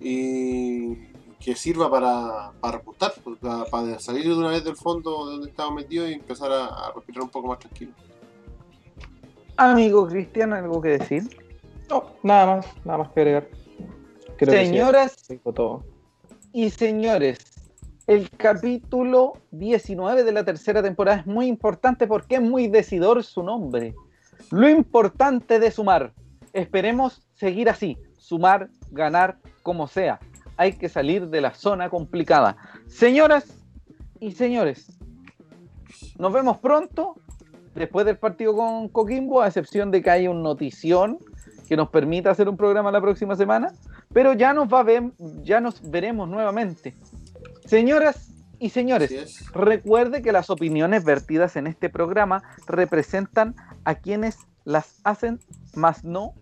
y 0.00 0.96
que 1.38 1.54
sirva 1.54 1.88
para, 1.90 2.50
para 2.60 2.78
repuntar, 2.78 3.12
pues, 3.22 3.38
para, 3.38 3.64
para 3.66 3.98
salir 4.00 4.24
de 4.24 4.34
una 4.36 4.48
vez 4.50 4.64
del 4.64 4.76
fondo 4.76 5.26
donde 5.26 5.50
estaba 5.50 5.70
metido 5.72 6.08
y 6.08 6.14
empezar 6.14 6.50
a, 6.50 6.66
a 6.66 6.92
respirar 6.92 7.22
un 7.22 7.30
poco 7.30 7.48
más 7.48 7.58
tranquilo. 7.60 7.92
Amigo 9.56 10.06
Cristian, 10.08 10.52
¿algo 10.52 10.80
que 10.80 10.90
decir? 10.98 11.22
Nada 12.28 12.56
más, 12.56 12.66
nada 12.84 12.98
más 12.98 13.08
que 13.12 13.20
agregar. 13.20 13.48
Creo 14.36 14.52
que 14.52 14.60
sí, 14.60 14.66
Señoras 14.66 15.16
todo. 15.54 15.82
y 16.52 16.68
señores, 16.68 17.38
el 18.06 18.28
capítulo 18.28 19.38
19 19.52 20.24
de 20.24 20.32
la 20.32 20.44
tercera 20.44 20.82
temporada 20.82 21.20
es 21.20 21.26
muy 21.26 21.46
importante 21.46 22.06
porque 22.06 22.34
es 22.34 22.42
muy 22.42 22.68
decidor 22.68 23.24
su 23.24 23.42
nombre. 23.42 23.94
Lo 24.50 24.68
importante 24.68 25.58
de 25.58 25.70
sumar. 25.70 26.12
Esperemos 26.52 27.22
seguir 27.32 27.70
así, 27.70 27.96
sumar, 28.18 28.68
ganar, 28.90 29.38
como 29.62 29.88
sea. 29.88 30.20
Hay 30.58 30.74
que 30.74 30.90
salir 30.90 31.28
de 31.28 31.40
la 31.40 31.54
zona 31.54 31.88
complicada. 31.88 32.58
Señoras 32.88 33.46
y 34.20 34.32
señores, 34.32 34.98
nos 36.18 36.30
vemos 36.34 36.58
pronto 36.58 37.14
después 37.74 38.04
del 38.04 38.18
partido 38.18 38.54
con 38.54 38.90
Coquimbo, 38.90 39.40
a 39.40 39.46
excepción 39.46 39.90
de 39.90 40.02
que 40.02 40.10
haya 40.10 40.30
un 40.30 40.42
notición 40.42 41.18
que 41.68 41.76
nos 41.76 41.90
permita 41.90 42.30
hacer 42.30 42.48
un 42.48 42.56
programa 42.56 42.90
la 42.90 43.00
próxima 43.00 43.36
semana, 43.36 43.72
pero 44.12 44.32
ya 44.32 44.52
nos 44.52 44.72
va 44.72 44.80
a 44.80 44.84
ver, 44.84 45.02
ya 45.42 45.60
nos 45.60 45.88
veremos 45.88 46.28
nuevamente. 46.28 46.94
Señoras 47.66 48.32
y 48.58 48.70
señores, 48.70 49.46
recuerde 49.52 50.22
que 50.22 50.32
las 50.32 50.50
opiniones 50.50 51.04
vertidas 51.04 51.56
en 51.56 51.66
este 51.66 51.90
programa 51.90 52.42
representan 52.66 53.54
a 53.84 53.94
quienes 53.94 54.38
las 54.64 55.00
hacen, 55.04 55.40
más 55.74 56.04
no 56.04 56.34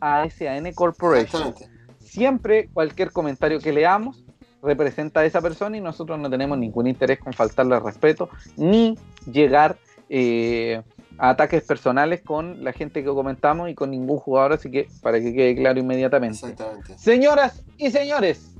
a 0.00 0.28
SAN 0.28 0.72
Corporation. 0.74 1.54
Siempre 1.98 2.68
cualquier 2.72 3.12
comentario 3.12 3.60
que 3.60 3.72
leamos 3.72 4.24
representa 4.62 5.20
a 5.20 5.24
esa 5.24 5.40
persona 5.40 5.76
y 5.76 5.80
nosotros 5.80 6.18
no 6.18 6.28
tenemos 6.28 6.58
ningún 6.58 6.86
interés 6.86 7.18
con 7.18 7.32
faltarle 7.32 7.76
al 7.76 7.84
respeto 7.84 8.28
ni 8.56 8.98
llegar 9.30 9.78
eh, 10.08 10.82
a 11.20 11.28
ataques 11.28 11.62
personales 11.64 12.22
con 12.22 12.64
la 12.64 12.72
gente 12.72 13.04
que 13.04 13.10
comentamos 13.10 13.68
y 13.68 13.74
con 13.74 13.90
ningún 13.90 14.16
jugador, 14.16 14.54
así 14.54 14.70
que 14.70 14.88
para 15.02 15.20
que 15.20 15.34
quede 15.34 15.54
claro 15.54 15.78
inmediatamente. 15.78 16.38
Exactamente. 16.46 16.96
Señoras 16.96 17.62
y 17.76 17.90
señores, 17.90 18.56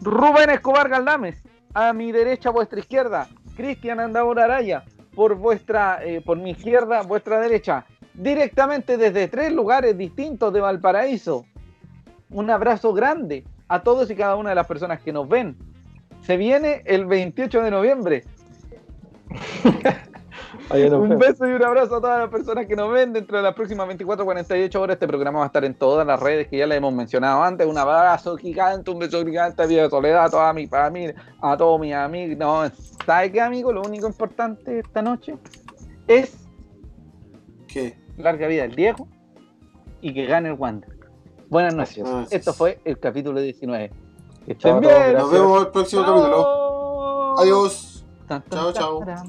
Rubén 0.00 0.50
Escobar 0.50 0.88
Galdames, 0.88 1.42
a 1.74 1.92
mi 1.92 2.12
derecha, 2.12 2.50
vuestra 2.50 2.78
izquierda, 2.78 3.28
Cristian 3.56 3.98
Andabor 3.98 4.38
Araya, 4.38 4.84
por 5.16 5.34
vuestra, 5.34 5.98
eh, 6.04 6.20
por 6.24 6.38
mi 6.38 6.50
izquierda, 6.50 7.02
vuestra 7.02 7.40
derecha, 7.40 7.84
directamente 8.14 8.96
desde 8.96 9.26
tres 9.26 9.52
lugares 9.52 9.98
distintos 9.98 10.52
de 10.52 10.60
Valparaíso. 10.60 11.44
Un 12.30 12.50
abrazo 12.50 12.92
grande 12.92 13.42
a 13.66 13.82
todos 13.82 14.08
y 14.12 14.14
cada 14.14 14.36
una 14.36 14.50
de 14.50 14.54
las 14.54 14.68
personas 14.68 15.00
que 15.00 15.12
nos 15.12 15.28
ven. 15.28 15.56
Se 16.22 16.36
viene 16.36 16.82
el 16.84 17.06
28 17.06 17.62
de 17.62 17.70
noviembre. 17.72 18.24
Un 20.68 21.18
beso 21.18 21.46
y 21.46 21.52
un 21.52 21.62
abrazo 21.62 21.96
a 21.96 22.00
todas 22.00 22.18
las 22.18 22.28
personas 22.28 22.66
que 22.66 22.74
nos 22.74 22.90
ven 22.90 23.12
dentro 23.12 23.36
de 23.36 23.42
las 23.44 23.54
próximas 23.54 23.86
24 23.86 24.24
48 24.24 24.80
horas. 24.80 24.94
Este 24.94 25.06
programa 25.06 25.38
va 25.38 25.44
a 25.44 25.46
estar 25.46 25.64
en 25.64 25.74
todas 25.74 26.04
las 26.04 26.18
redes 26.18 26.48
que 26.48 26.58
ya 26.58 26.66
les 26.66 26.78
hemos 26.78 26.92
mencionado 26.92 27.42
antes. 27.42 27.66
Un 27.66 27.78
abrazo 27.78 28.36
gigante, 28.36 28.90
un 28.90 28.98
beso 28.98 29.24
gigante 29.24 29.62
a 29.62 29.66
Vía 29.66 29.88
Soledad, 29.88 30.24
a 30.24 30.30
toda 30.30 30.52
mi 30.52 30.66
familia, 30.66 31.14
a 31.40 31.56
todos 31.56 31.80
mis 31.80 31.94
amigos. 31.94 32.36
No, 32.36 32.68
¿sabe 33.04 33.30
qué, 33.30 33.40
amigo? 33.40 33.72
Lo 33.72 33.82
único 33.82 34.08
importante 34.08 34.80
esta 34.80 35.02
noche 35.02 35.36
es 36.08 36.36
¿Qué? 37.68 37.96
larga 38.16 38.48
vida 38.48 38.62
del 38.62 38.74
Diego 38.74 39.06
y 40.00 40.12
que 40.12 40.26
gane 40.26 40.48
el 40.48 40.54
Wander. 40.54 40.96
Buenas 41.48 41.74
noches. 41.74 42.04
Así 42.04 42.24
es. 42.24 42.32
Esto 42.32 42.52
fue 42.52 42.80
el 42.84 42.98
capítulo 42.98 43.40
19. 43.40 43.92
Que 44.46 44.52
estén 44.52 44.80
bien. 44.80 44.92
gracias. 44.92 45.22
Nos 45.22 45.30
vemos 45.30 45.58
en 45.58 45.66
el 45.66 45.72
próximo 45.72 46.02
capítulo. 46.04 47.38
Adiós. 47.38 48.04
Chao, 48.50 48.72
chao. 48.72 49.26